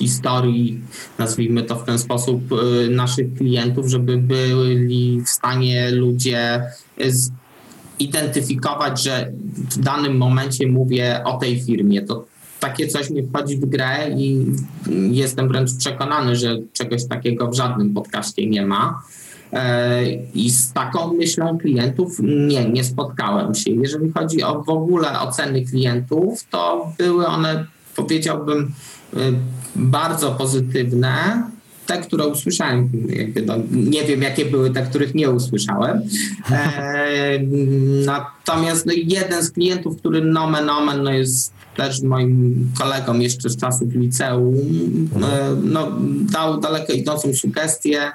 historii, 0.00 0.80
nazwijmy 1.18 1.62
to 1.62 1.76
w 1.76 1.84
ten 1.84 1.98
sposób, 1.98 2.50
yy, 2.50 2.88
naszych 2.90 3.34
klientów, 3.34 3.88
żeby 3.88 4.16
byli 4.16 5.22
w 5.26 5.28
stanie 5.28 5.90
ludzie 5.90 6.62
identyfikować, 7.98 9.02
że 9.02 9.32
w 9.54 9.78
danym 9.78 10.16
momencie 10.16 10.66
mówię 10.66 11.20
o 11.24 11.38
tej 11.38 11.60
firmie. 11.60 12.02
To 12.02 12.24
takie 12.60 12.88
coś 12.88 13.10
nie 13.10 13.22
wchodzi 13.22 13.56
w 13.56 13.66
grę 13.66 14.10
i 14.16 14.46
jestem 15.10 15.48
wręcz 15.48 15.76
przekonany, 15.78 16.36
że 16.36 16.58
czegoś 16.72 17.08
takiego 17.08 17.48
w 17.48 17.54
żadnym 17.54 17.94
podcaście 17.94 18.46
nie 18.46 18.66
ma. 18.66 19.02
E, 19.52 20.12
I 20.34 20.50
z 20.50 20.72
taką 20.72 21.12
myślą 21.12 21.58
klientów 21.58 22.16
nie, 22.22 22.64
nie 22.64 22.84
spotkałem 22.84 23.54
się. 23.54 23.70
Jeżeli 23.70 24.12
chodzi 24.12 24.42
o 24.42 24.62
w 24.62 24.68
ogóle 24.68 25.20
oceny 25.20 25.64
klientów, 25.64 26.44
to 26.50 26.92
były 26.98 27.26
one 27.26 27.66
powiedziałbym, 27.96 28.72
bardzo 29.76 30.30
pozytywne 30.30 31.42
te, 31.86 31.98
które 31.98 32.26
usłyszałem, 32.26 32.90
no, 33.46 33.54
nie 33.70 34.04
wiem, 34.04 34.22
jakie 34.22 34.44
były 34.44 34.70
te, 34.70 34.82
których 34.82 35.14
nie 35.14 35.30
usłyszałem. 35.30 36.02
E, 36.50 37.38
natomiast 38.06 38.86
no, 38.86 38.92
jeden 38.96 39.42
z 39.42 39.50
klientów, 39.50 39.96
który 39.96 40.24
nomen 40.24 40.70
omen 40.70 41.02
no, 41.02 41.12
jest 41.12 41.52
też 41.76 42.02
moim 42.02 42.68
kolegą 42.78 43.18
jeszcze 43.18 43.50
z 43.50 43.56
czasów 43.56 43.94
liceum, 43.94 44.54
e, 45.22 45.56
no, 45.62 45.92
dał 46.32 46.60
daleko 46.60 46.92
idącą 46.92 47.34
sugestię, 47.34 48.10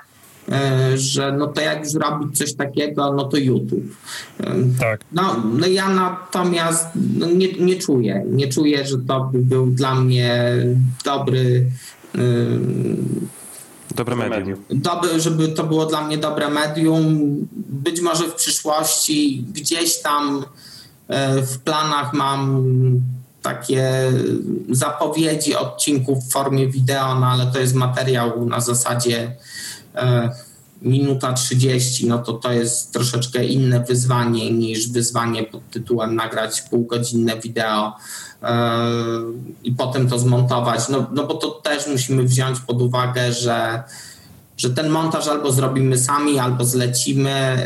że 0.95 1.31
no 1.31 1.47
to 1.47 1.61
jak 1.61 1.83
już 1.83 1.93
robić 1.93 2.37
coś 2.37 2.53
takiego, 2.53 3.13
no 3.13 3.25
to 3.25 3.37
YouTube. 3.37 3.83
E, 4.39 4.55
tak. 4.79 5.01
No, 5.11 5.43
no 5.53 5.67
ja 5.67 5.89
natomiast 5.89 6.87
no 7.17 7.27
nie, 7.27 7.53
nie 7.53 7.75
czuję, 7.75 8.23
nie 8.27 8.47
czuję, 8.47 8.85
że 8.85 8.97
to 8.97 9.29
by 9.33 9.39
był 9.39 9.65
dla 9.65 9.95
mnie 9.95 10.55
dobry 11.05 11.65
Dobre 13.95 14.15
medium. 14.15 14.63
Dobre, 14.69 15.19
żeby 15.19 15.47
to 15.47 15.63
było 15.63 15.85
dla 15.85 16.07
mnie 16.07 16.17
dobre 16.17 16.49
medium. 16.49 17.17
Być 17.55 18.01
może 18.01 18.23
w 18.23 18.33
przyszłości 18.33 19.45
gdzieś 19.53 20.01
tam 20.01 20.45
e, 21.07 21.41
w 21.41 21.59
planach 21.59 22.13
mam 22.13 22.63
takie 23.41 24.11
zapowiedzi 24.69 25.55
odcinków 25.55 26.23
w 26.23 26.31
formie 26.31 26.67
wideo, 26.67 27.19
no 27.19 27.27
ale 27.27 27.45
to 27.45 27.59
jest 27.59 27.73
materiał 27.73 28.45
na 28.45 28.59
zasadzie 28.59 29.17
e, 29.21 29.35
minuta 30.81 31.33
30, 31.33 32.07
no 32.07 32.17
to 32.17 32.33
to 32.33 32.51
jest 32.51 32.93
troszeczkę 32.93 33.45
inne 33.45 33.83
wyzwanie 33.83 34.51
niż 34.51 34.91
wyzwanie 34.91 35.43
pod 35.43 35.69
tytułem 35.69 36.15
nagrać 36.15 36.61
półgodzinne 36.61 37.39
wideo 37.39 37.93
i 39.63 39.71
potem 39.71 40.09
to 40.09 40.19
zmontować. 40.19 40.89
No, 40.89 41.07
no 41.11 41.27
bo 41.27 41.33
to 41.33 41.49
też 41.49 41.87
musimy 41.87 42.23
wziąć 42.23 42.59
pod 42.59 42.81
uwagę, 42.81 43.33
że, 43.33 43.83
że 44.57 44.69
ten 44.69 44.89
montaż 44.89 45.27
albo 45.27 45.51
zrobimy 45.51 45.97
sami, 45.97 46.39
albo 46.39 46.65
zlecimy. 46.65 47.57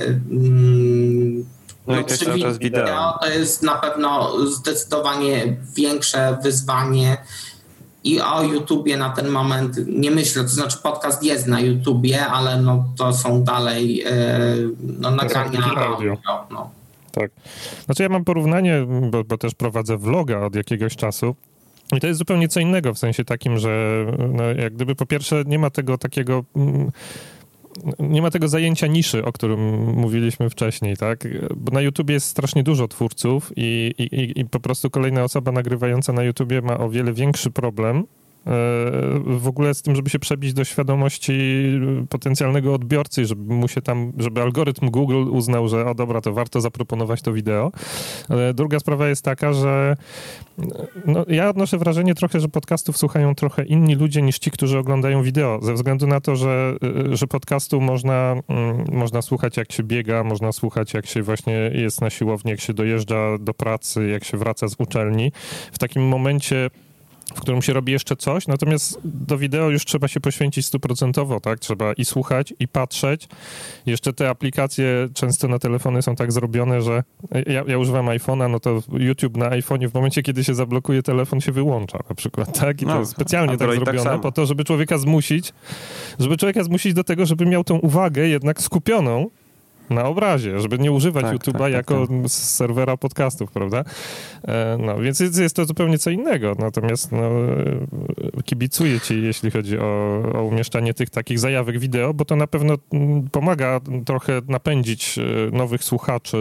No, 1.87 1.95
no 1.95 1.99
i 1.99 2.05
też 2.05 2.19
czas 2.19 2.57
wideo. 2.57 3.19
To 3.21 3.29
jest 3.29 3.63
na 3.63 3.75
pewno 3.75 4.33
zdecydowanie 4.45 5.57
większe 5.75 6.37
wyzwanie. 6.43 7.17
I 8.03 8.21
o 8.21 8.43
YouTubie 8.43 8.97
na 8.97 9.09
ten 9.09 9.29
moment 9.29 9.75
nie 9.87 10.11
myślę, 10.11 10.43
to 10.43 10.49
znaczy 10.49 10.77
podcast 10.83 11.23
jest 11.23 11.47
na 11.47 11.59
YouTubie, 11.59 12.27
ale 12.27 12.61
no 12.61 12.85
to 12.97 13.13
są 13.13 13.43
dalej 13.43 14.03
e, 14.05 14.39
no, 14.99 15.11
nagrania 15.11 15.59
audio. 15.65 16.17
No 16.51 16.69
tak. 17.11 17.31
Znaczy 17.85 18.03
ja 18.03 18.09
mam 18.09 18.25
porównanie, 18.25 18.85
bo, 19.11 19.23
bo 19.23 19.37
też 19.37 19.55
prowadzę 19.55 19.97
vloga 19.97 20.39
od 20.39 20.55
jakiegoś 20.55 20.95
czasu. 20.95 21.35
I 21.97 21.99
to 21.99 22.07
jest 22.07 22.19
zupełnie 22.19 22.47
co 22.47 22.59
innego, 22.59 22.93
w 22.93 22.99
sensie 22.99 23.25
takim, 23.25 23.57
że 23.57 24.05
no, 24.33 24.43
jak 24.43 24.73
gdyby 24.73 24.95
po 24.95 25.05
pierwsze 25.05 25.43
nie 25.45 25.59
ma 25.59 25.69
tego 25.69 25.97
takiego 25.97 26.43
mm, 26.55 26.91
nie 27.99 28.21
ma 28.21 28.31
tego 28.31 28.47
zajęcia 28.47 28.87
niszy, 28.87 29.25
o 29.25 29.31
którym 29.31 29.59
mówiliśmy 29.95 30.49
wcześniej, 30.49 30.97
tak? 30.97 31.27
Bo 31.55 31.71
na 31.71 31.81
YouTubie 31.81 32.13
jest 32.13 32.27
strasznie 32.27 32.63
dużo 32.63 32.87
twórców 32.87 33.51
i, 33.55 33.93
i, 33.97 34.39
i 34.39 34.45
po 34.45 34.59
prostu 34.59 34.89
kolejna 34.89 35.23
osoba 35.23 35.51
nagrywająca 35.51 36.13
na 36.13 36.23
YouTubie 36.23 36.61
ma 36.61 36.77
o 36.77 36.89
wiele 36.89 37.13
większy 37.13 37.51
problem 37.51 38.03
w 39.25 39.47
ogóle 39.47 39.73
z 39.73 39.81
tym, 39.81 39.95
żeby 39.95 40.09
się 40.09 40.19
przebić 40.19 40.53
do 40.53 40.63
świadomości 40.63 41.39
potencjalnego 42.09 42.73
odbiorcy, 42.73 43.25
żeby 43.25 43.53
mu 43.53 43.67
się 43.67 43.81
tam, 43.81 44.13
żeby 44.17 44.41
algorytm 44.41 44.89
Google 44.89 45.29
uznał, 45.31 45.67
że 45.67 45.85
o 45.85 45.95
dobra, 45.95 46.21
to 46.21 46.33
warto 46.33 46.61
zaproponować 46.61 47.21
to 47.21 47.33
wideo. 47.33 47.71
Ale 48.29 48.53
druga 48.53 48.79
sprawa 48.79 49.07
jest 49.07 49.25
taka, 49.25 49.53
że 49.53 49.95
no, 51.05 51.25
ja 51.27 51.49
odnoszę 51.49 51.77
wrażenie 51.77 52.15
trochę, 52.15 52.39
że 52.39 52.47
podcastów 52.47 52.97
słuchają 52.97 53.35
trochę 53.35 53.65
inni 53.65 53.95
ludzie 53.95 54.21
niż 54.21 54.39
ci, 54.39 54.51
którzy 54.51 54.77
oglądają 54.77 55.23
wideo, 55.23 55.59
ze 55.61 55.73
względu 55.73 56.07
na 56.07 56.21
to, 56.21 56.35
że, 56.35 56.75
że 57.11 57.27
podcastu 57.27 57.81
można, 57.81 58.35
mm, 58.47 58.85
można 58.91 59.21
słuchać 59.21 59.57
jak 59.57 59.71
się 59.71 59.83
biega, 59.83 60.23
można 60.23 60.51
słuchać 60.51 60.93
jak 60.93 61.05
się 61.05 61.23
właśnie 61.23 61.71
jest 61.73 62.01
na 62.01 62.09
siłowni, 62.09 62.51
jak 62.51 62.61
się 62.61 62.73
dojeżdża 62.73 63.37
do 63.39 63.53
pracy, 63.53 64.07
jak 64.07 64.23
się 64.23 64.37
wraca 64.37 64.67
z 64.67 64.75
uczelni. 64.79 65.31
W 65.71 65.79
takim 65.79 66.07
momencie 66.07 66.69
w 67.35 67.41
którym 67.41 67.61
się 67.61 67.73
robi 67.73 67.91
jeszcze 67.91 68.15
coś, 68.15 68.47
natomiast 68.47 68.99
do 69.03 69.37
wideo 69.37 69.69
już 69.69 69.85
trzeba 69.85 70.07
się 70.07 70.19
poświęcić 70.19 70.65
stuprocentowo, 70.65 71.39
tak? 71.39 71.59
Trzeba 71.59 71.93
i 71.93 72.05
słuchać, 72.05 72.53
i 72.59 72.67
patrzeć. 72.67 73.27
Jeszcze 73.85 74.13
te 74.13 74.29
aplikacje 74.29 75.09
często 75.13 75.47
na 75.47 75.59
telefony 75.59 76.01
są 76.01 76.15
tak 76.15 76.31
zrobione, 76.31 76.81
że 76.81 77.03
ja, 77.45 77.63
ja 77.67 77.77
używam 77.77 78.05
iPhone'a, 78.05 78.49
no 78.49 78.59
to 78.59 78.81
YouTube 78.93 79.37
na 79.37 79.49
iPhone'ie 79.49 79.89
w 79.89 79.93
momencie, 79.93 80.21
kiedy 80.21 80.43
się 80.43 80.53
zablokuje 80.53 81.03
telefon, 81.03 81.41
się 81.41 81.51
wyłącza 81.51 81.99
na 82.09 82.15
przykład, 82.15 82.59
tak? 82.59 82.81
I 82.81 82.85
to 82.85 82.91
no, 82.91 82.99
jest 82.99 83.11
specjalnie 83.11 83.57
tak, 83.57 83.67
tak 83.67 83.75
zrobione 83.75 84.09
tak 84.09 84.21
po 84.21 84.31
to, 84.31 84.45
żeby 84.45 84.63
człowieka 84.63 84.97
zmusić, 84.97 85.53
żeby 86.19 86.37
człowieka 86.37 86.63
zmusić 86.63 86.93
do 86.93 87.03
tego, 87.03 87.25
żeby 87.25 87.45
miał 87.45 87.63
tą 87.63 87.77
uwagę 87.79 88.27
jednak 88.27 88.61
skupioną 88.61 89.29
na 89.89 90.05
obrazie, 90.05 90.59
żeby 90.59 90.79
nie 90.79 90.91
używać 90.91 91.23
tak, 91.23 91.35
YouTube'a 91.35 91.51
tak, 91.51 91.61
tak, 91.61 91.71
jako 91.71 92.07
tak. 92.07 92.15
serwera 92.27 92.97
podcastów, 92.97 93.51
prawda? 93.51 93.83
E, 94.47 94.77
no, 94.79 94.97
więc 94.97 95.19
jest, 95.19 95.55
to 95.55 95.65
zupełnie 95.65 95.97
co 95.97 96.09
innego. 96.09 96.55
Natomiast 96.59 97.11
no, 97.11 97.29
kibicuję 98.45 98.99
ci, 98.99 99.21
jeśli 99.21 99.51
chodzi 99.51 99.79
o, 99.79 100.23
o 100.35 100.43
umieszczanie 100.43 100.93
tych 100.93 101.09
takich 101.09 101.39
zajawek 101.39 101.79
wideo, 101.79 102.13
bo 102.13 102.25
to 102.25 102.35
na 102.35 102.47
pewno 102.47 102.75
mm, 102.93 103.29
pomaga 103.29 103.79
trochę 104.05 104.41
napędzić 104.47 105.17
e, 105.17 105.57
nowych 105.57 105.83
słuchaczy 105.83 106.37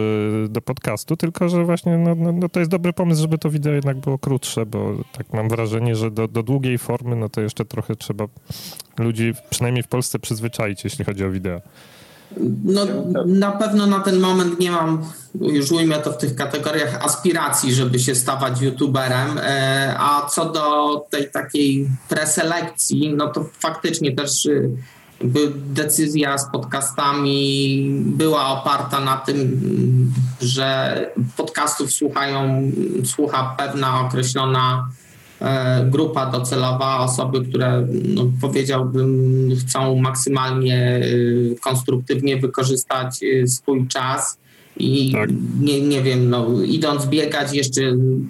do 0.49 0.61
podcastu, 0.61 1.17
tylko 1.17 1.49
że 1.49 1.65
właśnie 1.65 1.97
no, 1.97 2.15
no, 2.15 2.31
no, 2.31 2.49
to 2.49 2.59
jest 2.59 2.71
dobry 2.71 2.93
pomysł, 2.93 3.21
żeby 3.21 3.37
to 3.37 3.49
wideo 3.49 3.73
jednak 3.73 3.97
było 3.97 4.17
krótsze, 4.17 4.65
bo 4.65 4.93
tak 5.17 5.33
mam 5.33 5.49
wrażenie, 5.49 5.95
że 5.95 6.11
do, 6.11 6.27
do 6.27 6.43
długiej 6.43 6.77
formy, 6.77 7.15
no 7.15 7.29
to 7.29 7.41
jeszcze 7.41 7.65
trochę 7.65 7.95
trzeba 7.95 8.25
ludzi, 8.97 9.33
przynajmniej 9.49 9.83
w 9.83 9.87
Polsce, 9.87 10.19
przyzwyczaić, 10.19 10.83
jeśli 10.83 11.05
chodzi 11.05 11.25
o 11.25 11.31
wideo. 11.31 11.61
No, 12.63 12.85
na 13.25 13.51
pewno 13.51 13.87
na 13.87 13.99
ten 13.99 14.19
moment 14.19 14.59
nie 14.59 14.71
mam, 14.71 15.03
już 15.41 15.71
ujmę 15.71 15.95
to 15.95 16.11
w 16.11 16.17
tych 16.17 16.35
kategoriach, 16.35 17.05
aspiracji, 17.05 17.73
żeby 17.73 17.99
się 17.99 18.15
stawać 18.15 18.61
youtuberem. 18.61 19.37
E, 19.37 19.95
a 19.99 20.25
co 20.25 20.45
do 20.45 20.95
tej 21.09 21.31
takiej 21.31 21.89
preselekcji, 22.09 23.13
no 23.13 23.27
to 23.27 23.45
faktycznie 23.59 24.15
też 24.15 24.45
y, 24.45 24.71
decyzja 25.55 26.37
z 26.37 26.51
podcastami 26.51 27.89
była 28.05 28.47
oparta 28.47 28.99
na 28.99 29.17
tym, 29.17 29.61
że 30.41 30.99
podcastów 31.37 31.91
słuchają, 31.91 32.71
słucha 33.05 33.55
pewna 33.57 34.01
określona 34.01 34.89
grupa 35.85 36.25
docelowa, 36.25 36.99
osoby, 36.99 37.45
które 37.45 37.87
no, 38.03 38.31
powiedziałbym 38.41 39.49
chcą 39.59 39.95
maksymalnie 39.95 40.77
e, 40.77 41.55
konstruktywnie 41.55 42.37
wykorzystać 42.37 43.19
e, 43.23 43.47
swój 43.47 43.87
czas 43.87 44.37
i 44.77 45.11
tak. 45.11 45.29
nie, 45.61 45.81
nie 45.81 46.01
wiem, 46.01 46.29
no, 46.29 46.63
idąc 46.65 47.05
biegać 47.05 47.53
jeszcze 47.53 47.81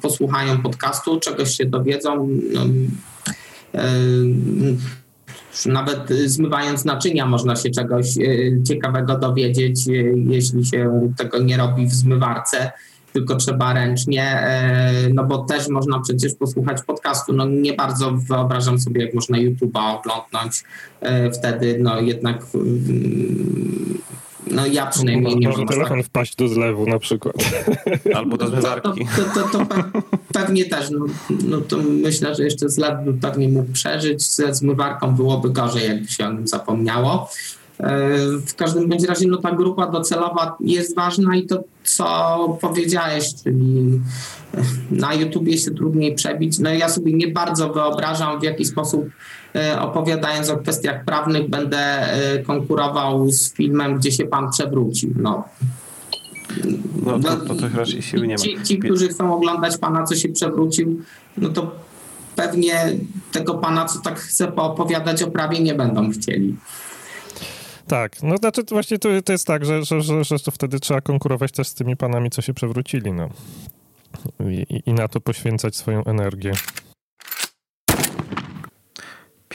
posłuchają 0.01 0.61
podcastu, 0.61 1.19
czegoś 1.19 1.57
się 1.57 1.65
dowiedzą. 1.65 2.27
No, 2.53 2.65
nawet 5.65 6.09
zmywając 6.25 6.85
naczynia 6.85 7.25
można 7.25 7.55
się 7.55 7.69
czegoś 7.69 8.07
ciekawego 8.67 9.17
dowiedzieć, 9.17 9.81
jeśli 10.27 10.65
się 10.65 11.11
tego 11.17 11.39
nie 11.39 11.57
robi 11.57 11.85
w 11.85 11.93
zmywarce 11.93 12.71
tylko 13.19 13.35
trzeba 13.35 13.73
ręcznie, 13.73 14.23
e, 14.23 15.09
no 15.13 15.23
bo 15.23 15.37
też 15.37 15.67
można 15.67 15.99
przecież 15.99 16.33
posłuchać 16.33 16.81
podcastu. 16.81 17.33
No 17.33 17.45
nie 17.45 17.73
bardzo 17.73 18.11
wyobrażam 18.11 18.79
sobie, 18.79 19.05
jak 19.05 19.13
można 19.13 19.37
YouTube'a 19.37 19.97
oglądnąć 19.97 20.63
e, 21.01 21.31
wtedy, 21.31 21.77
no 21.81 22.01
jednak 22.01 22.45
no 24.51 24.65
ja 24.65 24.85
przynajmniej 24.85 25.35
nie 25.35 25.47
Może 25.47 25.65
telefon 25.65 25.97
tak. 25.97 26.05
wpaść 26.05 26.35
do 26.35 26.47
zlewu 26.47 26.85
na 26.85 26.99
przykład. 26.99 27.35
Albo 28.15 28.37
do 28.37 28.47
zmywarki. 28.47 29.07
To, 29.15 29.41
to, 29.41 29.47
to, 29.47 29.65
to, 29.65 29.75
pewnie 30.33 30.65
też. 30.65 30.89
No, 30.89 31.05
no 31.47 31.61
to 31.61 31.77
myślę, 31.77 32.35
że 32.35 32.43
jeszcze 32.43 32.69
zlew 32.69 33.05
by 33.05 33.13
pewnie 33.13 33.49
mógł 33.49 33.71
przeżyć. 33.71 34.35
Ze 34.35 34.55
zmywarką 34.55 35.15
byłoby 35.15 35.49
gorzej, 35.49 35.87
jakby 35.87 36.07
się 36.07 36.27
o 36.27 36.33
nim 36.33 36.47
zapomniało. 36.47 37.29
E, 37.79 38.17
w 38.47 38.55
każdym 38.55 38.89
bądź 38.89 39.03
razie 39.03 39.27
no, 39.27 39.37
ta 39.37 39.51
grupa 39.51 39.87
docelowa 39.87 40.57
jest 40.59 40.95
ważna 40.95 41.35
i 41.35 41.45
to, 41.45 41.63
co 41.83 42.57
powiedziałeś, 42.61 43.35
czyli 43.43 43.99
na 44.91 45.13
YouTubie 45.13 45.57
się 45.57 45.71
trudniej 45.71 46.15
przebić. 46.15 46.59
No 46.59 46.69
ja 46.69 46.89
sobie 46.89 47.13
nie 47.13 47.27
bardzo 47.27 47.73
wyobrażam, 47.73 48.39
w 48.39 48.43
jaki 48.43 48.65
sposób 48.65 49.09
e, 49.55 49.81
opowiadając 49.81 50.49
o 50.49 50.57
kwestiach 50.57 51.05
prawnych 51.05 51.49
będę 51.49 51.77
e, 51.77 52.39
konkurował 52.39 53.31
z 53.31 53.53
filmem, 53.53 53.97
gdzie 53.97 54.11
się 54.11 54.25
pan 54.25 54.51
przewrócił. 54.51 55.13
No. 55.15 55.43
No 57.05 57.19
to, 57.19 57.35
to, 57.37 57.55
to 57.55 57.77
raczej 57.77 58.01
siły 58.01 58.27
nie 58.27 58.33
ma. 58.33 58.39
Ci, 58.39 58.63
ci, 58.63 58.79
którzy 58.79 59.07
chcą 59.07 59.35
oglądać 59.35 59.77
pana, 59.77 60.03
co 60.03 60.15
się 60.15 60.29
przewrócił, 60.29 61.01
no 61.37 61.49
to 61.49 61.71
pewnie 62.35 62.73
tego 63.31 63.53
pana, 63.53 63.85
co 63.85 63.99
tak 63.99 64.19
chce 64.19 64.47
poopowiadać 64.47 65.23
o 65.23 65.31
prawie, 65.31 65.59
nie 65.59 65.75
będą 65.75 66.11
chcieli. 66.11 66.55
Tak, 67.89 68.23
no 68.23 68.37
znaczy 68.37 68.63
właśnie 68.69 68.99
to, 68.99 69.09
to 69.25 69.31
jest 69.31 69.47
tak, 69.47 69.65
że, 69.65 69.83
że, 69.83 70.01
że, 70.01 70.23
że 70.23 70.39
to 70.39 70.51
wtedy 70.51 70.79
trzeba 70.79 71.01
konkurować 71.01 71.51
też 71.51 71.67
z 71.67 71.73
tymi 71.73 71.97
panami, 71.97 72.29
co 72.29 72.41
się 72.41 72.53
przewrócili, 72.53 73.11
no. 73.11 73.29
I, 74.49 74.81
i 74.85 74.93
na 74.93 75.07
to 75.07 75.21
poświęcać 75.21 75.75
swoją 75.75 76.03
energię. 76.03 76.51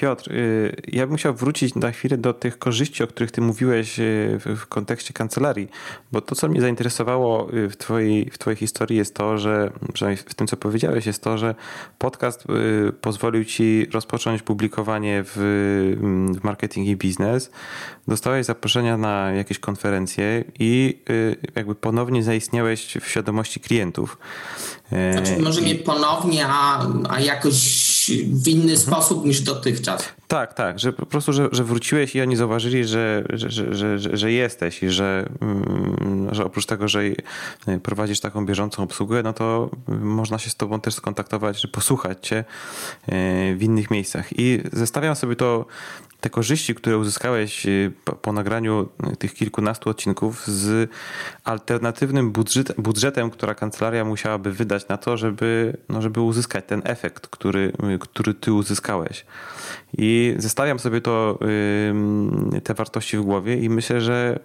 Piotr, 0.04 0.32
y, 0.32 0.76
ja 0.92 1.06
bym 1.06 1.16
chciał 1.16 1.34
wrócić 1.34 1.74
na 1.74 1.90
chwilę 1.90 2.16
do 2.18 2.32
tych 2.32 2.58
korzyści, 2.58 3.02
o 3.02 3.06
których 3.06 3.30
ty 3.30 3.40
mówiłeś 3.40 3.98
y, 3.98 4.38
w 4.56 4.66
kontekście 4.66 5.12
kancelarii, 5.12 5.68
bo 6.12 6.20
to, 6.20 6.34
co 6.34 6.48
mnie 6.48 6.60
zainteresowało 6.60 7.52
y, 7.54 7.68
w 7.68 7.76
twojej, 7.76 8.30
w 8.30 8.38
twojej 8.38 8.56
historii 8.56 8.98
jest 8.98 9.14
to, 9.14 9.38
że, 9.38 9.70
przynajmniej 9.92 10.24
w 10.28 10.34
tym, 10.34 10.46
co 10.46 10.56
powiedziałeś, 10.56 11.06
jest 11.06 11.22
to, 11.22 11.38
że 11.38 11.54
podcast 11.98 12.44
pozwolił 13.00 13.44
ci 13.44 13.86
rozpocząć 13.92 14.42
publikowanie 14.42 15.22
w, 15.26 15.32
w 16.40 16.44
marketing 16.44 16.88
i 16.88 16.96
biznes, 16.96 17.50
dostałeś 18.08 18.46
zaproszenia 18.46 18.96
na 18.96 19.32
jakieś 19.32 19.58
konferencje 19.58 20.44
i 20.58 20.98
jakby 21.54 21.74
ponownie 21.74 22.22
zaistniałeś 22.22 22.96
w 23.00 23.08
świadomości 23.08 23.60
klientów. 23.60 24.18
Znaczy, 25.12 25.42
może 25.42 25.62
nie 25.62 25.74
ponownie, 25.74 26.46
a, 26.48 26.86
a 27.08 27.20
jakoś 27.20 27.54
w 28.12 28.48
inny 28.48 28.72
mhm. 28.72 28.78
sposób 28.78 29.24
niż 29.26 29.40
dotychczas. 29.40 30.02
Tak, 30.34 30.54
tak, 30.54 30.78
że 30.78 30.92
po 30.92 31.06
prostu, 31.06 31.32
że, 31.32 31.48
że 31.52 31.64
wróciłeś 31.64 32.14
i 32.14 32.20
oni 32.20 32.36
zauważyli, 32.36 32.84
że, 32.84 33.24
że, 33.32 33.50
że, 33.50 33.98
że, 33.98 34.16
że 34.16 34.32
jesteś 34.32 34.82
i 34.82 34.90
że, 34.90 35.28
mm, 35.40 36.34
że 36.34 36.44
oprócz 36.44 36.66
tego, 36.66 36.88
że 36.88 37.02
prowadzisz 37.82 38.20
taką 38.20 38.46
bieżącą 38.46 38.82
obsługę, 38.82 39.22
no 39.22 39.32
to 39.32 39.70
można 39.88 40.38
się 40.38 40.50
z 40.50 40.56
tobą 40.56 40.80
też 40.80 40.94
skontaktować, 40.94 41.60
że 41.60 41.68
posłuchać 41.68 42.26
cię 42.28 42.36
e, 42.36 42.44
w 43.54 43.62
innych 43.62 43.90
miejscach. 43.90 44.38
I 44.38 44.60
zestawiam 44.72 45.16
sobie 45.16 45.36
to 45.36 45.66
te 46.24 46.30
korzyści, 46.30 46.74
które 46.74 46.98
uzyskałeś 46.98 47.66
po, 48.04 48.12
po, 48.12 48.32
nagraniu 48.32 48.88
tych 49.18 49.34
kilkunastu 49.34 49.90
odcinków 49.90 50.46
z 50.46 50.90
alternatywnym 51.44 52.32
budżet, 52.32 52.72
budżetem, 52.78 53.30
która 53.30 53.54
kancelaria 53.54 54.04
musiałaby 54.04 54.52
wydać 54.52 54.88
na 54.88 54.96
to, 54.96 55.16
żeby, 55.16 55.76
no, 55.88 56.02
żeby 56.02 56.20
uzyskać 56.20 56.64
ten 56.66 56.82
efekt, 56.84 57.26
który, 57.26 57.72
który 58.00 58.34
ty 58.34 58.52
uzyskałeś. 58.52 59.26
I 59.98 60.23
zestawiam 60.38 60.78
sobie 60.78 61.00
to, 61.00 61.38
te 62.64 62.74
wartości 62.74 63.18
w 63.18 63.22
głowie 63.22 63.56
i 63.56 63.68
myślę, 63.68 64.00
że 64.00 64.38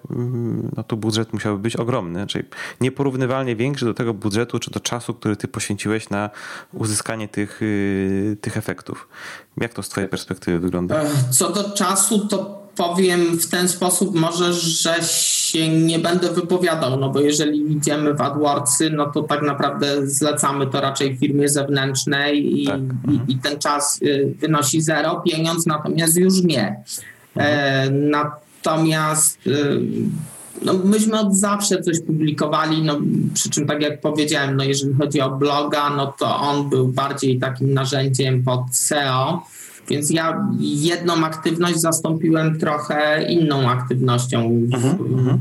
no, 0.77 0.83
tu 0.83 0.97
budżet 0.97 1.33
musiałby 1.33 1.61
być 1.61 1.75
ogromny, 1.75 2.27
czyli 2.27 2.45
nieporównywalnie 2.81 3.55
większy 3.55 3.85
do 3.85 3.93
tego 3.93 4.13
budżetu 4.13 4.59
czy 4.59 4.71
do 4.71 4.79
czasu, 4.79 5.13
który 5.13 5.35
ty 5.35 5.47
poświęciłeś 5.47 6.09
na 6.09 6.29
uzyskanie 6.73 7.27
tych, 7.27 7.61
y, 7.61 8.37
tych 8.41 8.57
efektów. 8.57 9.07
Jak 9.57 9.73
to 9.73 9.83
z 9.83 9.89
twojej 9.89 10.09
perspektywy 10.09 10.59
wygląda? 10.59 11.01
Co 11.31 11.51
do 11.51 11.69
czasu, 11.69 12.27
to 12.27 12.59
powiem 12.75 13.39
w 13.39 13.47
ten 13.47 13.69
sposób 13.69 14.15
może, 14.15 14.53
że 14.53 14.99
się 15.51 15.69
nie 15.69 15.99
będę 15.99 16.33
wypowiadał, 16.33 16.99
no 16.99 17.09
bo 17.09 17.19
jeżeli 17.19 17.71
idziemy 17.71 18.13
w 18.13 18.21
AdWordsy, 18.21 18.89
no 18.89 19.05
to 19.05 19.23
tak 19.23 19.41
naprawdę 19.41 20.07
zlecamy 20.07 20.67
to 20.67 20.81
raczej 20.81 21.17
firmie 21.17 21.49
zewnętrznej 21.49 22.61
i, 22.61 22.65
tak. 22.67 22.79
i, 23.11 23.33
i 23.33 23.37
ten 23.37 23.59
czas 23.59 23.99
y, 24.01 24.33
wynosi 24.39 24.81
zero, 24.81 25.21
pieniądz 25.25 25.65
natomiast 25.65 26.17
już 26.17 26.43
nie. 26.43 26.83
E, 27.37 27.81
mhm. 27.81 28.09
natomiast 28.09 29.47
y, 29.47 29.79
no, 30.61 30.73
myśmy 30.73 31.19
od 31.19 31.35
zawsze 31.35 31.81
coś 31.81 31.99
publikowali, 31.99 32.81
no, 32.81 32.97
przy 33.33 33.49
czym 33.49 33.67
tak 33.67 33.81
jak 33.81 34.01
powiedziałem, 34.01 34.57
no, 34.57 34.63
jeżeli 34.63 34.93
chodzi 34.93 35.21
o 35.21 35.29
bloga, 35.29 35.89
no 35.89 36.13
to 36.19 36.35
on 36.35 36.69
był 36.69 36.87
bardziej 36.87 37.39
takim 37.39 37.73
narzędziem 37.73 38.43
pod 38.43 38.61
SEO, 38.71 39.43
więc 39.89 40.09
ja 40.09 40.47
jedną 40.59 41.25
aktywność 41.25 41.79
zastąpiłem 41.79 42.59
trochę 42.59 43.25
inną 43.29 43.69
aktywnością. 43.69 44.49
Uh-huh, 44.49 45.37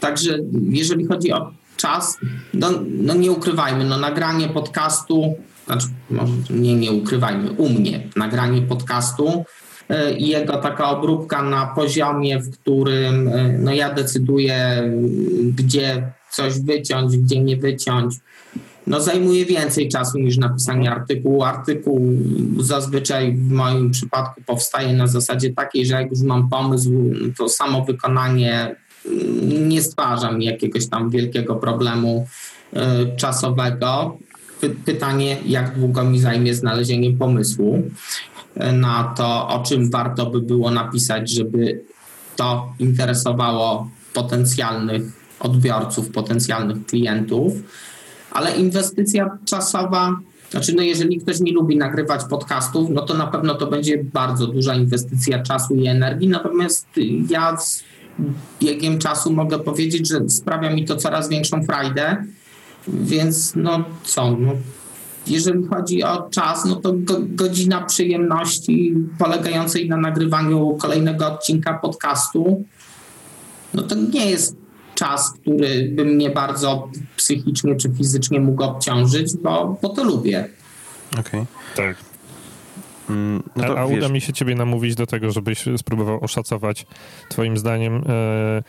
Także 0.00 0.38
jeżeli 0.70 1.06
chodzi 1.06 1.32
o 1.32 1.50
czas, 1.76 2.18
no, 2.54 2.70
no, 2.86 3.14
nie 3.14 3.32
ukrywajmy, 3.32 3.84
no 3.84 3.98
nagranie 3.98 4.48
podcastu, 4.48 5.34
znaczy 5.66 5.86
nie, 6.50 6.74
nie 6.74 6.92
ukrywajmy, 6.92 7.52
u 7.52 7.68
mnie 7.68 8.08
nagranie 8.16 8.62
podcastu 8.62 9.44
e, 9.88 10.14
i 10.16 10.28
jego 10.28 10.56
taka 10.56 10.90
obróbka 10.90 11.42
na 11.42 11.66
poziomie, 11.66 12.38
w 12.38 12.50
którym 12.50 13.28
e, 13.28 13.58
no 13.58 13.72
ja 13.72 13.94
decyduję, 13.94 14.82
gdzie 15.54 16.12
coś 16.30 16.60
wyciąć, 16.60 17.16
gdzie 17.16 17.40
nie 17.40 17.56
wyciąć, 17.56 18.14
no, 18.86 19.00
zajmuje 19.00 19.46
więcej 19.46 19.88
czasu 19.88 20.18
niż 20.18 20.36
napisanie 20.36 20.90
artykułu. 20.90 21.42
Artykuł 21.42 22.12
zazwyczaj 22.58 23.32
w 23.32 23.50
moim 23.50 23.90
przypadku 23.90 24.42
powstaje 24.46 24.92
na 24.92 25.06
zasadzie 25.06 25.52
takiej, 25.52 25.86
że 25.86 25.94
jak 25.94 26.10
już 26.10 26.20
mam 26.20 26.48
pomysł, 26.48 26.90
to 27.38 27.48
samo 27.48 27.84
wykonanie 27.84 28.76
mm, 29.06 29.68
nie 29.68 29.82
stwarza 29.82 30.32
mi 30.32 30.44
jakiegoś 30.44 30.86
tam 30.88 31.10
wielkiego 31.10 31.56
problemu 31.56 32.26
y, 32.72 32.78
czasowego. 33.16 34.18
Pytanie, 34.84 35.36
jak 35.46 35.78
długo 35.78 36.04
mi 36.04 36.20
zajmie 36.20 36.54
znalezienie 36.54 37.12
pomysłu 37.12 37.82
y, 38.56 38.72
na 38.72 39.14
to, 39.16 39.48
o 39.48 39.62
czym 39.62 39.90
warto 39.90 40.26
by 40.26 40.40
było 40.40 40.70
napisać, 40.70 41.30
żeby 41.30 41.80
to 42.36 42.72
interesowało 42.78 43.90
potencjalnych 44.14 45.02
odbiorców, 45.40 46.10
potencjalnych 46.10 46.86
klientów 46.86 47.52
ale 48.34 48.56
inwestycja 48.56 49.38
czasowa, 49.44 50.20
znaczy 50.50 50.74
no 50.74 50.82
jeżeli 50.82 51.18
ktoś 51.18 51.40
nie 51.40 51.52
lubi 51.52 51.76
nagrywać 51.76 52.20
podcastów, 52.30 52.90
no 52.90 53.02
to 53.02 53.14
na 53.14 53.26
pewno 53.26 53.54
to 53.54 53.66
będzie 53.66 54.04
bardzo 54.04 54.46
duża 54.46 54.74
inwestycja 54.74 55.42
czasu 55.42 55.74
i 55.74 55.86
energii, 55.86 56.28
natomiast 56.28 56.86
ja 57.28 57.56
z 57.56 57.84
biegiem 58.60 58.98
czasu 58.98 59.32
mogę 59.32 59.58
powiedzieć, 59.58 60.08
że 60.08 60.30
sprawia 60.30 60.70
mi 60.70 60.84
to 60.84 60.96
coraz 60.96 61.28
większą 61.28 61.64
frajdę, 61.64 62.24
więc 62.88 63.52
no 63.56 63.84
co, 64.04 64.36
no, 64.36 64.52
jeżeli 65.26 65.66
chodzi 65.66 66.02
o 66.02 66.28
czas, 66.30 66.64
no 66.64 66.76
to 66.76 66.92
go, 66.92 67.14
godzina 67.20 67.80
przyjemności 67.80 68.94
polegającej 69.18 69.88
na 69.88 69.96
nagrywaniu 69.96 70.76
kolejnego 70.80 71.32
odcinka 71.32 71.74
podcastu, 71.74 72.64
no 73.74 73.82
to 73.82 73.94
nie 73.94 74.30
jest 74.30 74.63
czas, 74.94 75.32
który 75.32 75.88
by 75.92 76.04
mnie 76.04 76.30
bardzo 76.30 76.88
psychicznie 77.16 77.76
czy 77.76 77.90
fizycznie 77.90 78.40
mógł 78.40 78.62
obciążyć, 78.62 79.36
bo, 79.36 79.78
bo 79.82 79.88
to 79.88 80.04
lubię. 80.04 80.48
Okej. 81.12 81.22
Okay. 81.22 81.46
Tak. 81.76 81.96
Mm, 83.10 83.42
no 83.56 83.64
a, 83.64 83.80
a 83.80 83.86
uda 83.86 84.08
mi 84.08 84.20
się 84.20 84.32
ciebie 84.32 84.54
namówić 84.54 84.94
do 84.94 85.06
tego, 85.06 85.30
żebyś 85.30 85.64
spróbował 85.76 86.24
oszacować 86.24 86.86
twoim 87.28 87.58
zdaniem 87.58 88.04
e, 88.08 88.62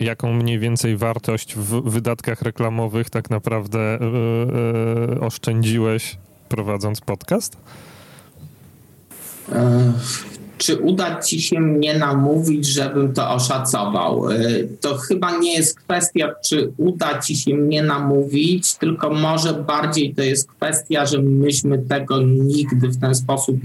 jaką 0.00 0.32
mniej 0.32 0.58
więcej 0.58 0.96
wartość 0.96 1.54
w 1.56 1.90
wydatkach 1.90 2.42
reklamowych 2.42 3.10
tak 3.10 3.30
naprawdę 3.30 3.78
e, 3.78 3.98
e, 5.16 5.20
oszczędziłeś 5.20 6.18
prowadząc 6.48 7.00
podcast? 7.00 7.56
E, 10.60 10.64
czy 10.64 10.76
uda 10.76 11.22
ci 11.22 11.42
się 11.42 11.60
mnie 11.60 11.98
namówić, 11.98 12.66
żebym 12.66 13.12
to 13.12 13.30
oszacował? 13.30 14.30
Y, 14.30 14.68
to 14.80 14.96
chyba 14.96 15.38
nie 15.38 15.54
jest 15.54 15.80
kwestia, 15.80 16.32
czy 16.44 16.72
uda 16.76 17.20
ci 17.20 17.36
się 17.36 17.54
mnie 17.54 17.82
namówić, 17.82 18.74
tylko 18.74 19.10
może 19.10 19.54
bardziej 19.54 20.14
to 20.14 20.22
jest 20.22 20.48
kwestia, 20.52 21.06
że 21.06 21.22
myśmy 21.22 21.78
tego 21.78 22.22
nigdy 22.22 22.88
w 22.88 23.00
ten 23.00 23.14
sposób 23.14 23.56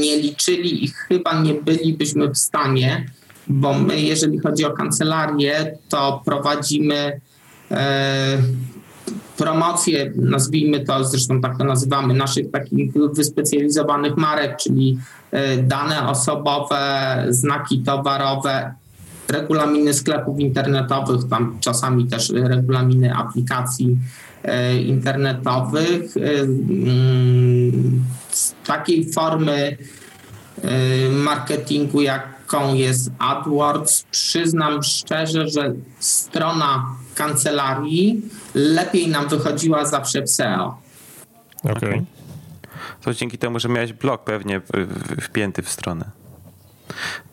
nie 0.00 0.16
liczyli 0.16 0.84
i 0.84 0.88
chyba 0.88 1.42
nie 1.42 1.54
bylibyśmy 1.54 2.28
w 2.28 2.38
stanie, 2.38 3.06
bo 3.48 3.74
my, 3.74 4.00
jeżeli 4.00 4.38
chodzi 4.38 4.64
o 4.64 4.70
kancelarię, 4.70 5.78
to 5.88 6.22
prowadzimy. 6.24 7.20
Promocję, 9.36 10.12
nazwijmy 10.16 10.84
to, 10.84 11.04
zresztą 11.04 11.40
tak 11.40 11.58
to 11.58 11.64
nazywamy, 11.64 12.14
naszych 12.14 12.50
takich 12.50 12.92
wyspecjalizowanych 13.14 14.16
marek, 14.16 14.56
czyli 14.56 14.98
e, 15.30 15.56
dane 15.56 16.08
osobowe, 16.08 17.24
znaki 17.28 17.78
towarowe, 17.78 18.74
regulaminy 19.28 19.94
sklepów 19.94 20.40
internetowych, 20.40 21.28
tam 21.30 21.58
czasami 21.60 22.06
też 22.06 22.30
regulaminy 22.30 23.14
aplikacji 23.14 23.98
e, 24.42 24.76
internetowych. 24.76 26.16
E, 26.16 26.40
mm, 26.40 28.04
z 28.30 28.54
takiej 28.66 29.12
formy 29.12 29.76
marketingu, 31.10 32.00
jaką 32.00 32.74
jest 32.74 33.10
AdWords, 33.18 34.04
przyznam 34.10 34.82
szczerze, 34.82 35.48
że 35.48 35.72
strona 35.98 36.86
kancelarii 37.20 38.22
lepiej 38.54 39.08
nam 39.08 39.28
wychodziła 39.28 39.84
zawsze 39.84 40.22
w 40.22 40.30
SEO. 40.30 40.78
Okej. 41.64 41.74
Okay. 41.74 42.04
To 43.02 43.14
dzięki 43.14 43.38
temu, 43.38 43.60
że 43.60 43.68
miałeś 43.68 43.92
blog 43.92 44.24
pewnie 44.24 44.60
wpięty 45.20 45.62
w 45.62 45.68
stronę. 45.68 46.04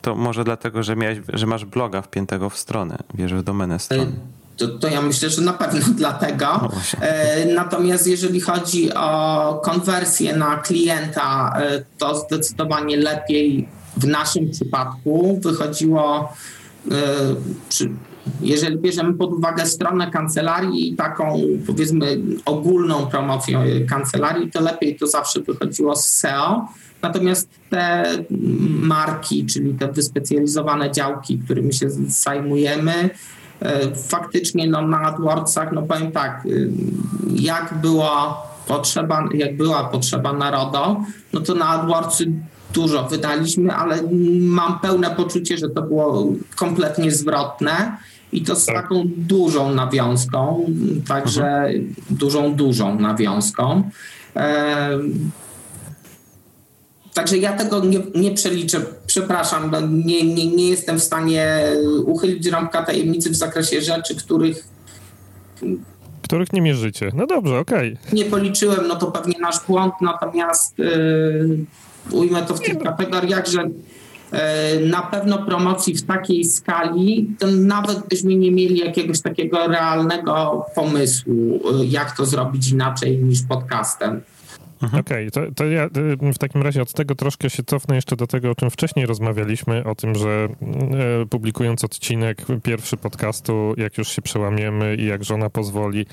To 0.01 0.15
może 0.15 0.43
dlatego, 0.43 0.83
że, 0.83 0.95
miałeś, 0.95 1.19
że 1.33 1.45
masz 1.45 1.65
bloga 1.65 2.01
wpiętego 2.01 2.49
w 2.49 2.57
stronę, 2.57 2.97
bierzesz 3.15 3.43
domenę 3.43 3.79
strony. 3.79 4.11
To, 4.57 4.67
to, 4.67 4.88
ja 4.88 5.01
myślę, 5.01 5.29
że 5.29 5.41
na 5.41 5.53
pewno 5.53 5.79
dlatego. 6.03 6.45
No 6.45 6.71
e, 7.01 7.45
natomiast 7.45 8.07
jeżeli 8.07 8.41
chodzi 8.41 8.93
o 8.93 9.61
konwersję 9.63 10.35
na 10.35 10.57
klienta, 10.57 11.53
e, 11.59 11.83
to 11.97 12.15
zdecydowanie 12.15 12.97
lepiej 12.97 13.67
w 13.97 14.07
naszym 14.07 14.51
przypadku 14.51 15.39
wychodziło 15.43 16.33
e, 16.91 16.95
przy, 17.69 17.89
jeżeli 18.41 18.78
bierzemy 18.78 19.13
pod 19.13 19.34
uwagę 19.34 19.65
stronę 19.65 20.11
kancelarii 20.11 20.93
i 20.93 20.95
taką 20.95 21.39
powiedzmy 21.67 22.19
ogólną 22.45 23.07
promocję 23.07 23.86
kancelarii, 23.89 24.51
to 24.51 24.61
lepiej 24.61 24.95
to 24.95 25.07
zawsze 25.07 25.41
wychodziło 25.41 25.95
z 25.95 26.05
SEO. 26.05 26.67
Natomiast 27.01 27.49
te 27.69 28.05
marki, 28.80 29.45
czyli 29.45 29.73
te 29.73 29.91
wyspecjalizowane 29.91 30.91
działki, 30.91 31.39
którymi 31.39 31.73
się 31.73 31.89
zajmujemy, 32.07 33.09
e, 33.59 33.95
faktycznie 33.95 34.67
no, 34.67 34.88
na 34.88 35.01
AdWordsach, 35.01 35.71
no 35.71 35.82
powiem 35.82 36.11
tak, 36.11 36.45
y, 36.45 36.69
jak 37.36 37.73
była 37.82 38.43
potrzeba, 38.67 39.30
jak 39.34 39.57
była 39.57 39.84
potrzeba 39.84 40.34
narodo, 40.34 41.01
no 41.34 41.41
to 41.41 41.55
na 41.55 41.67
AdWordsy 41.67 42.32
dużo 42.73 43.03
wydaliśmy, 43.03 43.75
ale 43.75 43.99
mam 44.39 44.80
pełne 44.80 45.09
poczucie, 45.15 45.57
że 45.57 45.69
to 45.69 45.82
było 45.82 46.34
kompletnie 46.55 47.11
zwrotne 47.11 47.97
i 48.32 48.41
to 48.41 48.55
z 48.55 48.65
tak. 48.65 48.75
taką 48.75 49.03
dużą 49.17 49.73
nawiązką, 49.73 50.65
także 51.07 51.47
mhm. 51.47 51.95
dużą, 52.09 52.55
dużą 52.55 52.99
nawiązką. 52.99 53.89
E, 54.36 54.99
Także 57.13 57.38
ja 57.38 57.53
tego 57.53 57.86
nie, 57.86 57.99
nie 58.15 58.32
przeliczę, 58.32 58.82
przepraszam, 59.07 59.71
no 59.71 59.82
nie, 59.82 60.23
nie, 60.23 60.47
nie 60.55 60.69
jestem 60.69 60.99
w 60.99 61.03
stanie 61.03 61.61
uchylić 62.05 62.47
rąbka 62.47 62.84
tajemnicy 62.84 63.30
w 63.30 63.36
zakresie 63.36 63.82
rzeczy, 63.82 64.15
których 64.15 64.67
których 66.21 66.53
nie 66.53 66.61
mierzycie. 66.61 67.11
No 67.13 67.28
dobrze, 67.28 67.59
okej. 67.59 67.93
Okay. 67.93 68.13
Nie 68.13 68.25
policzyłem, 68.25 68.88
no 68.88 68.95
to 68.95 69.11
pewnie 69.11 69.39
nasz 69.39 69.65
błąd, 69.67 69.93
natomiast 70.01 70.80
yy, 70.80 71.65
ujmę 72.11 72.41
to 72.41 72.53
w 72.55 72.61
tych 72.61 72.75
no. 72.75 72.84
kategoriach, 72.84 73.47
że 73.47 73.69
na 74.89 75.01
pewno 75.01 75.45
promocji 75.45 75.95
w 75.95 76.05
takiej 76.05 76.45
skali, 76.45 77.36
to 77.39 77.47
nawet 77.47 78.07
byśmy 78.09 78.36
nie 78.36 78.51
mieli 78.51 78.78
jakiegoś 78.78 79.21
takiego 79.21 79.67
realnego 79.67 80.65
pomysłu, 80.75 81.59
yy, 81.80 81.86
jak 81.86 82.17
to 82.17 82.25
zrobić 82.25 82.71
inaczej 82.71 83.17
niż 83.17 83.41
podcastem. 83.41 84.21
Mhm. 84.82 84.99
Okej, 84.99 85.28
okay, 85.28 85.45
to, 85.45 85.51
to, 85.55 85.65
ja 85.65 85.86
y, 85.86 86.34
w 86.34 86.38
takim 86.38 86.61
razie 86.61 86.82
od 86.82 86.93
tego 86.93 87.15
troszkę 87.15 87.49
się 87.49 87.63
cofnę 87.63 87.95
jeszcze 87.95 88.15
do 88.15 88.28
tego, 88.28 88.51
o 88.51 88.55
czym 88.55 88.69
wcześniej 88.69 89.05
rozmawialiśmy, 89.05 89.84
o 89.84 89.95
tym, 89.95 90.15
że 90.15 90.47
e, 91.21 91.25
publikując 91.25 91.84
odcinek 91.84 92.45
pierwszy 92.63 92.97
podcastu, 92.97 93.73
jak 93.78 93.97
już 93.97 94.09
się 94.09 94.21
przełamiemy 94.21 94.95
i 94.95 95.05
jak 95.05 95.23
żona 95.23 95.49
pozwoli, 95.49 96.05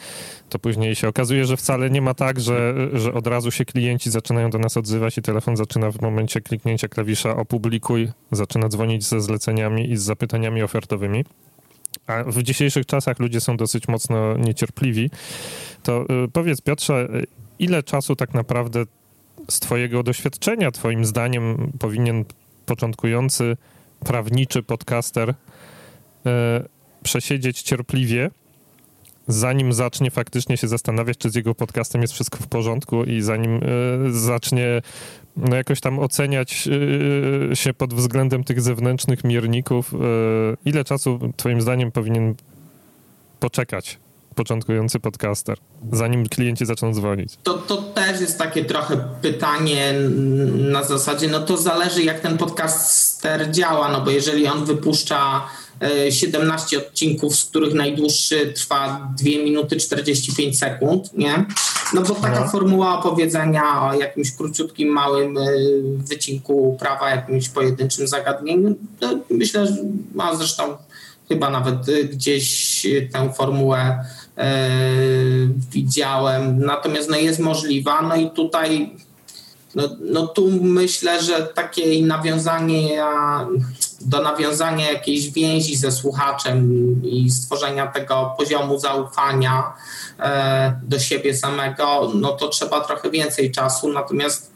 to 0.48 0.58
później 0.58 0.94
się 0.94 1.08
okazuje, 1.08 1.44
że 1.44 1.56
wcale 1.56 1.90
nie 1.90 2.02
ma 2.02 2.14
tak, 2.14 2.40
że, 2.40 2.74
że 2.92 3.14
od 3.14 3.26
razu 3.26 3.50
się 3.50 3.64
klienci 3.64 4.10
zaczynają 4.10 4.50
do 4.50 4.58
nas 4.58 4.76
odzywać 4.76 5.18
i 5.18 5.22
telefon 5.22 5.56
zaczyna 5.56 5.90
w 5.90 6.00
momencie 6.00 6.40
kliknięcia 6.40 6.88
klawisza 6.88 7.36
opublikuj, 7.36 8.08
zaczyna 8.32 8.68
dzwonić 8.68 9.04
ze 9.04 9.20
zleceniami 9.20 9.90
i 9.90 9.96
z 9.96 10.02
zapytaniami 10.02 10.62
ofertowymi. 10.62 11.24
A 12.06 12.24
w 12.24 12.42
dzisiejszych 12.42 12.86
czasach 12.86 13.18
ludzie 13.18 13.40
są 13.40 13.56
dosyć 13.56 13.88
mocno 13.88 14.36
niecierpliwi. 14.36 15.10
To 15.82 16.04
y, 16.24 16.28
powiedz 16.32 16.60
Piotrze, 16.60 17.08
ile 17.58 17.82
czasu 17.82 18.16
tak 18.16 18.34
naprawdę 18.34 18.84
z 19.48 19.60
Twojego 19.60 20.02
doświadczenia, 20.02 20.70
Twoim 20.70 21.04
zdaniem, 21.04 21.72
powinien 21.78 22.24
początkujący 22.66 23.56
prawniczy 24.04 24.62
podcaster 24.62 25.34
e, 26.26 26.64
przesiedzieć 27.02 27.62
cierpliwie, 27.62 28.30
zanim 29.28 29.72
zacznie 29.72 30.10
faktycznie 30.10 30.56
się 30.56 30.68
zastanawiać, 30.68 31.18
czy 31.18 31.30
z 31.30 31.34
jego 31.34 31.54
podcastem 31.54 32.02
jest 32.02 32.14
wszystko 32.14 32.38
w 32.38 32.46
porządku 32.46 33.04
i 33.04 33.22
zanim 33.22 33.56
e, 33.56 33.60
zacznie 34.10 34.82
no, 35.36 35.56
jakoś 35.56 35.80
tam 35.80 35.98
oceniać 35.98 36.68
e, 37.52 37.56
się 37.56 37.74
pod 37.74 37.94
względem 37.94 38.44
tych 38.44 38.60
zewnętrznych 38.60 39.24
mierników, 39.24 39.94
ile 40.64 40.84
czasu 40.84 41.32
Twoim 41.36 41.60
zdaniem 41.60 41.92
powinien 41.92 42.34
poczekać 43.40 43.98
początkujący 44.34 45.00
podcaster, 45.00 45.58
zanim 45.92 46.28
klienci 46.28 46.66
zaczną 46.66 46.94
dzwonić? 46.94 47.38
To, 47.42 47.54
to 47.54 47.76
też 47.76 48.20
jest 48.20 48.38
takie 48.38 48.64
trochę 48.64 49.08
pytanie 49.22 49.94
na 50.54 50.84
zasadzie, 50.84 51.28
no 51.28 51.40
to 51.40 51.56
zależy 51.56 52.02
jak 52.02 52.20
ten 52.20 52.38
podcaster 52.38 53.50
działa, 53.50 53.92
no 53.92 54.00
bo 54.00 54.10
jeżeli 54.10 54.46
on 54.46 54.64
wypuszcza 54.64 55.48
17 56.10 56.76
e, 56.76 56.80
odcinków, 56.86 57.36
z 57.36 57.44
których 57.44 57.74
najdłuższy 57.74 58.52
trwa 58.52 59.08
2 59.18 59.28
minuty 59.30 59.76
45 59.76 60.58
sekund, 60.58 61.14
nie? 61.18 61.46
No 61.94 62.02
bo 62.02 62.14
taka 62.14 62.40
no. 62.40 62.48
formuła 62.48 62.98
opowiedzenia 62.98 63.82
o 63.82 63.94
jakimś 63.94 64.32
króciutkim, 64.32 64.88
małym 64.88 65.38
e, 65.38 65.42
wycinku 65.96 66.76
prawa, 66.80 67.10
jakimś 67.10 67.48
pojedynczym 67.48 68.08
zagadnieniu, 68.08 68.74
myślę, 69.30 69.66
że 69.66 69.74
ma 70.14 70.36
zresztą 70.36 70.76
chyba 71.28 71.50
nawet 71.50 71.88
e, 71.88 72.04
gdzieś 72.04 72.86
tę 73.12 73.32
formułę 73.32 74.04
widziałem, 75.70 76.58
natomiast 76.58 77.10
no, 77.10 77.16
jest 77.16 77.40
możliwa. 77.40 78.02
No 78.02 78.16
i 78.16 78.30
tutaj, 78.30 78.96
no, 79.74 79.82
no 80.00 80.26
tu 80.26 80.50
myślę, 80.60 81.22
że 81.22 81.42
takie 81.42 82.06
nawiązanie 82.06 83.04
do 84.00 84.22
nawiązania 84.22 84.92
jakiejś 84.92 85.30
więzi 85.30 85.76
ze 85.76 85.92
słuchaczem 85.92 86.70
i 87.04 87.30
stworzenia 87.30 87.86
tego 87.86 88.34
poziomu 88.38 88.78
zaufania 88.78 89.72
e, 90.18 90.80
do 90.82 90.98
siebie 90.98 91.34
samego, 91.36 92.12
no 92.14 92.32
to 92.32 92.48
trzeba 92.48 92.80
trochę 92.80 93.10
więcej 93.10 93.50
czasu. 93.50 93.92
Natomiast 93.92 94.53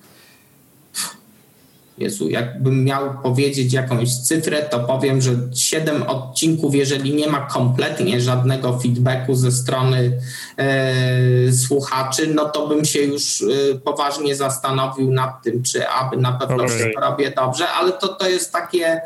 Jezu, 2.01 2.28
jakbym 2.28 2.84
miał 2.84 3.22
powiedzieć 3.22 3.72
jakąś 3.72 4.16
cyfrę, 4.16 4.62
to 4.62 4.80
powiem, 4.80 5.20
że 5.20 5.32
7 5.55 6.03
odcinków, 6.03 6.74
jeżeli 6.74 7.14
nie 7.14 7.28
ma 7.28 7.40
kompletnie 7.40 8.20
żadnego 8.20 8.78
feedbacku 8.78 9.34
ze 9.34 9.53
strony 9.53 10.20
e, 10.57 11.53
słuchaczy, 11.53 12.26
no 12.34 12.44
to 12.44 12.66
bym 12.68 12.84
się 12.84 13.01
już 13.01 13.42
e, 13.42 13.74
poważnie 13.78 14.34
zastanowił 14.34 15.11
nad 15.11 15.42
tym, 15.42 15.62
czy 15.62 15.88
aby 15.88 16.16
na 16.16 16.32
pewno 16.32 16.57
okay. 16.57 16.68
wszystko 16.68 17.01
robię 17.01 17.32
dobrze, 17.36 17.68
ale 17.68 17.92
to, 17.92 18.09
to 18.09 18.28
jest 18.28 18.53
takie 18.53 19.01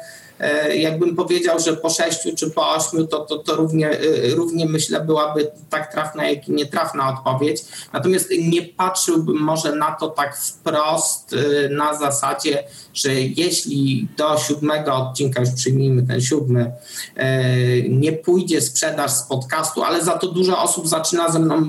jakbym 0.74 1.16
powiedział, 1.16 1.60
że 1.60 1.76
po 1.76 1.90
sześciu 1.90 2.36
czy 2.36 2.50
po 2.50 2.70
ośmiu, 2.70 3.06
to, 3.06 3.18
to, 3.18 3.38
to 3.38 3.56
równie, 3.56 3.90
e, 3.90 4.34
równie 4.34 4.66
myślę 4.66 5.00
byłaby 5.00 5.50
tak 5.70 5.92
trafna, 5.92 6.28
jak 6.30 6.48
i 6.48 6.52
nietrafna 6.52 7.08
odpowiedź. 7.08 7.64
Natomiast 7.92 8.30
nie 8.38 8.62
patrzyłbym 8.62 9.36
może 9.36 9.76
na 9.76 9.92
to 9.92 10.08
tak 10.08 10.38
wprost 10.38 11.32
e, 11.32 11.68
na 11.68 11.98
zasadzie, 11.98 12.64
że 12.94 13.14
jeśli 13.14 14.08
do 14.16 14.38
siódmego 14.38 14.94
odcinka, 14.94 15.40
już 15.40 15.50
przyjmijmy 15.50 16.02
ten 16.02 16.20
siódmy, 16.20 16.72
nie 17.88 18.12
pójdzie 18.12 18.60
sprzedaż 18.60 19.10
z 19.10 19.22
podcastu, 19.22 19.82
ale 19.82 20.04
za 20.04 20.18
to 20.18 20.26
dużo 20.26 20.62
osób 20.62 20.88
zaczyna 20.88 21.30
ze 21.30 21.38
mną 21.38 21.62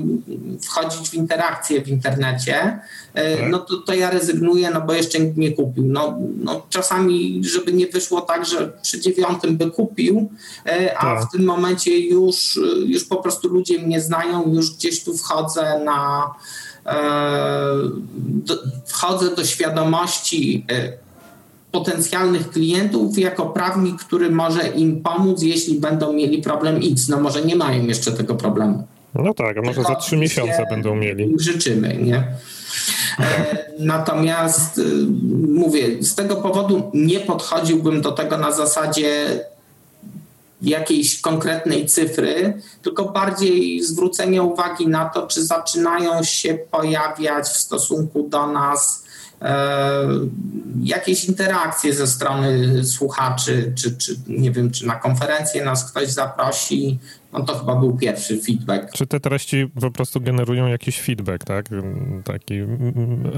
wchodzić 0.62 1.08
w 1.08 1.14
interakcję 1.14 1.82
w 1.82 1.88
internecie, 1.88 2.78
tak. 3.14 3.24
no 3.50 3.58
to, 3.58 3.76
to 3.76 3.94
ja 3.94 4.10
rezygnuję, 4.10 4.70
no 4.70 4.80
bo 4.80 4.92
jeszcze 4.92 5.20
nikt 5.20 5.36
nie 5.36 5.52
kupił. 5.52 5.84
No, 5.86 6.18
no 6.36 6.66
czasami, 6.70 7.42
żeby 7.44 7.72
nie 7.72 7.86
wyszło 7.86 8.20
tak, 8.20 8.46
że 8.46 8.63
przy 8.82 9.00
dziewiątym 9.00 9.56
by 9.56 9.70
kupił, 9.70 10.30
a 10.96 11.00
tak. 11.00 11.28
w 11.28 11.32
tym 11.32 11.44
momencie 11.44 11.98
już, 11.98 12.60
już 12.86 13.04
po 13.04 13.16
prostu 13.16 13.48
ludzie 13.48 13.78
mnie 13.78 14.00
znają, 14.00 14.52
już 14.54 14.70
gdzieś 14.70 15.04
tu 15.04 15.16
wchodzę 15.16 15.80
na 15.84 16.30
do, 18.16 18.58
wchodzę 18.86 19.36
do 19.36 19.44
świadomości 19.44 20.66
e, 20.70 20.92
potencjalnych 21.72 22.50
klientów 22.50 23.18
jako 23.18 23.46
prawnik, 23.46 24.00
który 24.00 24.30
może 24.30 24.68
im 24.68 25.02
pomóc, 25.02 25.42
jeśli 25.42 25.80
będą 25.80 26.12
mieli 26.12 26.42
problem 26.42 26.80
X. 26.92 27.08
No 27.08 27.20
może 27.20 27.44
nie 27.44 27.56
mają 27.56 27.86
jeszcze 27.86 28.12
tego 28.12 28.34
problemu. 28.34 28.86
No 29.14 29.34
tak, 29.34 29.58
a 29.58 29.62
może 29.62 29.82
za 29.82 29.94
trzy 29.94 30.16
miesiące 30.16 30.66
będą 30.70 30.94
mieli. 30.94 31.34
Życzymy, 31.38 31.96
nie? 31.96 32.24
E, 33.20 33.64
natomiast 33.78 34.78
y, 34.78 35.06
mówię, 35.48 36.02
z 36.02 36.14
tego 36.14 36.36
powodu 36.36 36.90
nie 36.94 37.20
podchodziłbym 37.20 38.00
do 38.00 38.12
tego 38.12 38.38
na 38.38 38.52
zasadzie 38.52 39.40
jakiejś 40.62 41.20
konkretnej 41.20 41.86
cyfry, 41.86 42.62
tylko 42.82 43.04
bardziej 43.04 43.82
zwrócenie 43.82 44.42
uwagi 44.42 44.88
na 44.88 45.04
to, 45.04 45.26
czy 45.26 45.44
zaczynają 45.44 46.22
się 46.22 46.58
pojawiać 46.70 47.46
w 47.46 47.56
stosunku 47.56 48.28
do 48.28 48.46
nas 48.46 49.04
e, 49.42 50.08
jakieś 50.82 51.24
interakcje 51.24 51.94
ze 51.94 52.06
strony 52.06 52.84
słuchaczy, 52.84 53.72
czy, 53.76 53.96
czy 53.96 54.16
nie 54.28 54.50
wiem, 54.50 54.70
czy 54.70 54.86
na 54.86 54.94
konferencję 54.94 55.64
nas 55.64 55.90
ktoś 55.90 56.08
zaprosi, 56.10 56.98
no 57.38 57.44
to 57.44 57.58
chyba 57.58 57.76
był 57.76 57.96
pierwszy 57.96 58.38
feedback. 58.42 58.92
Czy 58.92 59.06
te 59.06 59.20
treści 59.20 59.66
po 59.80 59.90
prostu 59.90 60.20
generują 60.20 60.66
jakiś 60.66 61.00
feedback, 61.00 61.44
tak? 61.44 61.68
Taki 62.24 62.54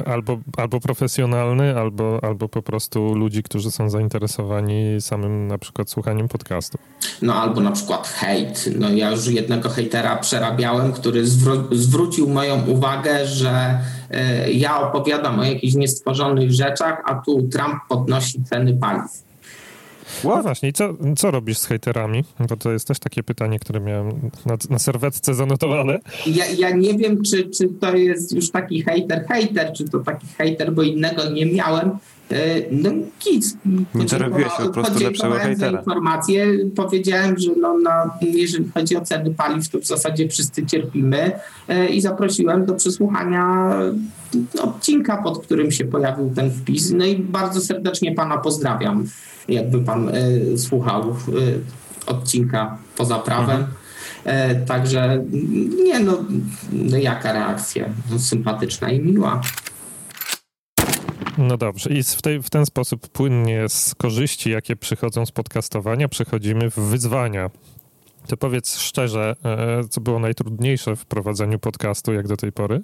albo, 0.06 0.38
albo 0.56 0.80
profesjonalny, 0.80 1.78
albo, 1.78 2.24
albo 2.24 2.48
po 2.48 2.62
prostu 2.62 3.14
ludzi, 3.14 3.42
którzy 3.42 3.70
są 3.70 3.90
zainteresowani 3.90 5.00
samym 5.00 5.46
na 5.46 5.58
przykład 5.58 5.90
słuchaniem 5.90 6.28
podcastu. 6.28 6.78
No 7.22 7.34
albo 7.34 7.60
na 7.60 7.70
przykład 7.70 8.08
hejt. 8.08 8.68
No 8.78 8.90
ja 8.90 9.10
już 9.10 9.26
jednego 9.26 9.68
hejtera 9.68 10.16
przerabiałem, 10.16 10.92
który 10.92 11.24
zwró- 11.24 11.74
zwrócił 11.74 12.28
moją 12.28 12.66
uwagę, 12.66 13.26
że 13.26 13.80
y, 14.46 14.52
ja 14.52 14.80
opowiadam 14.80 15.40
o 15.40 15.44
jakichś 15.44 15.74
niestworzonych 15.74 16.52
rzeczach, 16.52 17.02
a 17.04 17.14
tu 17.14 17.42
Trump 17.42 17.76
podnosi 17.88 18.44
ceny 18.44 18.76
paliw. 18.76 19.25
No 20.24 20.42
właśnie, 20.42 20.68
i 20.68 20.72
co, 20.72 20.94
co 21.16 21.30
robisz 21.30 21.58
z 21.58 21.66
hejterami? 21.66 22.24
Bo 22.48 22.56
to 22.56 22.72
jest 22.72 22.88
też 22.88 22.98
takie 22.98 23.22
pytanie, 23.22 23.58
które 23.58 23.80
miałem 23.80 24.30
na, 24.46 24.56
na 24.70 24.78
serwetce 24.78 25.34
zanotowane. 25.34 25.98
Ja, 26.26 26.46
ja 26.46 26.70
nie 26.70 26.94
wiem, 26.94 27.22
czy, 27.22 27.50
czy 27.50 27.68
to 27.68 27.96
jest 27.96 28.32
już 28.32 28.50
taki 28.50 28.82
hejter, 28.82 29.26
hejter, 29.28 29.72
czy 29.72 29.88
to 29.88 29.98
taki 29.98 30.26
hejter, 30.26 30.72
bo 30.72 30.82
innego 30.82 31.30
nie 31.30 31.46
miałem. 31.46 31.90
E, 32.30 32.62
no 32.70 32.90
nic. 33.26 33.56
Nie 33.94 34.08
zarobiłeś 34.08 34.52
po 34.58 34.68
prostu 34.68 35.04
lepszego 35.04 35.34
hejtera. 35.34 35.72
za 35.72 35.78
informację. 35.78 36.46
Powiedziałem, 36.76 37.38
że 37.38 37.50
no, 37.60 37.78
no, 37.78 37.90
jeżeli 38.22 38.70
chodzi 38.74 38.96
o 38.96 39.00
ceny 39.00 39.34
paliw, 39.34 39.68
to 39.68 39.78
w 39.78 39.86
zasadzie 39.86 40.28
wszyscy 40.28 40.66
cierpimy 40.66 41.32
e, 41.68 41.88
i 41.88 42.00
zaprosiłem 42.00 42.66
do 42.66 42.74
przesłuchania 42.74 43.76
odcinka, 44.60 45.22
pod 45.22 45.38
którym 45.38 45.70
się 45.70 45.84
pojawił 45.84 46.32
ten 46.34 46.50
wpis. 46.50 46.90
No 46.90 47.04
i 47.04 47.16
bardzo 47.16 47.60
serdecznie 47.60 48.14
pana 48.14 48.38
pozdrawiam, 48.38 49.06
jakby 49.48 49.80
pan 49.80 50.08
y, 50.08 50.58
słuchał 50.58 51.10
y, 51.10 51.60
odcinka 52.06 52.78
poza 52.96 53.18
prawem. 53.18 53.66
Mhm. 54.24 54.62
Y, 54.62 54.66
także 54.66 55.24
nie 55.84 56.00
no, 56.00 56.24
no, 56.72 56.96
jaka 56.96 57.32
reakcja? 57.32 57.88
Sympatyczna 58.18 58.90
i 58.90 59.00
miła. 59.00 59.40
No 61.38 61.56
dobrze, 61.56 61.90
i 61.90 62.02
w, 62.02 62.22
tej, 62.22 62.42
w 62.42 62.50
ten 62.50 62.66
sposób 62.66 63.08
płynnie 63.08 63.68
z 63.68 63.94
korzyści, 63.94 64.50
jakie 64.50 64.76
przychodzą 64.76 65.26
z 65.26 65.32
podcastowania, 65.32 66.08
przechodzimy 66.08 66.70
w 66.70 66.74
wyzwania. 66.74 67.50
To 68.26 68.36
powiedz 68.36 68.78
szczerze, 68.78 69.36
co 69.90 70.00
było 70.00 70.18
najtrudniejsze 70.18 70.96
w 70.96 71.06
prowadzeniu 71.06 71.58
podcastu, 71.58 72.12
jak 72.12 72.28
do 72.28 72.36
tej 72.36 72.52
pory? 72.52 72.82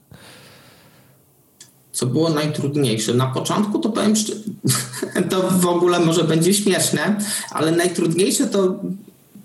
Co 1.92 2.06
było 2.06 2.30
najtrudniejsze. 2.30 3.14
Na 3.14 3.26
początku 3.26 3.78
to 3.78 3.88
powiem 3.88 4.16
szczerze, 4.16 4.40
to 5.30 5.50
w 5.50 5.66
ogóle 5.66 6.00
może 6.00 6.24
będzie 6.24 6.54
śmieszne, 6.54 7.16
ale 7.50 7.72
najtrudniejsze 7.72 8.46
to 8.46 8.80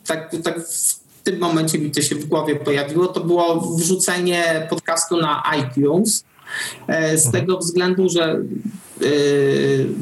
tak, 0.06 0.36
tak 0.44 0.68
w 0.68 1.00
tym 1.24 1.40
momencie 1.40 1.80
mi 1.80 1.92
to 1.92 2.02
się 2.02 2.16
w 2.16 2.26
głowie 2.26 2.56
pojawiło, 2.56 3.08
to 3.08 3.20
było 3.20 3.76
wrzucenie 3.78 4.68
podcastu 4.70 5.18
na 5.18 5.44
iTunes. 5.60 6.24
E, 6.88 7.18
z 7.18 7.26
mhm. 7.26 7.44
tego 7.44 7.58
względu, 7.58 8.10
że 8.10 8.24
e, 8.24 9.06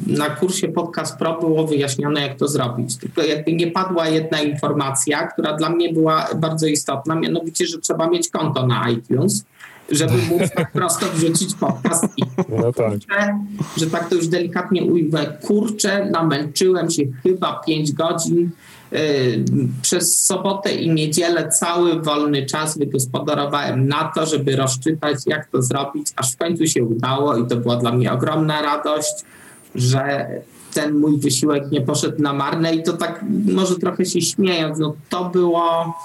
na 0.07 0.29
kursie 0.29 0.67
Podcast 0.67 1.17
Pro 1.17 1.39
było 1.39 1.67
wyjaśnione, 1.67 2.21
jak 2.21 2.37
to 2.37 2.47
zrobić. 2.47 2.97
Tylko 2.97 3.23
jakby 3.23 3.53
nie 3.53 3.67
padła 3.67 4.07
jedna 4.07 4.41
informacja, 4.41 5.27
która 5.27 5.57
dla 5.57 5.69
mnie 5.69 5.93
była 5.93 6.29
bardzo 6.35 6.67
istotna, 6.67 7.15
mianowicie, 7.15 7.67
że 7.67 7.77
trzeba 7.77 8.09
mieć 8.09 8.29
konto 8.29 8.67
na 8.67 8.89
iTunes 8.89 9.43
żeby 9.91 10.13
móc 10.29 10.51
tak 10.55 10.71
prosto 10.71 11.05
wrzucić 11.13 11.55
podcast. 11.55 12.03
I 12.17 12.23
no 12.49 12.73
tak. 12.73 12.91
Kurczę, 12.91 13.39
że 13.77 13.87
tak 13.87 14.09
to 14.09 14.15
już 14.15 14.27
delikatnie 14.27 14.83
ujmę, 14.83 15.25
kurczę, 15.25 16.09
namęczyłem 16.11 16.91
się 16.91 17.03
chyba 17.23 17.61
5 17.67 17.91
godzin. 17.91 18.49
Yy, 18.91 18.99
przez 19.81 20.25
sobotę 20.25 20.75
i 20.75 20.89
niedzielę 20.89 21.49
cały 21.49 22.01
wolny 22.01 22.45
czas 22.45 22.77
wygospodarowałem 22.77 23.87
na 23.87 24.11
to, 24.15 24.25
żeby 24.25 24.55
rozczytać, 24.55 25.17
jak 25.25 25.47
to 25.47 25.61
zrobić, 25.61 26.07
aż 26.15 26.33
w 26.33 26.37
końcu 26.37 26.67
się 26.67 26.83
udało 26.83 27.37
i 27.37 27.47
to 27.47 27.55
była 27.55 27.75
dla 27.75 27.91
mnie 27.91 28.11
ogromna 28.11 28.61
radość, 28.61 29.13
że 29.75 30.27
ten 30.73 30.97
mój 30.97 31.19
wysiłek 31.19 31.71
nie 31.71 31.81
poszedł 31.81 32.21
na 32.21 32.33
marne 32.33 32.75
i 32.75 32.83
to 32.83 32.93
tak 32.93 33.25
może 33.45 33.75
trochę 33.75 34.05
się 34.05 34.21
śmiejąc, 34.21 34.79
no 34.79 34.95
to 35.09 35.25
było 35.25 35.95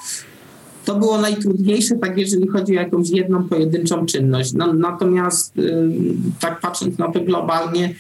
to 0.85 0.95
było 0.95 1.19
najtrudniejsze, 1.19 1.95
tak 1.97 2.19
jeżeli 2.19 2.49
chodzi 2.49 2.79
o 2.79 2.81
jakąś 2.81 3.11
jedną 3.11 3.49
pojedynczą 3.49 4.07
czynność. 4.07 4.53
No, 4.53 4.73
natomiast 4.73 5.59
y, 5.59 5.91
tak 6.41 6.61
patrząc 6.61 6.99
na 6.99 7.13
to 7.13 7.21
globalnie, 7.21 7.95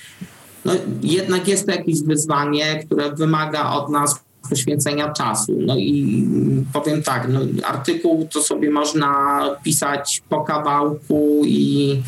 no, 0.64 0.72
jednak 1.02 1.48
jest 1.48 1.66
to 1.66 1.72
jakieś 1.72 2.02
wyzwanie, 2.02 2.84
które 2.84 3.12
wymaga 3.14 3.70
od 3.70 3.90
nas 3.90 4.20
poświęcenia 4.50 5.12
czasu. 5.12 5.58
No 5.60 5.76
i 5.76 6.24
powiem 6.72 7.02
tak, 7.02 7.28
no, 7.28 7.40
artykuł 7.64 8.28
to 8.32 8.42
sobie 8.42 8.70
można 8.70 9.40
pisać 9.64 10.22
po 10.28 10.40
kawałku 10.40 11.42
i 11.44 12.02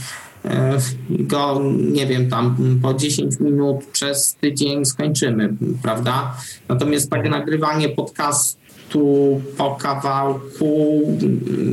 e, 0.45 0.79
go, 1.11 1.61
nie 1.93 2.07
wiem, 2.07 2.31
tam 2.31 2.57
po 2.83 2.95
10 2.95 3.41
minut 3.41 3.85
przez 3.93 4.35
tydzień 4.41 4.85
skończymy, 4.85 5.55
prawda? 5.83 6.35
Natomiast 6.68 7.11
takie 7.11 7.31
nagrywanie 7.31 7.89
podcastu 7.89 8.61
tu 8.93 9.40
po 9.57 9.76
kawałku. 9.76 11.03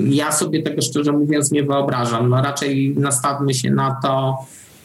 Ja 0.09 0.31
sobie 0.31 0.63
tego 0.63 0.81
szczerze 0.81 1.11
mówiąc 1.11 1.51
nie 1.51 1.63
wyobrażam. 1.63 2.29
No 2.29 2.41
raczej 2.41 2.95
nastawmy 2.97 3.53
się 3.53 3.71
na 3.71 3.97
to, 4.03 4.37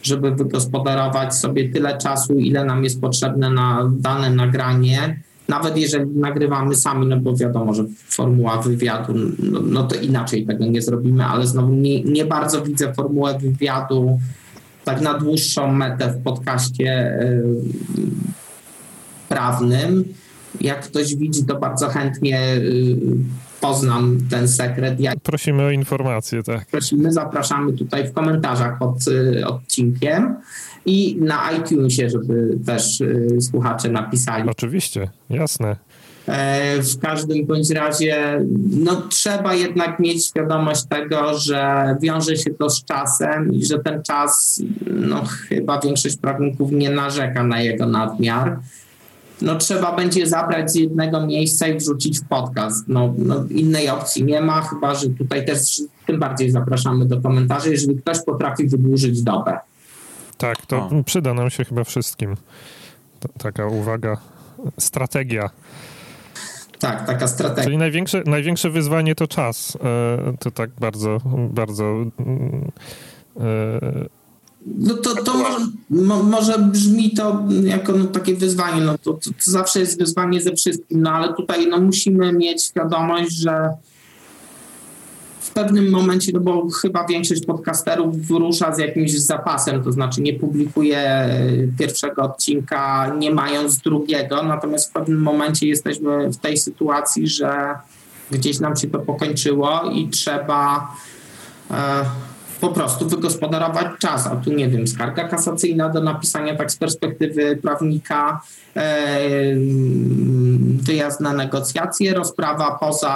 żeby 0.03 0.31
wygospodarować 0.31 1.35
sobie 1.35 1.69
tyle 1.69 1.97
czasu, 1.97 2.33
ile 2.33 2.65
nam 2.65 2.83
jest 2.83 3.01
potrzebne 3.01 3.49
na 3.49 3.91
dane 3.97 4.29
nagranie. 4.29 5.19
Nawet 5.47 5.77
jeżeli 5.77 6.09
nagrywamy 6.09 6.75
sami, 6.75 7.07
no 7.07 7.17
bo 7.17 7.35
wiadomo, 7.35 7.73
że 7.73 7.85
formuła 8.09 8.57
wywiadu, 8.57 9.13
no, 9.39 9.59
no 9.63 9.83
to 9.83 9.95
inaczej 9.95 10.45
tego 10.45 10.65
nie 10.65 10.81
zrobimy, 10.81 11.25
ale 11.25 11.47
znowu 11.47 11.73
nie, 11.73 12.03
nie 12.03 12.25
bardzo 12.25 12.61
widzę 12.61 12.93
formułę 12.93 13.39
wywiadu 13.39 14.19
tak 14.85 15.01
na 15.01 15.13
dłuższą 15.13 15.73
metę 15.73 16.11
w 16.11 16.23
podcaście 16.23 17.17
yy, 17.19 18.03
prawnym 19.29 20.05
jak 20.61 20.83
ktoś 20.83 21.15
widzi, 21.15 21.45
to 21.45 21.59
bardzo 21.59 21.87
chętnie 21.87 22.55
y, 22.55 22.97
poznam 23.61 24.17
ten 24.29 24.47
sekret. 24.47 24.97
Prosimy 25.23 25.63
o 25.63 25.71
informacje, 25.71 26.43
tak. 26.43 26.65
Prosimy, 26.65 27.11
zapraszamy 27.11 27.73
tutaj 27.73 28.07
w 28.07 28.13
komentarzach 28.13 28.79
pod 28.79 29.07
y, 29.07 29.47
odcinkiem 29.47 30.35
i 30.85 31.17
na 31.21 31.51
iTunesie, 31.51 32.09
żeby 32.09 32.57
też 32.65 33.01
y, 33.01 33.37
słuchacze 33.41 33.89
napisali. 33.89 34.49
Oczywiście, 34.49 35.09
jasne. 35.29 35.75
E, 36.27 36.81
w 36.81 36.99
każdym 36.99 37.45
bądź 37.45 37.69
razie 37.69 38.41
no, 38.69 39.01
trzeba 39.01 39.53
jednak 39.53 39.99
mieć 39.99 40.25
świadomość 40.25 40.83
tego, 40.83 41.37
że 41.37 41.95
wiąże 42.01 42.35
się 42.35 42.51
to 42.53 42.69
z 42.69 42.85
czasem 42.85 43.53
i 43.53 43.65
że 43.65 43.79
ten 43.79 44.03
czas, 44.03 44.61
no 44.85 45.23
chyba 45.25 45.79
większość 45.79 46.17
prawników 46.17 46.71
nie 46.71 46.89
narzeka 46.89 47.43
na 47.43 47.61
jego 47.61 47.85
nadmiar 47.85 48.59
no 49.41 49.55
trzeba 49.55 49.95
będzie 49.95 50.27
zabrać 50.27 50.71
z 50.71 50.75
jednego 50.75 51.25
miejsca 51.25 51.67
i 51.67 51.77
wrzucić 51.77 52.19
w 52.19 52.27
podcast. 52.27 52.85
No, 52.87 53.13
no, 53.17 53.45
innej 53.49 53.89
opcji 53.89 54.23
nie 54.23 54.41
ma, 54.41 54.61
chyba 54.61 54.95
że 54.95 55.09
tutaj 55.09 55.45
też 55.45 55.81
tym 56.05 56.19
bardziej 56.19 56.51
zapraszamy 56.51 57.05
do 57.05 57.21
komentarzy, 57.21 57.71
jeżeli 57.71 57.95
ktoś 57.95 58.23
potrafi 58.25 58.67
wydłużyć 58.67 59.21
dobę. 59.21 59.59
Tak, 60.37 60.65
to 60.65 60.77
o. 60.77 61.03
przyda 61.05 61.33
nam 61.33 61.49
się 61.49 61.65
chyba 61.65 61.83
wszystkim. 61.83 62.35
taka 63.37 63.67
uwaga, 63.67 64.17
strategia. 64.79 65.49
Tak, 66.79 67.07
taka 67.07 67.27
strategia. 67.27 67.63
Czyli 67.63 67.77
największe, 67.77 68.23
największe 68.25 68.69
wyzwanie 68.69 69.15
to 69.15 69.27
czas. 69.27 69.77
E, 69.83 70.37
to 70.39 70.51
tak 70.51 70.69
bardzo, 70.79 71.17
bardzo 71.49 71.85
mm, 71.85 72.71
e, 73.37 73.41
no 74.65 74.93
to, 74.93 75.23
to 75.23 75.33
może, 76.23 76.59
brzmi 76.59 77.11
to 77.11 77.43
jako 77.63 77.93
no, 77.93 78.05
takie 78.05 78.35
wyzwanie, 78.35 78.81
no 78.81 78.97
to, 78.97 79.13
to, 79.13 79.29
to, 79.29 79.51
zawsze 79.51 79.79
jest 79.79 79.99
wyzwanie 79.99 80.41
ze 80.41 80.55
wszystkim, 80.55 81.01
no 81.01 81.11
ale 81.11 81.33
tutaj 81.33 81.67
no, 81.67 81.81
musimy 81.81 82.33
mieć 82.33 82.63
świadomość, 82.63 83.31
że 83.31 83.69
w 85.39 85.51
pewnym 85.51 85.91
momencie, 85.91 86.31
no 86.33 86.39
bo 86.39 86.69
chyba 86.69 87.07
większość 87.07 87.45
podcasterów 87.45 88.17
wyrusza 88.17 88.75
z 88.75 88.79
jakimś 88.79 89.11
zapasem, 89.11 89.83
to 89.83 89.91
znaczy 89.91 90.21
nie 90.21 90.33
publikuje 90.33 91.29
pierwszego 91.79 92.21
odcinka, 92.23 93.13
nie 93.19 93.31
mając 93.31 93.77
drugiego, 93.77 94.43
natomiast 94.43 94.89
w 94.89 94.93
pewnym 94.93 95.21
momencie 95.21 95.67
jesteśmy 95.67 96.29
w 96.29 96.37
tej 96.37 96.57
sytuacji, 96.57 97.27
że 97.27 97.75
gdzieś 98.31 98.59
nam 98.59 98.75
się 98.75 98.87
to 98.87 98.99
pokończyło 98.99 99.81
i 99.93 100.07
trzeba 100.09 100.91
e, 101.71 102.05
po 102.61 102.69
prostu 102.69 103.09
wygospodarować 103.09 103.87
czas. 103.99 104.27
A 104.27 104.35
tu 104.35 104.53
nie 104.53 104.69
wiem, 104.69 104.87
skarga 104.87 105.27
kasacyjna 105.27 105.89
do 105.89 106.03
napisania 106.03 106.55
tak 106.55 106.71
z 106.71 106.75
perspektywy 106.75 107.59
prawnika, 107.61 108.41
e, 108.75 109.19
wyjazd 110.81 111.19
na 111.19 111.33
negocjacje, 111.33 112.13
rozprawa 112.13 112.77
poza 112.79 113.13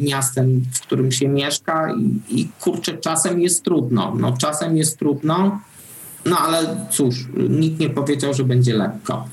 e, 0.00 0.04
miastem, 0.04 0.62
w 0.74 0.80
którym 0.80 1.12
się 1.12 1.28
mieszka 1.28 1.92
i, 1.92 2.40
i 2.40 2.48
kurczę, 2.60 2.98
czasem 2.98 3.40
jest 3.40 3.64
trudno. 3.64 4.14
No, 4.18 4.36
czasem 4.36 4.76
jest 4.76 4.98
trudno, 4.98 5.60
no 6.24 6.38
ale 6.38 6.86
cóż, 6.90 7.28
nikt 7.48 7.80
nie 7.80 7.90
powiedział, 7.90 8.34
że 8.34 8.44
będzie 8.44 8.74
lekko. 8.74 9.28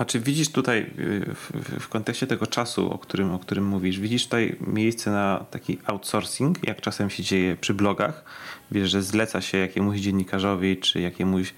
A 0.00 0.04
czy 0.04 0.20
widzisz 0.20 0.48
tutaj 0.48 0.78
y, 0.78 1.34
w, 1.34 1.50
w, 1.80 1.88
kontekście 1.88 2.26
tego 2.26 2.46
czasu, 2.46 2.92
o 2.92 2.98
którym, 2.98 3.34
o 3.34 3.38
którym 3.38 3.66
mówisz, 3.66 4.00
widzisz 4.00 4.24
tutaj 4.24 4.56
miejsce 4.60 5.10
na 5.10 5.44
taki 5.50 5.78
outsourcing, 5.86 6.66
jak 6.68 6.80
czasem 6.80 7.10
się 7.10 7.22
dzieje 7.22 7.56
przy 7.56 7.74
blogach? 7.74 8.24
Wiesz, 8.70 8.90
że 8.90 9.02
zleca 9.02 9.40
się 9.40 9.58
jakiemuś 9.58 9.98
dziennikarzowi 9.98 10.76
czy 10.76 11.00
jakiemuś 11.00 11.54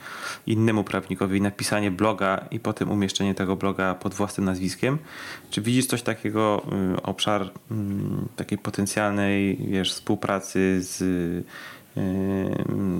innemu 0.46 0.84
prawnikowi 0.84 1.40
napisanie 1.40 1.90
bloga 1.90 2.44
i 2.50 2.60
potem 2.60 2.90
umieszczenie 2.90 3.34
tego 3.34 3.56
bloga 3.56 3.94
pod 3.94 4.14
własnym 4.14 4.44
nazwiskiem. 4.44 4.98
Czy 5.50 5.60
widzisz 5.60 5.86
coś 5.86 6.02
takiego, 6.02 6.66
y, 6.98 7.02
obszar 7.02 7.50
mm, 7.70 8.28
takiej 8.36 8.58
potencjalnej 8.58 9.56
wiesz, 9.56 9.92
współpracy 9.92 10.82
z 10.82 11.02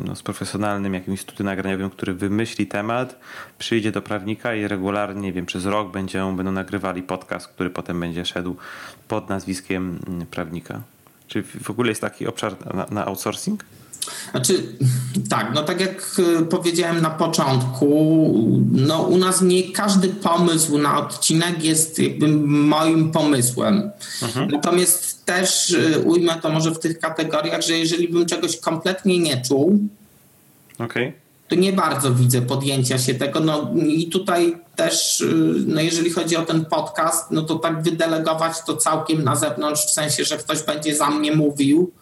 no, 0.07 0.17
z 0.17 0.23
profesjonalnym 0.23 0.95
jakimś 0.95 1.21
studium 1.21 1.47
nagraniowym, 1.47 1.91
który 1.91 2.15
wymyśli 2.15 2.67
temat, 2.67 3.21
przyjdzie 3.59 3.93
do 3.93 4.03
prawnika 4.03 4.55
i 4.55 4.69
regularnie, 4.69 5.23
nie 5.23 5.33
wiem, 5.33 5.47
przez 5.47 5.67
rok 5.67 5.93
będzie, 5.93 6.35
będą 6.37 6.53
nagrywali 6.53 7.03
podcast, 7.03 7.49
który 7.49 7.71
potem 7.71 8.01
będzie 8.01 8.25
szedł 8.25 8.57
pod 9.09 9.29
nazwiskiem 9.29 9.99
mm, 10.09 10.27
prawnika. 10.27 10.83
Czy 11.29 11.43
w 11.43 11.71
ogóle 11.71 11.89
jest 11.89 12.01
taki 12.01 12.27
obszar 12.27 12.75
na, 12.75 12.87
na 12.91 13.07
outsourcing? 13.07 13.65
Znaczy, 14.31 14.63
tak, 15.31 15.51
no 15.55 15.63
tak 15.63 15.81
jak 15.81 16.17
y, 16.41 16.45
powiedziałem 16.45 17.01
na 17.01 17.11
początku, 17.11 17.89
no 18.73 19.03
u 19.03 19.17
nas 19.17 19.43
nie 19.43 19.73
każdy 19.73 20.09
pomysł 20.09 20.79
na 20.79 20.99
odcinek 20.99 21.65
jest 21.65 21.99
jakby 21.99 22.29
moim 22.47 23.11
pomysłem. 23.11 23.91
Mhm. 24.23 24.49
Natomiast 24.51 25.25
też 25.25 25.71
y, 25.71 26.03
ujmę 26.05 26.35
to 26.43 26.51
może 26.51 26.71
w 26.71 26.79
tych 26.79 26.99
kategoriach, 26.99 27.63
że 27.63 27.79
jeżeli 27.79 28.09
bym 28.09 28.27
czegoś 28.27 28.57
kompletnie 28.57 29.19
nie 29.19 29.43
czuł, 29.43 29.79
okay. 30.79 31.13
to 31.49 31.55
nie 31.55 31.73
bardzo 31.73 32.15
widzę 32.15 32.43
podjęcia 32.43 32.99
się 32.99 33.15
tego. 33.15 33.41
No 33.41 33.71
i 33.87 34.09
tutaj 34.09 34.57
też, 34.77 35.21
y, 35.21 35.55
no 35.67 35.81
jeżeli 35.81 36.11
chodzi 36.11 36.37
o 36.37 36.43
ten 36.43 36.65
podcast, 36.65 37.31
no 37.31 37.43
to 37.43 37.55
tak 37.55 37.83
wydelegować 37.83 38.57
to 38.67 38.77
całkiem 38.77 39.25
na 39.25 39.37
zewnątrz, 39.37 39.87
w 39.87 39.91
sensie, 39.91 40.25
że 40.25 40.39
ktoś 40.39 40.63
będzie 40.63 40.97
za 40.97 41.11
mnie 41.11 41.37
mówił, 41.37 41.93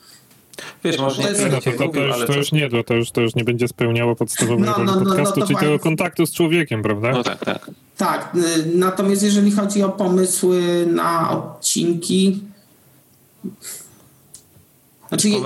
Wiesz, 0.85 0.99
może 0.99 1.23
to, 1.23 1.29
jest, 1.29 1.41
no, 1.51 1.61
to, 1.61 1.73
to, 1.73 1.89
to, 1.89 2.01
już, 2.01 2.27
to 2.27 2.37
już 2.37 2.53
nie, 2.53 2.69
to 2.85 2.95
już, 2.95 3.11
to 3.11 3.21
już 3.21 3.35
nie 3.35 3.45
będzie 3.45 3.69
spełniało 3.69 4.17
podstawowego 4.17 4.75
no, 4.79 4.85
no, 4.85 4.95
no, 4.95 5.05
podcastu, 5.05 5.41
no, 5.41 5.47
czyli 5.47 5.59
tego 5.59 5.79
kontaktu 5.79 6.27
z 6.27 6.33
człowiekiem, 6.33 6.83
prawda? 6.83 7.13
No 7.13 7.23
tak, 7.23 7.45
tak. 7.45 7.71
Tak, 7.97 8.37
y, 8.37 8.77
natomiast 8.77 9.23
jeżeli 9.23 9.51
chodzi 9.51 9.83
o 9.83 9.89
pomysły 9.89 10.87
na 10.93 11.31
odcinki, 11.31 12.41
znaczy, 15.11 15.29
ja, 15.29 15.39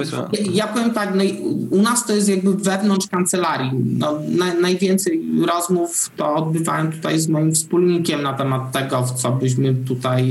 ja, 0.52 0.66
powiem 0.66 0.90
tak, 0.90 1.14
no, 1.14 1.24
u 1.70 1.82
nas 1.82 2.06
to 2.06 2.12
jest 2.12 2.28
jakby 2.28 2.54
wewnątrz 2.54 3.06
kancelarii. 3.06 3.70
No, 3.98 4.18
na, 4.28 4.54
najwięcej 4.54 5.22
rozmów 5.46 6.10
to 6.16 6.34
odbywałem 6.34 6.92
tutaj 6.92 7.20
z 7.20 7.28
moim 7.28 7.54
wspólnikiem 7.54 8.22
na 8.22 8.32
temat 8.32 8.72
tego, 8.72 9.02
w 9.02 9.12
co 9.12 9.32
byśmy 9.32 9.74
tutaj 9.74 10.24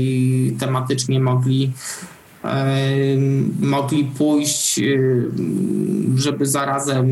tematycznie 0.60 1.20
mogli 1.20 1.70
mogli 3.60 4.04
pójść, 4.04 4.80
żeby 6.16 6.46
zarazem 6.46 7.08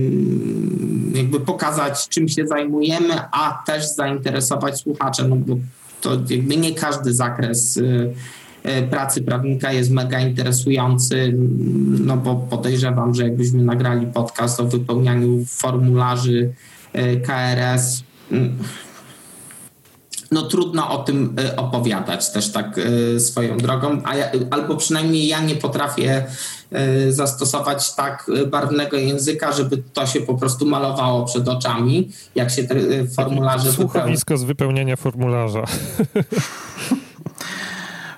jakby 1.14 1.40
pokazać, 1.40 2.08
czym 2.08 2.28
się 2.28 2.46
zajmujemy, 2.46 3.14
a 3.32 3.62
też 3.66 3.94
zainteresować 3.94 4.80
słuchacze, 4.80 5.28
no 5.28 5.36
bo 5.36 5.56
to 6.00 6.10
jakby 6.30 6.56
nie 6.56 6.74
każdy 6.74 7.14
zakres 7.14 7.76
y, 7.76 8.12
pracy 8.90 9.22
prawnika 9.22 9.72
jest 9.72 9.90
mega 9.90 10.20
interesujący, 10.20 11.34
no 12.04 12.16
bo 12.16 12.34
podejrzewam, 12.36 13.14
że 13.14 13.22
jakbyśmy 13.22 13.62
nagrali 13.62 14.06
podcast 14.06 14.60
o 14.60 14.64
wypełnianiu 14.64 15.44
formularzy 15.48 16.52
KRS, 17.26 18.02
no 20.32 20.42
trudno 20.42 20.90
o 20.90 20.98
tym 20.98 21.36
y, 21.38 21.56
opowiadać 21.56 22.32
też 22.32 22.52
tak 22.52 22.78
y, 22.78 23.20
swoją 23.20 23.56
drogą, 23.56 24.02
a 24.04 24.16
ja, 24.16 24.30
albo 24.50 24.76
przynajmniej 24.76 25.26
ja 25.26 25.40
nie 25.40 25.54
potrafię 25.56 26.26
y, 27.06 27.12
zastosować 27.12 27.94
tak 27.94 28.30
barwnego 28.46 28.96
języka, 28.96 29.52
żeby 29.52 29.82
to 29.92 30.06
się 30.06 30.20
po 30.20 30.34
prostu 30.34 30.66
malowało 30.66 31.24
przed 31.24 31.48
oczami, 31.48 32.10
jak 32.34 32.50
się 32.50 32.64
te 32.64 32.74
formularze 33.06 33.72
Słuchowisko 33.72 34.36
z 34.36 34.44
wypełniania 34.44 34.96
formularza. 34.96 35.64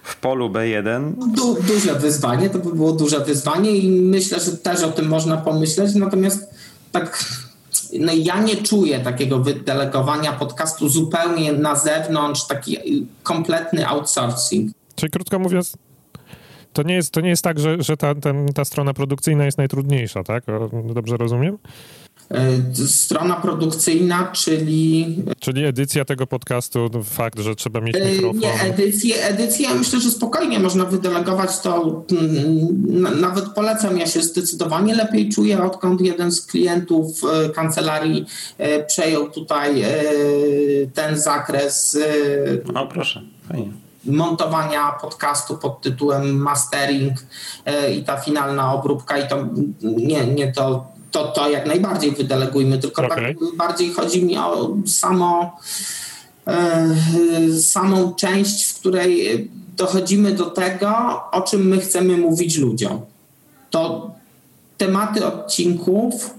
W 0.03 0.17
polu 0.17 0.51
B1. 0.51 1.13
Du, 1.35 1.63
duże 1.63 1.95
wyzwanie, 1.95 2.51
to 2.51 2.59
by 2.59 2.73
było 2.73 2.93
duże 2.93 3.21
wyzwanie 3.21 3.71
i 3.71 4.03
myślę, 4.03 4.41
że 4.41 4.53
też 4.53 4.83
o 4.83 4.93
tym 4.93 5.09
można 5.09 5.37
pomyśleć, 5.37 5.95
natomiast 5.95 6.47
tak 6.93 7.25
no 8.01 8.13
ja 8.13 8.43
nie 8.43 8.57
czuję 8.57 9.01
takiego 9.01 9.39
wydelegowania 9.39 10.33
podcastu 10.33 10.89
zupełnie 10.89 11.53
na 11.53 11.77
zewnątrz, 11.77 12.47
taki 12.47 12.77
kompletny 13.23 13.87
outsourcing. 13.87 14.73
Czyli 14.95 15.11
krótko 15.11 15.39
mówiąc, 15.39 15.77
to 16.73 16.83
nie 16.83 16.95
jest, 16.95 17.11
to 17.11 17.21
nie 17.21 17.29
jest 17.29 17.45
tak, 17.45 17.59
że, 17.59 17.83
że 17.83 17.97
ta, 17.97 18.15
ten, 18.15 18.49
ta 18.49 18.65
strona 18.65 18.95
produkcyjna 18.95 19.45
jest 19.45 19.59
najtrudniejsza, 19.59 20.23
tak? 20.23 20.45
Dobrze 20.95 21.17
rozumiem? 21.17 21.59
E, 22.31 22.87
strona 22.87 23.35
produkcyjna, 23.35 24.31
czyli... 24.33 25.17
Czyli 25.41 25.65
edycja 25.65 26.05
tego 26.05 26.27
podcastu, 26.27 26.91
no, 26.93 27.03
fakt, 27.03 27.39
że 27.39 27.55
trzeba 27.55 27.81
mieć 27.81 27.97
e, 27.97 28.13
mikrofon. 28.13 28.41
Nie, 28.41 28.63
edycję, 28.63 29.25
edycję 29.25 29.75
myślę, 29.75 30.01
że 30.01 30.11
spokojnie 30.11 30.59
można 30.61 30.85
wydelegować 30.85 31.61
to. 31.61 32.05
Mm, 32.11 33.21
nawet 33.21 33.49
polecam, 33.49 33.99
ja 33.99 34.07
się 34.07 34.23
zdecydowanie 34.23 34.95
lepiej 34.95 35.29
czuję, 35.29 35.63
odkąd 35.63 36.01
jeden 36.01 36.33
z 36.33 36.47
klientów 36.47 37.21
e, 37.25 37.49
kancelarii 37.49 38.27
przejął 38.87 39.31
tutaj 39.31 39.85
ten 40.95 41.19
zakres. 41.19 41.99
No 42.73 42.87
proszę, 42.87 43.23
fajnie 43.49 43.73
montowania 44.05 44.93
podcastu 45.01 45.57
pod 45.57 45.81
tytułem 45.81 46.37
mastering 46.37 47.13
i 47.97 48.05
ta 48.05 48.17
finalna 48.17 48.75
obróbka 48.75 49.19
i 49.19 49.29
to 49.29 49.49
nie, 49.83 50.27
nie 50.27 50.53
to 50.53 50.94
to, 51.15 51.25
to 51.25 51.51
jak 51.51 51.67
najbardziej 51.67 52.13
wydelegujmy, 52.13 52.79
tylko 52.79 53.07
okay. 53.07 53.35
tak 53.35 53.57
bardziej 53.57 53.93
chodzi 53.93 54.25
mi 54.25 54.39
o 54.39 54.77
samo, 54.87 55.59
e, 56.47 56.89
samą 57.63 58.15
część, 58.15 58.65
w 58.65 58.79
której 58.79 59.51
dochodzimy 59.77 60.33
do 60.33 60.45
tego, 60.45 61.21
o 61.33 61.41
czym 61.41 61.69
my 61.69 61.81
chcemy 61.81 62.17
mówić 62.17 62.57
ludziom. 62.57 63.01
To 63.71 64.11
tematy 64.79 65.27
odcinków, 65.27 66.35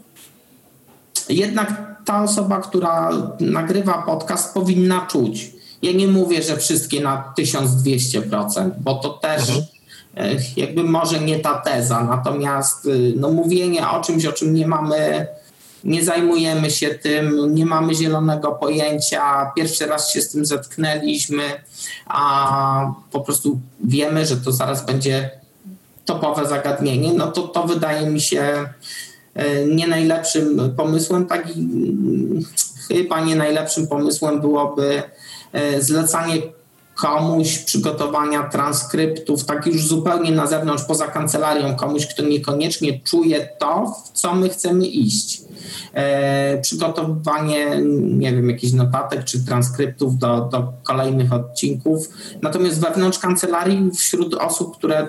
jednak 1.30 1.95
ta 2.05 2.23
osoba, 2.23 2.61
która 2.61 3.11
nagrywa 3.39 4.03
podcast, 4.03 4.53
powinna 4.53 5.07
czuć. 5.07 5.51
Ja 5.82 5.91
nie 5.91 6.07
mówię, 6.07 6.43
że 6.43 6.57
wszystkie 6.57 7.01
na 7.01 7.34
1200%, 7.39 8.71
bo 8.80 8.95
to 8.95 9.09
też. 9.09 9.49
Mhm 9.49 9.74
jakby 10.57 10.84
może 10.84 11.20
nie 11.20 11.39
ta 11.39 11.53
teza, 11.53 12.03
natomiast 12.03 12.86
y, 12.86 13.13
no, 13.16 13.30
mówienie 13.30 13.89
o 13.89 14.01
czymś, 14.01 14.26
o 14.26 14.32
czym 14.32 14.53
nie 14.53 14.68
mamy, 14.68 15.28
nie 15.84 16.03
zajmujemy 16.03 16.72
się 16.72 16.89
tym, 16.89 17.55
nie 17.55 17.66
mamy 17.66 17.95
zielonego 17.95 18.51
pojęcia, 18.51 19.51
pierwszy 19.55 19.86
raz 19.86 20.13
się 20.13 20.22
z 20.22 20.32
tym 20.32 20.45
zetknęliśmy, 20.45 21.43
a 22.05 22.91
po 23.11 23.22
prostu 23.22 23.59
wiemy, 23.84 24.26
że 24.26 24.38
to 24.38 24.51
zaraz 24.51 24.86
będzie 24.86 25.30
topowe 26.05 26.47
zagadnienie, 26.47 27.13
no 27.13 27.32
to 27.32 27.41
to 27.41 27.63
wydaje 27.63 28.09
mi 28.09 28.22
się 28.22 28.66
y, 29.38 29.68
nie 29.76 29.88
najlepszym 29.88 30.76
pomysłem, 30.78 31.26
tak 31.26 31.47
y, 31.47 31.53
chyba 32.88 33.22
nie 33.22 33.36
najlepszym 33.36 33.88
pomysłem 33.88 34.41
byłoby 34.41 35.03
zlecanie 35.80 36.38
komuś 36.96 37.58
przygotowania 37.58 38.43
transkryptów, 38.43 39.46
tak 39.46 39.66
już 39.66 39.88
zupełnie 39.88 40.32
na 40.32 40.48
zewnątrz, 40.48 40.84
poza 40.84 41.08
kancelarią, 41.08 41.76
komuś, 41.76 42.08
kto 42.08 42.24
niekoniecznie 42.24 43.00
czuje 43.00 43.50
to, 43.60 43.96
w 44.06 44.12
co 44.12 44.36
my 44.36 44.50
chcemy 44.50 44.88
iść. 44.88 45.41
E, 45.93 46.62
przygotowanie, 46.62 47.82
nie 48.02 48.32
wiem, 48.32 48.50
jakichś 48.50 48.74
notatek 48.74 49.24
czy 49.24 49.46
transkryptów 49.46 50.18
do, 50.18 50.50
do 50.52 50.74
kolejnych 50.84 51.34
odcinków. 51.34 52.10
Natomiast 52.41 52.82
wewnątrz 52.82 53.20
kancelarii, 53.20 53.91
wśród 53.91 54.34
osób, 54.34 54.78
które 54.78 55.08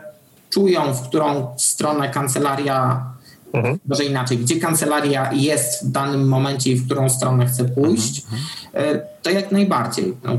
czują, 0.51 0.95
w 0.95 1.09
którą 1.09 1.55
stronę 1.57 2.09
kancelaria 2.09 3.07
Mhm. 3.53 3.79
Może 3.87 4.05
inaczej, 4.05 4.39
gdzie 4.39 4.61
kancelaria 4.61 5.33
jest 5.33 5.85
w 5.85 5.91
danym 5.91 6.29
momencie 6.29 6.73
i 6.73 6.77
w 6.77 6.87
którą 6.87 7.09
stronę 7.09 7.47
chce 7.47 7.65
pójść, 7.65 8.23
mhm. 8.23 8.43
mhm. 8.75 8.97
E, 8.97 9.07
to 9.23 9.31
jak 9.31 9.53
najbardziej. 9.53 10.17
No, 10.25 10.39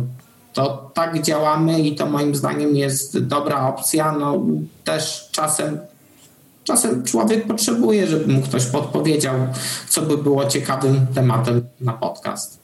to 0.58 0.92
tak 0.94 1.22
działamy 1.22 1.80
i 1.80 1.96
to 1.96 2.06
moim 2.06 2.36
zdaniem 2.36 2.76
jest 2.76 3.20
dobra 3.20 3.68
opcja. 3.68 4.12
No, 4.12 4.46
też 4.84 5.30
czasem, 5.32 5.80
czasem 6.64 7.04
człowiek 7.04 7.48
potrzebuje, 7.48 8.08
żeby 8.08 8.34
mu 8.34 8.42
ktoś 8.42 8.66
podpowiedział, 8.66 9.36
co 9.90 10.02
by 10.02 10.18
było 10.18 10.46
ciekawym 10.46 11.08
tematem 11.16 11.68
na 11.82 11.94
podcast. 11.94 12.60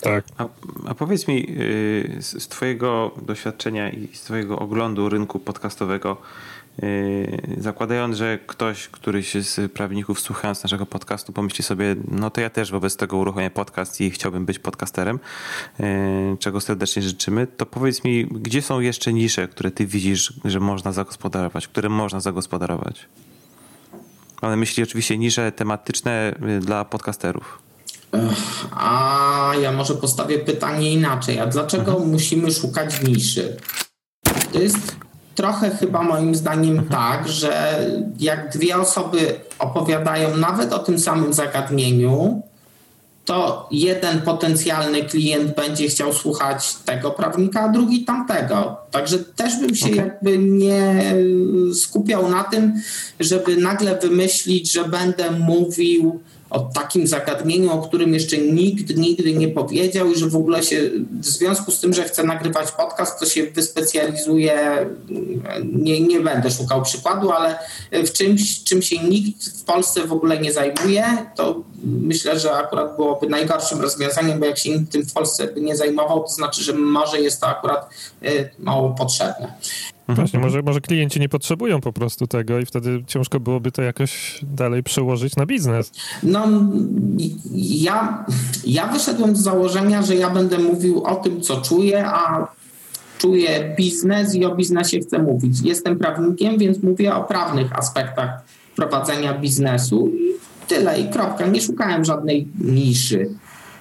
Tak. 0.00 0.24
A, 0.38 0.46
a 0.86 0.94
powiedz 0.94 1.28
mi 1.28 1.46
y, 1.50 2.16
z, 2.20 2.42
z 2.42 2.48
Twojego 2.48 3.10
doświadczenia 3.22 3.90
i 3.90 4.08
z 4.16 4.20
Twojego 4.20 4.58
oglądu 4.58 5.08
rynku 5.08 5.38
podcastowego, 5.38 6.16
Yy, 6.16 6.49
zakładając, 7.58 8.16
że 8.16 8.38
ktoś, 8.46 8.88
któryś 8.88 9.34
z 9.34 9.72
prawników 9.72 10.20
słuchając 10.20 10.62
naszego 10.62 10.86
podcastu 10.86 11.32
pomyśli 11.32 11.64
sobie, 11.64 11.96
no 12.08 12.30
to 12.30 12.40
ja 12.40 12.50
też 12.50 12.70
wobec 12.70 12.96
tego 12.96 13.16
uruchomię 13.16 13.50
podcast 13.50 14.00
i 14.00 14.10
chciałbym 14.10 14.46
być 14.46 14.58
podcasterem, 14.58 15.18
yy, 15.78 15.86
czego 16.38 16.60
serdecznie 16.60 17.02
życzymy, 17.02 17.46
to 17.46 17.66
powiedz 17.66 18.04
mi, 18.04 18.26
gdzie 18.26 18.62
są 18.62 18.80
jeszcze 18.80 19.12
nisze, 19.12 19.48
które 19.48 19.70
ty 19.70 19.86
widzisz, 19.86 20.32
że 20.44 20.60
można 20.60 20.92
zagospodarować, 20.92 21.68
które 21.68 21.88
można 21.88 22.20
zagospodarować? 22.20 23.06
Mam 24.42 24.50
na 24.50 24.56
myśli 24.56 24.82
oczywiście 24.82 25.18
nisze 25.18 25.52
tematyczne 25.52 26.34
yy, 26.40 26.60
dla 26.60 26.84
podcasterów. 26.84 27.62
A 28.70 29.52
ja 29.62 29.72
może 29.72 29.94
postawię 29.94 30.38
pytanie 30.38 30.92
inaczej. 30.92 31.38
A 31.38 31.46
dlaczego 31.46 31.92
mhm. 31.92 32.10
musimy 32.10 32.50
szukać 32.50 33.02
niszy? 33.02 33.56
To 34.52 34.58
jest 34.58 34.96
trochę 35.40 35.70
chyba 35.70 36.02
moim 36.02 36.34
zdaniem 36.34 36.78
mhm. 36.78 36.88
tak, 36.88 37.28
że 37.28 37.80
jak 38.18 38.52
dwie 38.52 38.76
osoby 38.76 39.40
opowiadają 39.58 40.36
nawet 40.36 40.72
o 40.72 40.78
tym 40.78 40.98
samym 40.98 41.32
zagadnieniu, 41.32 42.42
to 43.24 43.68
jeden 43.70 44.20
potencjalny 44.20 45.02
klient 45.02 45.56
będzie 45.56 45.88
chciał 45.88 46.12
słuchać 46.12 46.74
tego 46.74 47.10
prawnika, 47.10 47.60
a 47.60 47.68
drugi 47.68 48.04
tamtego. 48.04 48.76
Także 48.90 49.18
też 49.18 49.60
bym 49.60 49.74
się 49.74 49.86
okay. 49.86 49.96
jakby 49.96 50.38
nie 50.38 51.14
skupiał 51.74 52.30
na 52.30 52.44
tym, 52.44 52.80
żeby 53.20 53.56
nagle 53.56 53.98
wymyślić, 53.98 54.72
że 54.72 54.84
będę 54.84 55.30
mówił 55.30 56.20
o 56.50 56.60
takim 56.60 57.06
zagadnieniu, 57.06 57.72
o 57.72 57.82
którym 57.82 58.14
jeszcze 58.14 58.38
nikt 58.38 58.96
nigdy 58.96 59.34
nie 59.34 59.48
powiedział 59.48 60.10
i 60.10 60.18
że 60.18 60.28
w 60.28 60.36
ogóle 60.36 60.62
się 60.62 60.90
w 61.20 61.26
związku 61.26 61.70
z 61.70 61.80
tym, 61.80 61.94
że 61.94 62.04
chcę 62.04 62.24
nagrywać 62.24 62.72
podcast, 62.72 63.20
to 63.20 63.26
się 63.26 63.46
wyspecjalizuje, 63.46 64.86
nie, 65.72 66.00
nie 66.00 66.20
będę 66.20 66.50
szukał 66.50 66.82
przykładu, 66.82 67.30
ale 67.30 67.58
w 67.92 68.12
czymś, 68.12 68.64
czym 68.64 68.82
się 68.82 68.98
nikt 68.98 69.60
w 69.60 69.64
Polsce 69.64 70.06
w 70.06 70.12
ogóle 70.12 70.38
nie 70.38 70.52
zajmuje, 70.52 71.04
to 71.36 71.62
myślę, 71.84 72.40
że 72.40 72.52
akurat 72.52 72.96
byłoby 72.96 73.26
najgorszym 73.26 73.80
rozwiązaniem, 73.80 74.40
bo 74.40 74.46
jak 74.46 74.58
się 74.58 74.70
nikt 74.70 74.92
tym 74.92 75.06
w 75.06 75.12
Polsce 75.12 75.46
by 75.46 75.60
nie 75.60 75.76
zajmował, 75.76 76.22
to 76.22 76.28
znaczy, 76.28 76.62
że 76.62 76.72
może 76.72 77.20
jest 77.20 77.40
to 77.40 77.46
akurat 77.46 77.90
y, 78.22 78.50
mało 78.58 78.90
potrzebne. 78.90 79.54
Mhm. 80.10 80.26
Właśnie, 80.26 80.40
może, 80.40 80.62
może 80.62 80.80
klienci 80.80 81.20
nie 81.20 81.28
potrzebują 81.28 81.80
po 81.80 81.92
prostu 81.92 82.26
tego 82.26 82.58
i 82.58 82.66
wtedy 82.66 83.04
ciężko 83.06 83.40
byłoby 83.40 83.72
to 83.72 83.82
jakoś 83.82 84.40
dalej 84.42 84.82
przełożyć 84.82 85.36
na 85.36 85.46
biznes. 85.46 85.92
No, 86.22 86.46
ja, 87.54 88.24
ja 88.66 88.86
wyszedłem 88.86 89.36
z 89.36 89.40
założenia, 89.40 90.02
że 90.02 90.16
ja 90.16 90.30
będę 90.30 90.58
mówił 90.58 91.04
o 91.04 91.14
tym, 91.14 91.40
co 91.40 91.60
czuję, 91.60 92.06
a 92.06 92.46
czuję 93.18 93.74
biznes 93.76 94.34
i 94.34 94.44
o 94.44 94.54
biznesie 94.54 95.00
chcę 95.00 95.18
mówić. 95.18 95.60
Jestem 95.64 95.98
prawnikiem, 95.98 96.58
więc 96.58 96.82
mówię 96.82 97.14
o 97.14 97.24
prawnych 97.24 97.78
aspektach 97.78 98.30
prowadzenia 98.76 99.38
biznesu 99.38 100.08
i 100.08 100.30
tyle 100.68 101.00
i 101.00 101.08
kropka. 101.08 101.46
Nie 101.46 101.60
szukałem 101.60 102.04
żadnej 102.04 102.48
niszy. 102.60 103.30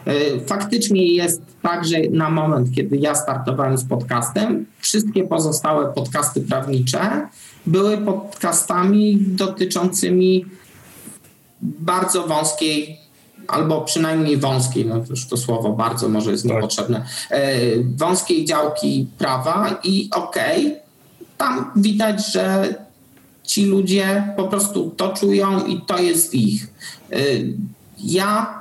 E, 0.09 0.39
faktycznie 0.39 1.13
jest 1.13 1.41
tak, 1.61 1.85
że 1.87 1.97
na 2.11 2.29
moment, 2.29 2.75
kiedy 2.75 2.97
ja 2.97 3.15
startowałem 3.15 3.77
z 3.77 3.85
podcastem, 3.85 4.65
wszystkie 4.79 5.23
pozostałe 5.23 5.93
podcasty 5.93 6.41
prawnicze 6.41 7.27
były 7.65 7.97
podcastami 7.97 9.17
dotyczącymi 9.21 10.45
bardzo 11.61 12.27
wąskiej 12.27 12.97
albo 13.47 13.81
przynajmniej 13.81 14.37
wąskiej, 14.37 14.85
no 14.85 14.95
już 15.09 15.27
to 15.27 15.37
słowo 15.37 15.73
bardzo 15.73 16.09
może 16.09 16.31
jest 16.31 16.43
tak. 16.43 16.55
niepotrzebne, 16.55 17.05
e, 17.29 17.59
wąskiej 17.97 18.45
działki 18.45 19.07
prawa 19.17 19.79
i 19.83 20.09
okej, 20.15 20.67
okay, 20.67 20.79
tam 21.37 21.71
widać, 21.75 22.31
że 22.33 22.75
ci 23.43 23.65
ludzie 23.65 24.33
po 24.37 24.43
prostu 24.43 24.93
to 24.97 25.13
czują 25.13 25.65
i 25.65 25.81
to 25.81 25.97
jest 25.97 26.35
ich. 26.35 26.67
E, 27.11 27.17
ja 28.03 28.58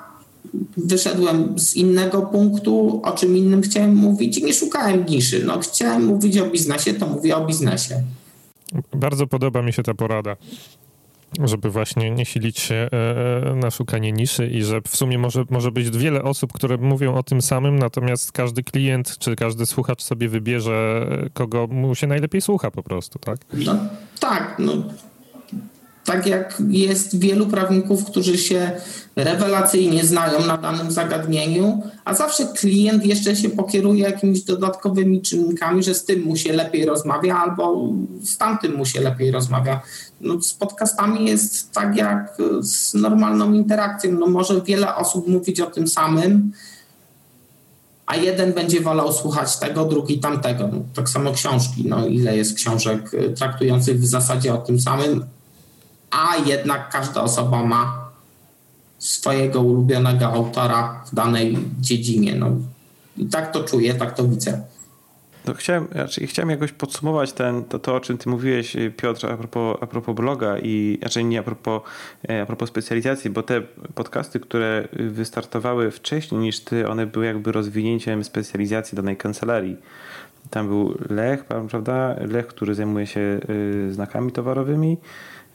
wyszedłem 0.77 1.59
z 1.59 1.77
innego 1.77 2.23
punktu, 2.23 3.01
o 3.05 3.13
czym 3.13 3.37
innym 3.37 3.63
chciałem 3.63 3.97
mówić 3.97 4.39
i 4.39 4.45
nie 4.45 4.55
szukałem 4.55 5.07
niszy. 5.07 5.45
No, 5.45 5.59
chciałem 5.59 6.05
mówić 6.05 6.39
o 6.39 6.51
biznesie, 6.51 6.95
to 6.95 7.07
mówię 7.07 7.37
o 7.37 7.47
biznesie. 7.47 8.03
Bardzo 8.95 9.27
podoba 9.27 9.63
mi 9.63 9.73
się 9.73 9.83
ta 9.83 9.95
porada 9.95 10.37
żeby 11.45 11.71
właśnie 11.71 12.11
nie 12.11 12.25
silić 12.25 12.59
się 12.59 12.75
e, 12.75 12.89
e, 12.93 13.55
na 13.55 13.71
szukanie 13.71 14.13
niszy 14.13 14.47
i 14.47 14.63
że 14.63 14.81
w 14.89 14.97
sumie 14.97 15.19
może, 15.19 15.45
może 15.51 15.73
być 15.73 15.91
wiele 15.91 16.23
osób, 16.23 16.53
które 16.53 16.77
mówią 16.77 17.15
o 17.15 17.23
tym 17.23 17.43
samym, 17.43 17.79
natomiast 17.79 18.33
każdy 18.33 18.63
klient 18.63 19.19
czy 19.19 19.37
każdy 19.37 19.67
słuchacz 19.67 20.03
sobie 20.03 20.29
wybierze, 20.29 21.07
kogo 21.33 21.67
mu 21.67 21.95
się 21.95 22.07
najlepiej 22.07 22.41
słucha 22.41 22.71
po 22.71 22.83
prostu, 22.83 23.19
tak? 23.19 23.39
No, 23.53 23.77
tak, 24.21 24.57
no 24.59 24.73
tak 26.09 26.27
jak 26.27 26.63
jest 26.69 27.19
wielu 27.19 27.47
prawników, 27.47 28.05
którzy 28.05 28.39
się 28.39 28.71
rewelacyjnie 29.17 30.05
znają 30.05 30.47
na 30.47 30.57
danym 30.57 30.91
zagadnieniu, 30.91 31.83
a 32.05 32.15
zawsze 32.15 32.47
klient 32.47 33.07
jeszcze 33.07 33.37
się 33.37 33.49
pokieruje 33.49 34.03
jakimiś 34.03 34.43
dodatkowymi 34.43 35.23
czynnikami, 35.23 35.83
że 35.83 35.95
z 35.95 36.05
tym 36.05 36.23
mu 36.23 36.37
się 36.37 36.53
lepiej 36.53 36.87
rozmawia 36.87 37.37
albo 37.37 37.89
z 38.23 38.37
tamtym 38.37 38.77
mu 38.77 38.85
się 38.85 39.01
lepiej 39.01 39.31
rozmawia. 39.31 39.81
No, 40.21 40.43
z 40.43 40.55
podcastami 40.55 41.27
jest 41.27 41.73
tak 41.73 41.97
jak 41.97 42.37
z 42.61 42.95
normalną 42.95 43.53
interakcją. 43.53 44.13
No, 44.13 44.27
może 44.27 44.61
wiele 44.63 44.95
osób 44.95 45.29
mówić 45.29 45.61
o 45.61 45.67
tym 45.67 45.89
samym, 45.89 46.53
a 48.07 48.17
jeden 48.17 48.53
będzie 48.53 48.81
wolał 48.81 49.13
słuchać 49.13 49.57
tego, 49.57 49.85
drugi 49.85 50.19
tamtego. 50.19 50.69
No, 50.73 50.79
tak 50.95 51.09
samo 51.09 51.33
książki. 51.33 51.85
No, 51.89 52.07
ile 52.07 52.37
jest 52.37 52.55
książek 52.55 53.11
traktujących 53.37 54.01
w 54.01 54.07
zasadzie 54.07 54.55
o 54.55 54.59
tym 54.59 54.81
samym, 54.81 55.25
a 56.11 56.37
jednak 56.47 56.89
każda 56.89 57.23
osoba 57.23 57.63
ma 57.65 58.09
swojego 58.99 59.61
ulubionego 59.61 60.27
autora 60.27 61.05
w 61.07 61.15
danej 61.15 61.59
dziedzinie. 61.81 62.35
No, 62.35 62.51
I 63.17 63.27
tak 63.27 63.53
to 63.53 63.65
czuję, 63.65 63.95
tak 63.95 64.17
to 64.17 64.25
widzę. 64.25 64.63
No 65.47 65.55
chciałem, 65.55 65.87
znaczy 65.93 66.27
chciałem 66.27 66.51
jakoś 66.51 66.73
podsumować 66.73 67.33
ten, 67.33 67.65
to, 67.65 67.79
to, 67.79 67.95
o 67.95 68.01
czym 68.01 68.19
ty 68.19 68.29
mówiłeś, 68.29 68.77
Piotr, 68.97 69.27
a 69.27 69.37
propos, 69.37 69.77
a 69.81 69.87
propos 69.87 70.17
bloga 70.17 70.59
i 70.59 70.99
znaczy 71.01 71.25
nie 71.25 71.39
a 71.41 71.43
propos, 71.43 71.83
e, 72.29 72.43
a 72.43 72.47
propos 72.47 72.69
specjalizacji, 72.69 73.31
bo 73.31 73.43
te 73.43 73.61
podcasty, 73.95 74.41
które 74.41 74.89
wystartowały 74.93 75.91
wcześniej 75.91 76.41
niż 76.41 76.61
ty, 76.61 76.89
one 76.89 77.07
były 77.07 77.27
jakby 77.27 77.53
rozwinięciem 77.53 78.25
specjalizacji 78.25 78.97
danej 78.97 79.17
kancelarii. 79.17 79.77
Tam 80.51 80.69
był 80.69 80.99
Lech, 81.11 81.45
prawda? 81.45 82.17
Lech, 82.21 82.47
który 82.47 82.75
zajmuje 82.75 83.07
się 83.07 83.41
y, 83.51 83.93
znakami 83.93 84.33
towarowymi. 84.33 84.97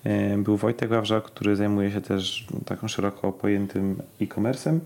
E, 0.03 0.37
był 0.37 0.57
Wojtek 0.57 0.89
Wawrzak, 0.89 1.23
który 1.23 1.55
zajmuje 1.55 1.91
się 1.91 2.01
też 2.01 2.47
taką 2.65 2.87
szeroko 2.87 3.31
pojętym 3.31 4.01
e-commerce'em 4.21 4.79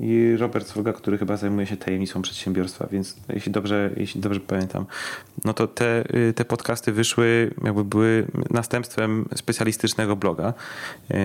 i 0.00 0.36
Robert 0.38 0.66
Swoga, 0.66 0.92
który 0.92 1.18
chyba 1.18 1.36
zajmuje 1.36 1.66
się 1.66 1.76
tajemnicą 1.76 2.22
przedsiębiorstwa, 2.22 2.86
więc 2.92 3.16
jeśli 3.28 3.52
dobrze, 3.52 3.90
jeśli 3.96 4.20
dobrze 4.20 4.40
pamiętam, 4.40 4.86
no 5.44 5.52
to 5.54 5.66
te, 5.66 6.14
y, 6.14 6.32
te 6.32 6.44
podcasty 6.44 6.92
wyszły, 6.92 7.54
jakby 7.64 7.84
były 7.84 8.26
następstwem 8.50 9.28
specjalistycznego 9.34 10.16
bloga 10.16 10.54
yy, 11.10 11.16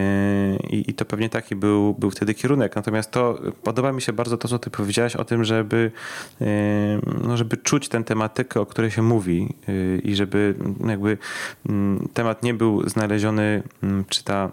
i 0.69 0.93
to 0.93 1.05
pewnie 1.05 1.29
taki 1.29 1.55
był, 1.55 1.93
był 1.93 2.11
wtedy 2.11 2.33
kierunek. 2.33 2.75
Natomiast 2.75 3.11
to 3.11 3.39
podoba 3.63 3.91
mi 3.91 4.01
się 4.01 4.13
bardzo 4.13 4.37
to, 4.37 4.47
co 4.47 4.59
ty 4.59 4.69
powiedziałaś 4.69 5.15
o 5.15 5.25
tym, 5.25 5.43
żeby, 5.43 5.91
yy, 6.39 6.47
no 7.23 7.37
żeby 7.37 7.57
czuć 7.57 7.89
tę 7.89 8.03
tematykę, 8.03 8.61
o 8.61 8.65
której 8.65 8.91
się 8.91 9.01
mówi 9.01 9.55
i 10.03 10.15
żeby 10.15 10.55
jakby 10.87 11.17
mm, 11.69 12.07
temat 12.13 12.43
nie 12.43 12.53
był 12.53 12.89
znaleziony, 12.89 13.63
mm, 13.83 14.05
czy 14.09 14.23
ta 14.23 14.51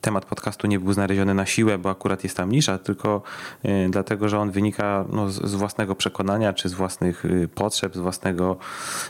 temat 0.00 0.24
podcastu 0.24 0.66
nie 0.66 0.80
był 0.80 0.92
znaleziony 0.92 1.34
na 1.34 1.46
siłę, 1.46 1.78
bo 1.78 1.90
akurat 1.90 2.24
jest 2.24 2.36
tam 2.36 2.52
nisza, 2.52 2.78
tylko 2.78 3.22
y, 3.64 3.88
dlatego, 3.90 4.28
że 4.28 4.38
on 4.38 4.50
wynika 4.50 5.04
no, 5.12 5.30
z, 5.30 5.54
własnego 5.54 5.94
przekonania, 5.94 6.52
czy 6.52 6.68
z 6.68 6.72
własnych 6.72 7.24
y, 7.24 7.48
potrzeb, 7.54 7.94
z, 7.94 7.98
własnego, 7.98 8.56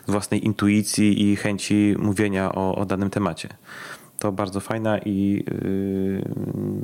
z 0.07 0.11
własnej 0.11 0.47
intuicji 0.47 1.31
i 1.31 1.37
chęci 1.37 1.95
mówienia 1.99 2.53
o, 2.53 2.75
o 2.75 2.87
danym 2.87 3.11
temacie. 3.11 3.49
To 4.19 4.33
bardzo 4.33 4.61
fajna 4.61 4.99
i, 4.99 5.45
y, 5.49 6.35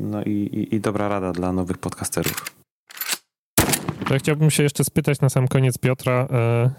no 0.01 0.23
i, 0.23 0.69
i, 0.71 0.81
dobra 0.81 1.09
rada 1.09 1.33
dla 1.33 1.53
nowych 1.53 1.79
podcasterów. 1.79 2.57
Ja 4.11 4.19
chciałbym 4.19 4.51
się 4.51 4.63
jeszcze 4.63 4.85
spytać 4.85 5.21
na 5.21 5.29
sam 5.29 5.49
koniec 5.49 5.79
Piotra. 5.79 6.29
E, 6.31 6.71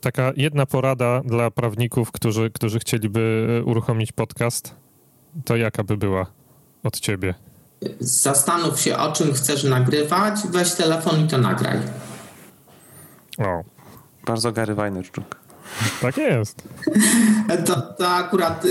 taka 0.00 0.32
jedna 0.36 0.66
porada 0.66 1.22
dla 1.24 1.50
prawników, 1.50 2.12
którzy, 2.12 2.50
którzy 2.50 2.78
chcieliby 2.78 3.62
uruchomić 3.66 4.12
podcast 4.12 4.85
to 5.44 5.56
jaka 5.56 5.84
by 5.84 5.96
była 5.96 6.26
od 6.82 7.00
ciebie? 7.00 7.34
Zastanów 8.00 8.80
się, 8.80 8.96
o 8.96 9.12
czym 9.12 9.32
chcesz 9.32 9.64
nagrywać, 9.64 10.34
weź 10.50 10.72
telefon 10.72 11.24
i 11.24 11.28
to 11.28 11.38
nagraj. 11.38 11.78
O. 13.38 13.64
Bardzo 14.26 14.52
Gary 14.52 14.74
Vaynerchuk. 14.74 15.36
Tak 16.00 16.16
jest. 16.16 16.62
To, 17.66 17.80
to 17.80 18.08
akurat 18.08 18.64
y, 18.64 18.68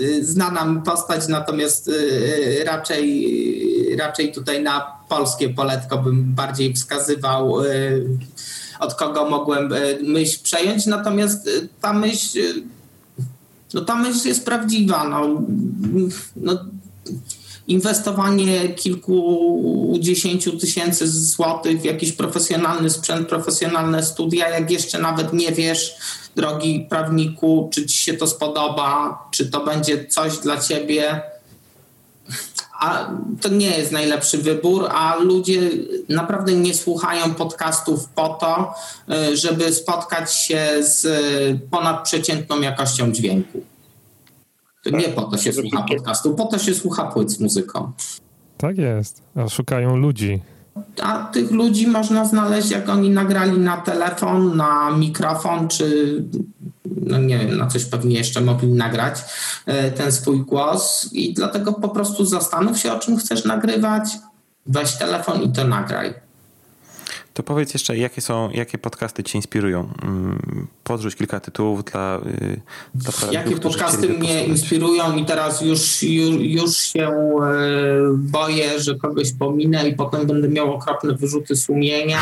y, 0.00 0.24
znana 0.24 0.82
postać, 0.84 1.28
natomiast 1.28 1.88
y, 1.88 2.64
raczej, 2.66 3.96
raczej 3.98 4.32
tutaj 4.32 4.62
na 4.62 4.86
polskie 5.08 5.48
poletko 5.48 5.98
bym 5.98 6.34
bardziej 6.34 6.74
wskazywał, 6.74 7.64
y, 7.64 8.06
od 8.80 8.94
kogo 8.94 9.30
mogłem 9.30 9.72
y, 9.72 9.98
myśl 10.02 10.42
przejąć. 10.42 10.86
Natomiast 10.86 11.46
y, 11.48 11.68
ta 11.80 11.92
myśl 11.92 12.38
no 13.74 13.80
ta 13.80 13.96
myśl 13.96 14.28
jest 14.28 14.44
prawdziwa. 14.44 15.08
No, 15.08 15.42
no, 16.36 16.58
inwestowanie 17.66 18.68
kilkudziesięciu 18.68 20.58
tysięcy 20.58 21.08
złotych 21.08 21.80
w 21.80 21.84
jakiś 21.84 22.12
profesjonalny 22.12 22.90
sprzęt, 22.90 23.28
profesjonalne 23.28 24.02
studia, 24.02 24.48
jak 24.48 24.70
jeszcze 24.70 24.98
nawet 24.98 25.32
nie 25.32 25.52
wiesz, 25.52 25.96
drogi 26.36 26.86
prawniku, 26.90 27.70
czy 27.72 27.86
ci 27.86 27.96
się 27.96 28.14
to 28.14 28.26
spodoba, 28.26 29.18
czy 29.30 29.50
to 29.50 29.64
będzie 29.64 30.06
coś 30.06 30.38
dla 30.38 30.60
ciebie. 30.60 31.22
A 32.80 33.10
to 33.40 33.48
nie 33.48 33.78
jest 33.78 33.92
najlepszy 33.92 34.38
wybór, 34.38 34.88
a 34.90 35.16
ludzie 35.16 35.70
naprawdę 36.08 36.52
nie 36.52 36.74
słuchają 36.74 37.34
podcastów 37.34 38.08
po 38.08 38.28
to, 38.28 38.74
y, 39.32 39.36
żeby 39.36 39.72
spotkać 39.72 40.34
się 40.34 40.68
z 40.80 41.06
ponadprzeciętną 41.70 42.60
jakością 42.60 43.12
dźwięku. 43.12 43.60
To 44.84 44.90
nie 44.90 45.08
po 45.08 45.22
to 45.22 45.38
się 45.38 45.52
słucha 45.52 45.82
podcastu, 45.82 46.34
po 46.34 46.44
to 46.46 46.58
się 46.58 46.74
słucha 46.74 47.04
płyt 47.04 47.32
z 47.32 47.40
muzyką. 47.40 47.92
Tak 48.56 48.78
jest, 48.78 49.22
a 49.36 49.48
szukają 49.48 49.96
ludzi. 49.96 50.40
A 51.02 51.24
tych 51.24 51.50
ludzi 51.50 51.86
można 51.86 52.24
znaleźć, 52.24 52.70
jak 52.70 52.88
oni 52.88 53.10
nagrali 53.10 53.58
na 53.58 53.76
telefon, 53.76 54.56
na 54.56 54.90
mikrofon, 54.90 55.68
czy 55.68 56.24
no 56.84 57.18
nie 57.18 57.38
wiem, 57.38 57.56
na 57.56 57.66
coś 57.66 57.84
pewnie 57.84 58.16
jeszcze 58.16 58.40
mogli 58.40 58.68
nagrać 58.68 59.18
e, 59.66 59.90
ten 59.90 60.12
swój 60.12 60.40
głos 60.40 61.08
i 61.12 61.34
dlatego 61.34 61.72
po 61.72 61.88
prostu 61.88 62.26
zastanów 62.26 62.78
się, 62.78 62.92
o 62.92 62.98
czym 62.98 63.16
chcesz 63.16 63.44
nagrywać, 63.44 64.04
weź 64.66 64.92
telefon 64.92 65.42
i 65.42 65.52
to 65.52 65.64
nagraj. 65.64 66.23
To 67.34 67.42
powiedz 67.42 67.72
jeszcze, 67.74 67.96
jakie 67.96 68.20
są, 68.20 68.50
jakie 68.50 68.78
podcasty 68.78 69.22
cię 69.22 69.38
inspirują? 69.38 69.88
Mm, 70.02 70.66
podrzuć 70.84 71.16
kilka 71.16 71.40
tytułów 71.40 71.84
dla, 71.84 72.20
y, 72.42 72.60
dla 72.94 73.32
Jakie 73.32 73.56
podcasty 73.56 74.08
mnie 74.08 74.44
inspirują 74.44 75.16
i 75.16 75.24
teraz 75.24 75.62
już, 75.62 76.02
już, 76.02 76.36
już 76.40 76.76
się 76.76 77.08
e, 77.08 77.42
boję, 78.16 78.80
że 78.80 78.94
kogoś 78.94 79.32
pominę 79.32 79.88
i 79.88 79.94
potem 79.94 80.26
będę 80.26 80.48
miał 80.48 80.74
okropne 80.74 81.14
wyrzuty 81.14 81.56
sumienia. 81.56 82.20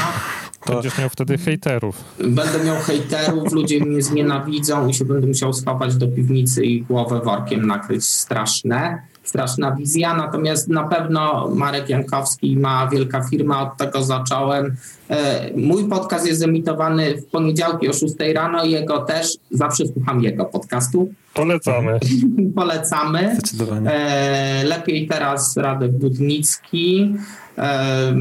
To... 0.65 0.73
Będziesz 0.73 0.99
miał 0.99 1.09
wtedy 1.09 1.39
hejterów. 1.39 2.05
Będę 2.19 2.65
miał 2.65 2.77
hejterów, 2.77 3.53
ludzie 3.53 3.81
mnie 3.81 4.03
znienawidzą 4.03 4.89
i 4.89 4.95
się 4.95 5.05
będę 5.05 5.27
musiał 5.27 5.53
schować 5.53 5.97
do 5.97 6.09
piwnicy 6.09 6.65
i 6.65 6.83
głowę 6.83 7.21
workiem 7.25 7.67
nakryć. 7.67 8.05
Straszne 8.05 9.12
straszna 9.23 9.77
wizja, 9.77 10.17
natomiast 10.17 10.69
na 10.69 10.85
pewno 10.85 11.49
Marek 11.55 11.89
Jankowski 11.89 12.57
ma 12.57 12.89
wielka 12.89 13.23
firma, 13.31 13.63
od 13.63 13.77
tego 13.77 14.03
zacząłem. 14.03 14.77
E, 15.11 15.51
mój 15.57 15.89
podcast 15.89 16.27
jest 16.27 16.43
emitowany 16.43 17.17
w 17.17 17.27
poniedziałki 17.27 17.89
o 17.89 17.93
6 17.93 18.15
rano, 18.35 18.65
jego 18.65 18.99
też, 18.99 19.27
zawsze 19.51 19.87
słucham 19.87 20.23
jego 20.23 20.45
podcastu. 20.45 21.13
Polecamy. 21.35 21.99
Polecamy. 22.57 23.37
Zdecydowanie. 23.39 23.91
E, 23.91 24.65
lepiej 24.65 25.09
teraz 25.09 25.57
Radek 25.57 25.93
Budnicki. 25.93 27.15
E, 27.59 28.15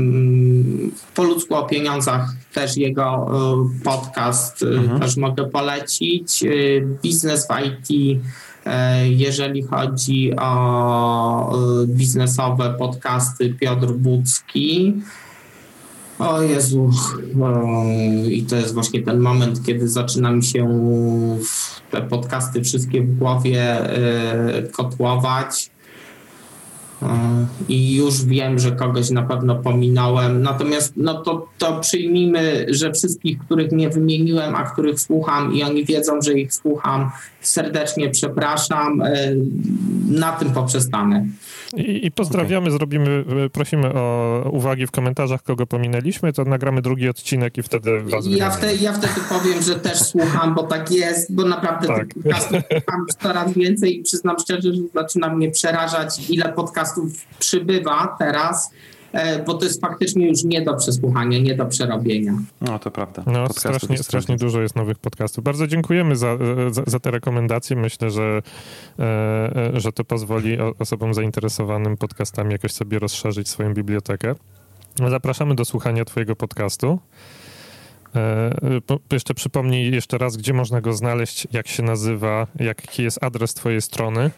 po 1.15 1.23
ludzku 1.23 1.55
o 1.55 1.63
pieniądzach 1.63 2.29
też 2.53 2.77
jego 2.77 3.31
podcast 3.83 4.63
mhm. 4.63 4.99
też 4.99 5.17
mogę 5.17 5.49
polecić. 5.49 6.43
Biznes 7.01 7.47
w 7.47 7.65
IT 7.65 8.19
jeżeli 9.09 9.63
chodzi 9.63 10.31
o 10.39 11.83
e, 11.83 11.87
biznesowe 11.87 12.75
podcasty, 12.79 13.53
Piotr 13.53 13.87
Budzki. 13.87 14.93
O 16.19 16.41
Jezu, 16.41 16.89
i 18.29 18.43
to 18.43 18.55
jest 18.55 18.73
właśnie 18.73 19.01
ten 19.01 19.19
moment, 19.19 19.65
kiedy 19.65 19.89
zaczyna 19.89 20.31
mi 20.31 20.43
się 20.43 20.67
te 21.91 22.01
podcasty 22.01 22.63
wszystkie 22.63 23.01
w 23.01 23.17
głowie 23.17 23.61
e, 23.61 24.63
kotłować 24.63 25.71
i 27.69 27.95
już 27.95 28.25
wiem, 28.25 28.59
że 28.59 28.71
kogoś 28.71 29.09
na 29.09 29.23
pewno 29.23 29.55
pominąłem. 29.55 30.41
Natomiast 30.41 30.93
no 30.95 31.21
to, 31.21 31.47
to 31.57 31.79
przyjmijmy, 31.79 32.65
że 32.69 32.91
wszystkich, 32.91 33.39
których 33.39 33.71
nie 33.71 33.89
wymieniłem, 33.89 34.55
a 34.55 34.63
których 34.63 34.99
słucham 34.99 35.53
i 35.53 35.63
oni 35.63 35.85
wiedzą, 35.85 36.21
że 36.21 36.33
ich 36.33 36.53
słucham, 36.53 37.11
serdecznie 37.41 38.09
przepraszam. 38.09 39.01
E, 39.01 39.35
na 40.09 40.31
tym 40.31 40.51
poprzestanę. 40.51 41.25
I, 41.77 42.05
I, 42.05 42.11
pozdrawiamy, 42.11 42.67
okay. 42.67 42.77
zrobimy, 42.77 43.25
prosimy 43.53 43.93
o 43.93 44.49
uwagi 44.51 44.87
w 44.87 44.91
komentarzach, 44.91 45.43
kogo 45.43 45.67
pominęliśmy, 45.67 46.33
to 46.33 46.45
nagramy 46.45 46.81
drugi 46.81 47.09
odcinek 47.09 47.57
i 47.57 47.63
wtedy 47.63 48.01
was 48.01 48.25
ja, 48.27 48.51
wte, 48.51 48.75
ja 48.75 48.93
wtedy 48.93 49.21
powiem, 49.29 49.61
że 49.61 49.75
też 49.75 49.99
słucham, 49.99 50.55
bo 50.55 50.63
tak 50.63 50.91
jest, 50.91 51.35
bo 51.35 51.45
naprawdę 51.45 51.87
tak. 51.87 51.97
tych 51.97 52.23
podcastów 52.23 52.61
słucham 52.71 53.05
coraz 53.21 53.53
więcej 53.53 53.99
i 53.99 54.03
przyznam 54.03 54.39
szczerze, 54.39 54.73
że 54.73 54.81
zaczyna 54.93 55.35
mnie 55.35 55.51
przerażać, 55.51 56.29
ile 56.29 56.53
podcastów 56.53 57.25
przybywa 57.39 58.15
teraz 58.19 58.71
bo 59.45 59.53
to 59.53 59.65
jest 59.65 59.81
faktycznie 59.81 60.27
już 60.27 60.43
nie 60.43 60.61
do 60.61 60.75
przesłuchania, 60.75 61.39
nie 61.39 61.55
do 61.55 61.65
przerobienia. 61.65 62.33
No 62.61 62.79
to 62.79 62.91
prawda. 62.91 63.23
No, 63.25 63.49
strasznie, 63.49 63.97
strasznie 63.97 64.37
dużo 64.37 64.61
jest 64.61 64.75
nowych 64.75 64.99
podcastów. 64.99 65.43
Bardzo 65.43 65.67
dziękujemy 65.67 66.15
za, 66.15 66.37
za, 66.71 66.83
za 66.87 66.99
te 66.99 67.11
rekomendacje. 67.11 67.75
Myślę, 67.75 68.11
że, 68.11 68.41
e, 68.99 69.71
że 69.73 69.91
to 69.91 70.03
pozwoli 70.03 70.57
osobom 70.79 71.13
zainteresowanym 71.13 71.97
podcastami 71.97 72.51
jakoś 72.51 72.71
sobie 72.71 72.99
rozszerzyć 72.99 73.49
swoją 73.49 73.73
bibliotekę. 73.73 74.35
Zapraszamy 75.09 75.55
do 75.55 75.65
słuchania 75.65 76.05
Twojego 76.05 76.35
podcastu. 76.35 76.99
E, 78.15 78.51
jeszcze 79.11 79.33
przypomnij 79.33 79.91
jeszcze 79.91 80.17
raz, 80.17 80.37
gdzie 80.37 80.53
można 80.53 80.81
go 80.81 80.93
znaleźć, 80.93 81.47
jak 81.51 81.67
się 81.67 81.83
nazywa, 81.83 82.47
jaki 82.59 83.03
jest 83.03 83.23
adres 83.23 83.53
Twojej 83.53 83.81
strony. 83.81 84.31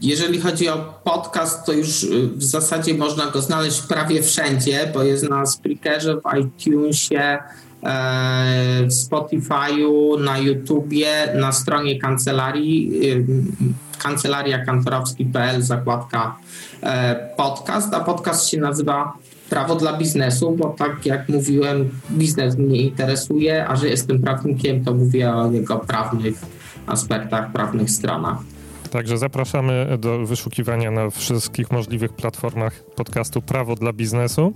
Jeżeli 0.00 0.40
chodzi 0.40 0.68
o 0.68 1.00
podcast, 1.04 1.66
to 1.66 1.72
już 1.72 2.02
y, 2.02 2.28
w 2.28 2.42
zasadzie 2.42 2.94
można 2.94 3.26
go 3.26 3.42
znaleźć 3.42 3.80
prawie 3.80 4.22
wszędzie, 4.22 4.90
bo 4.94 5.02
jest 5.02 5.30
na 5.30 5.46
Spreakerze, 5.46 6.16
w 6.16 6.38
iTunesie, 6.38 7.38
e, 7.82 8.84
w 8.86 8.92
Spotify'u, 8.92 10.20
na 10.24 10.38
YouTubie, 10.38 11.34
na 11.34 11.52
stronie 11.52 11.98
kancelarii 11.98 12.92
kancelariakantorowski.pl 13.98 15.62
zakładka 15.62 16.36
e, 16.82 17.30
podcast, 17.36 17.94
a 17.94 18.00
podcast 18.00 18.48
się 18.48 18.58
nazywa 18.60 19.12
Prawo 19.50 19.74
dla 19.74 19.96
biznesu, 19.96 20.56
bo 20.56 20.74
tak 20.78 21.06
jak 21.06 21.28
mówiłem, 21.28 21.90
biznes 22.10 22.56
mnie 22.56 22.82
interesuje, 22.82 23.68
a 23.68 23.76
że 23.76 23.88
jestem 23.88 24.22
prawnikiem, 24.22 24.84
to 24.84 24.94
mówię 24.94 25.34
o 25.34 25.52
jego 25.52 25.78
prawnych 25.78 26.34
aspektach, 26.86 27.52
prawnych 27.52 27.90
stronach. 27.90 28.36
Także 28.92 29.18
zapraszamy 29.18 29.98
do 29.98 30.26
wyszukiwania 30.26 30.90
na 30.90 31.10
wszystkich 31.10 31.70
możliwych 31.70 32.12
platformach 32.12 32.84
podcastu 32.96 33.42
Prawo 33.42 33.74
dla 33.74 33.92
Biznesu. 33.92 34.52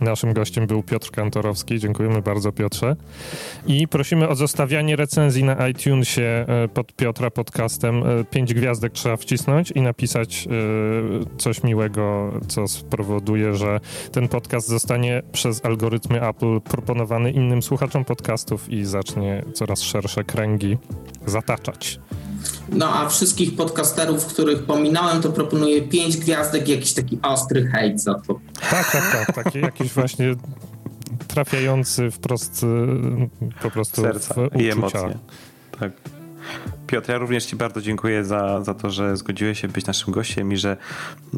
Naszym 0.00 0.32
gościem 0.32 0.66
był 0.66 0.82
Piotr 0.82 1.10
Kantorowski. 1.10 1.78
Dziękujemy 1.78 2.22
bardzo, 2.22 2.52
Piotrze. 2.52 2.96
I 3.66 3.88
prosimy 3.88 4.28
o 4.28 4.34
zostawianie 4.34 4.96
recenzji 4.96 5.44
na 5.44 5.68
iTunesie 5.68 6.22
e, 6.22 6.68
pod 6.68 6.92
Piotra 6.92 7.30
podcastem. 7.30 8.02
E, 8.02 8.24
pięć 8.24 8.54
gwiazdek 8.54 8.92
trzeba 8.92 9.16
wcisnąć 9.16 9.70
i 9.70 9.80
napisać 9.80 10.46
e, 10.46 11.38
coś 11.38 11.62
miłego, 11.62 12.32
co 12.48 12.68
spowoduje, 12.68 13.54
że 13.54 13.80
ten 14.12 14.28
podcast 14.28 14.68
zostanie 14.68 15.22
przez 15.32 15.64
algorytmy 15.64 16.28
Apple 16.28 16.60
proponowany 16.60 17.30
innym 17.30 17.62
słuchaczom 17.62 18.04
podcastów 18.04 18.68
i 18.68 18.84
zacznie 18.84 19.44
coraz 19.54 19.82
szersze 19.82 20.24
kręgi 20.24 20.78
zataczać. 21.26 22.00
No 22.72 22.94
a 22.94 23.08
wszystkich 23.08 23.56
podcasterów, 23.56 24.26
których 24.26 24.62
pominąłem, 24.62 25.22
to 25.22 25.32
proponuję 25.32 25.82
pięć 25.82 26.16
gwiazdek 26.16 26.68
i 26.68 26.70
jakiś 26.70 26.92
taki 26.92 27.18
ostry 27.22 27.66
hejt 27.66 28.02
za 28.02 28.14
to. 28.14 28.40
Tak, 28.70 28.92
tak, 28.92 29.26
tak. 29.34 29.44
Taki 29.62 29.79
jakiś 29.80 29.94
właśnie 29.94 30.34
trafiający 31.28 32.10
wprost 32.10 32.62
y, 32.62 32.66
po 33.62 33.70
prostu 33.70 34.02
Serca 34.02 34.34
w 34.34 34.60
i 34.60 34.70
emocje. 34.70 35.18
Tak. 35.80 35.92
Piotr, 36.86 37.10
ja 37.10 37.18
również 37.18 37.44
Ci 37.44 37.56
bardzo 37.56 37.80
dziękuję 37.80 38.24
za, 38.24 38.64
za 38.64 38.74
to, 38.74 38.90
że 38.90 39.16
zgodziłeś 39.16 39.60
się 39.60 39.68
być 39.68 39.86
naszym 39.86 40.12
gościem 40.12 40.52
i 40.52 40.56
że 40.56 40.76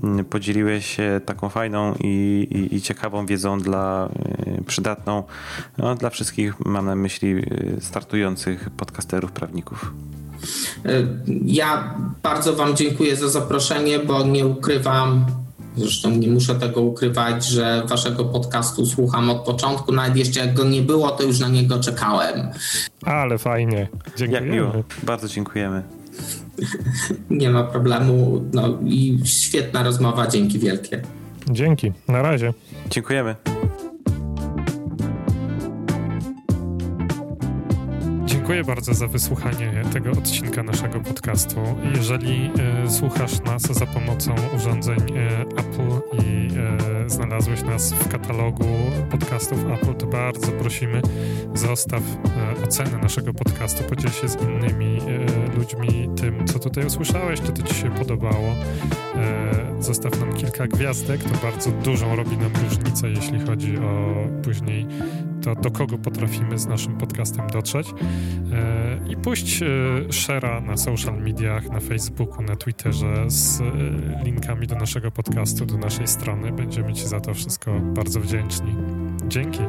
mm, 0.02 0.24
podzieliłeś 0.24 0.86
się 0.86 1.20
taką 1.27 1.48
fajną 1.48 1.94
i, 2.01 2.47
i, 2.51 2.77
i 2.77 2.81
ciekawą 2.81 3.27
wiedzą 3.27 3.59
dla 3.59 4.09
y, 4.59 4.64
przydatną 4.64 5.23
no, 5.78 5.94
dla 5.94 6.10
wszystkich, 6.10 6.60
mam 6.60 6.86
na 6.86 6.94
myśli 6.94 7.28
y, 7.28 7.77
startujących 7.81 8.70
podcasterów, 8.70 9.32
prawników. 9.32 9.93
Ja 11.44 11.94
bardzo 12.23 12.56
Wam 12.56 12.77
dziękuję 12.77 13.16
za 13.16 13.28
zaproszenie, 13.28 13.98
bo 13.98 14.27
nie 14.27 14.47
ukrywam, 14.47 15.27
zresztą 15.77 16.11
nie 16.11 16.28
muszę 16.28 16.55
tego 16.55 16.81
ukrywać, 16.81 17.47
że 17.47 17.82
Waszego 17.89 18.24
podcastu 18.24 18.86
słucham 18.86 19.31
od 19.31 19.44
początku. 19.44 19.93
Nawet 19.93 20.16
jeszcze 20.16 20.40
jak 20.40 20.55
go 20.55 20.65
nie 20.65 20.82
było, 20.82 21.11
to 21.11 21.23
już 21.23 21.39
na 21.39 21.49
niego 21.49 21.81
czekałem. 21.81 22.51
Ale 23.05 23.39
fajnie. 23.39 23.89
Dziękujemy. 24.16 24.47
Jak 24.47 24.55
miło. 24.55 24.73
Bardzo 25.03 25.28
dziękujemy. 25.28 25.82
nie 27.31 27.51
ma 27.51 27.65
problemu. 27.65 28.44
No 28.53 28.78
i 28.85 29.19
świetna 29.24 29.82
rozmowa. 29.82 30.27
Dzięki 30.27 30.59
wielkie. 30.59 31.03
Dzięki. 31.51 31.93
Na 32.09 32.23
razie. 32.23 32.53
Dziękujemy. 32.90 33.36
Dziękuję 38.43 38.64
bardzo 38.64 38.94
za 38.94 39.06
wysłuchanie 39.06 39.82
tego 39.93 40.10
odcinka 40.10 40.62
naszego 40.62 41.01
podcastu. 41.01 41.56
Jeżeli 41.97 42.51
y, 42.86 42.90
słuchasz 42.90 43.40
nas 43.40 43.62
za 43.62 43.86
pomocą 43.86 44.35
urządzeń 44.56 44.98
y, 44.98 45.40
Apple 45.56 46.19
i 46.24 46.48
y, 47.06 47.10
znalazłeś 47.10 47.62
nas 47.62 47.93
w 47.93 48.09
katalogu 48.09 48.64
podcastów 49.10 49.59
Apple, 49.70 49.94
to 49.94 50.06
bardzo 50.06 50.52
prosimy, 50.52 51.02
zostaw 51.55 52.02
e, 52.60 52.64
ocenę 52.64 52.98
naszego 52.98 53.35
podcastu, 53.35 53.85
podziel 53.85 54.10
się 54.10 54.28
z 54.28 54.43
innymi 54.43 54.98
e, 54.98 55.56
ludźmi 55.56 56.09
tym, 56.16 56.47
co 56.47 56.59
tutaj 56.59 56.86
usłyszałeś, 56.86 57.40
czy 57.40 57.52
to 57.52 57.62
ci 57.62 57.74
się 57.74 57.90
podobało. 57.90 58.55
E, 59.14 59.82
zostaw 59.82 60.20
nam 60.20 60.32
kilka 60.32 60.66
gwiazdek, 60.66 61.24
to 61.24 61.47
bardzo 61.47 61.70
dużą 61.70 62.16
robi 62.16 62.36
nam 62.36 62.51
różnicę, 62.64 63.10
jeśli 63.10 63.40
chodzi 63.40 63.78
o 63.78 64.14
później 64.43 64.86
to, 65.44 65.55
do 65.55 65.70
kogo 65.70 65.98
potrafimy 65.98 66.59
z 66.59 66.66
naszym 66.66 66.98
podcastem 66.98 67.47
dotrzeć. 67.47 67.94
I 69.09 69.16
puść 69.16 69.60
share'a 70.09 70.66
na 70.66 70.77
social 70.77 71.23
mediach, 71.23 71.70
na 71.70 71.81
Facebooku, 71.81 72.43
na 72.43 72.56
Twitterze 72.56 73.31
z 73.31 73.62
linkami 74.24 74.66
do 74.66 74.74
naszego 74.74 75.10
podcastu, 75.10 75.66
do 75.66 75.78
naszej 75.78 76.06
strony. 76.06 76.52
Będziemy 76.52 76.93
Ci 76.93 77.09
za 77.09 77.20
to 77.20 77.35
wszystko 77.35 77.81
bardzo 77.81 78.20
wdzięczni. 78.20 78.74
Dzięki. 79.28 79.60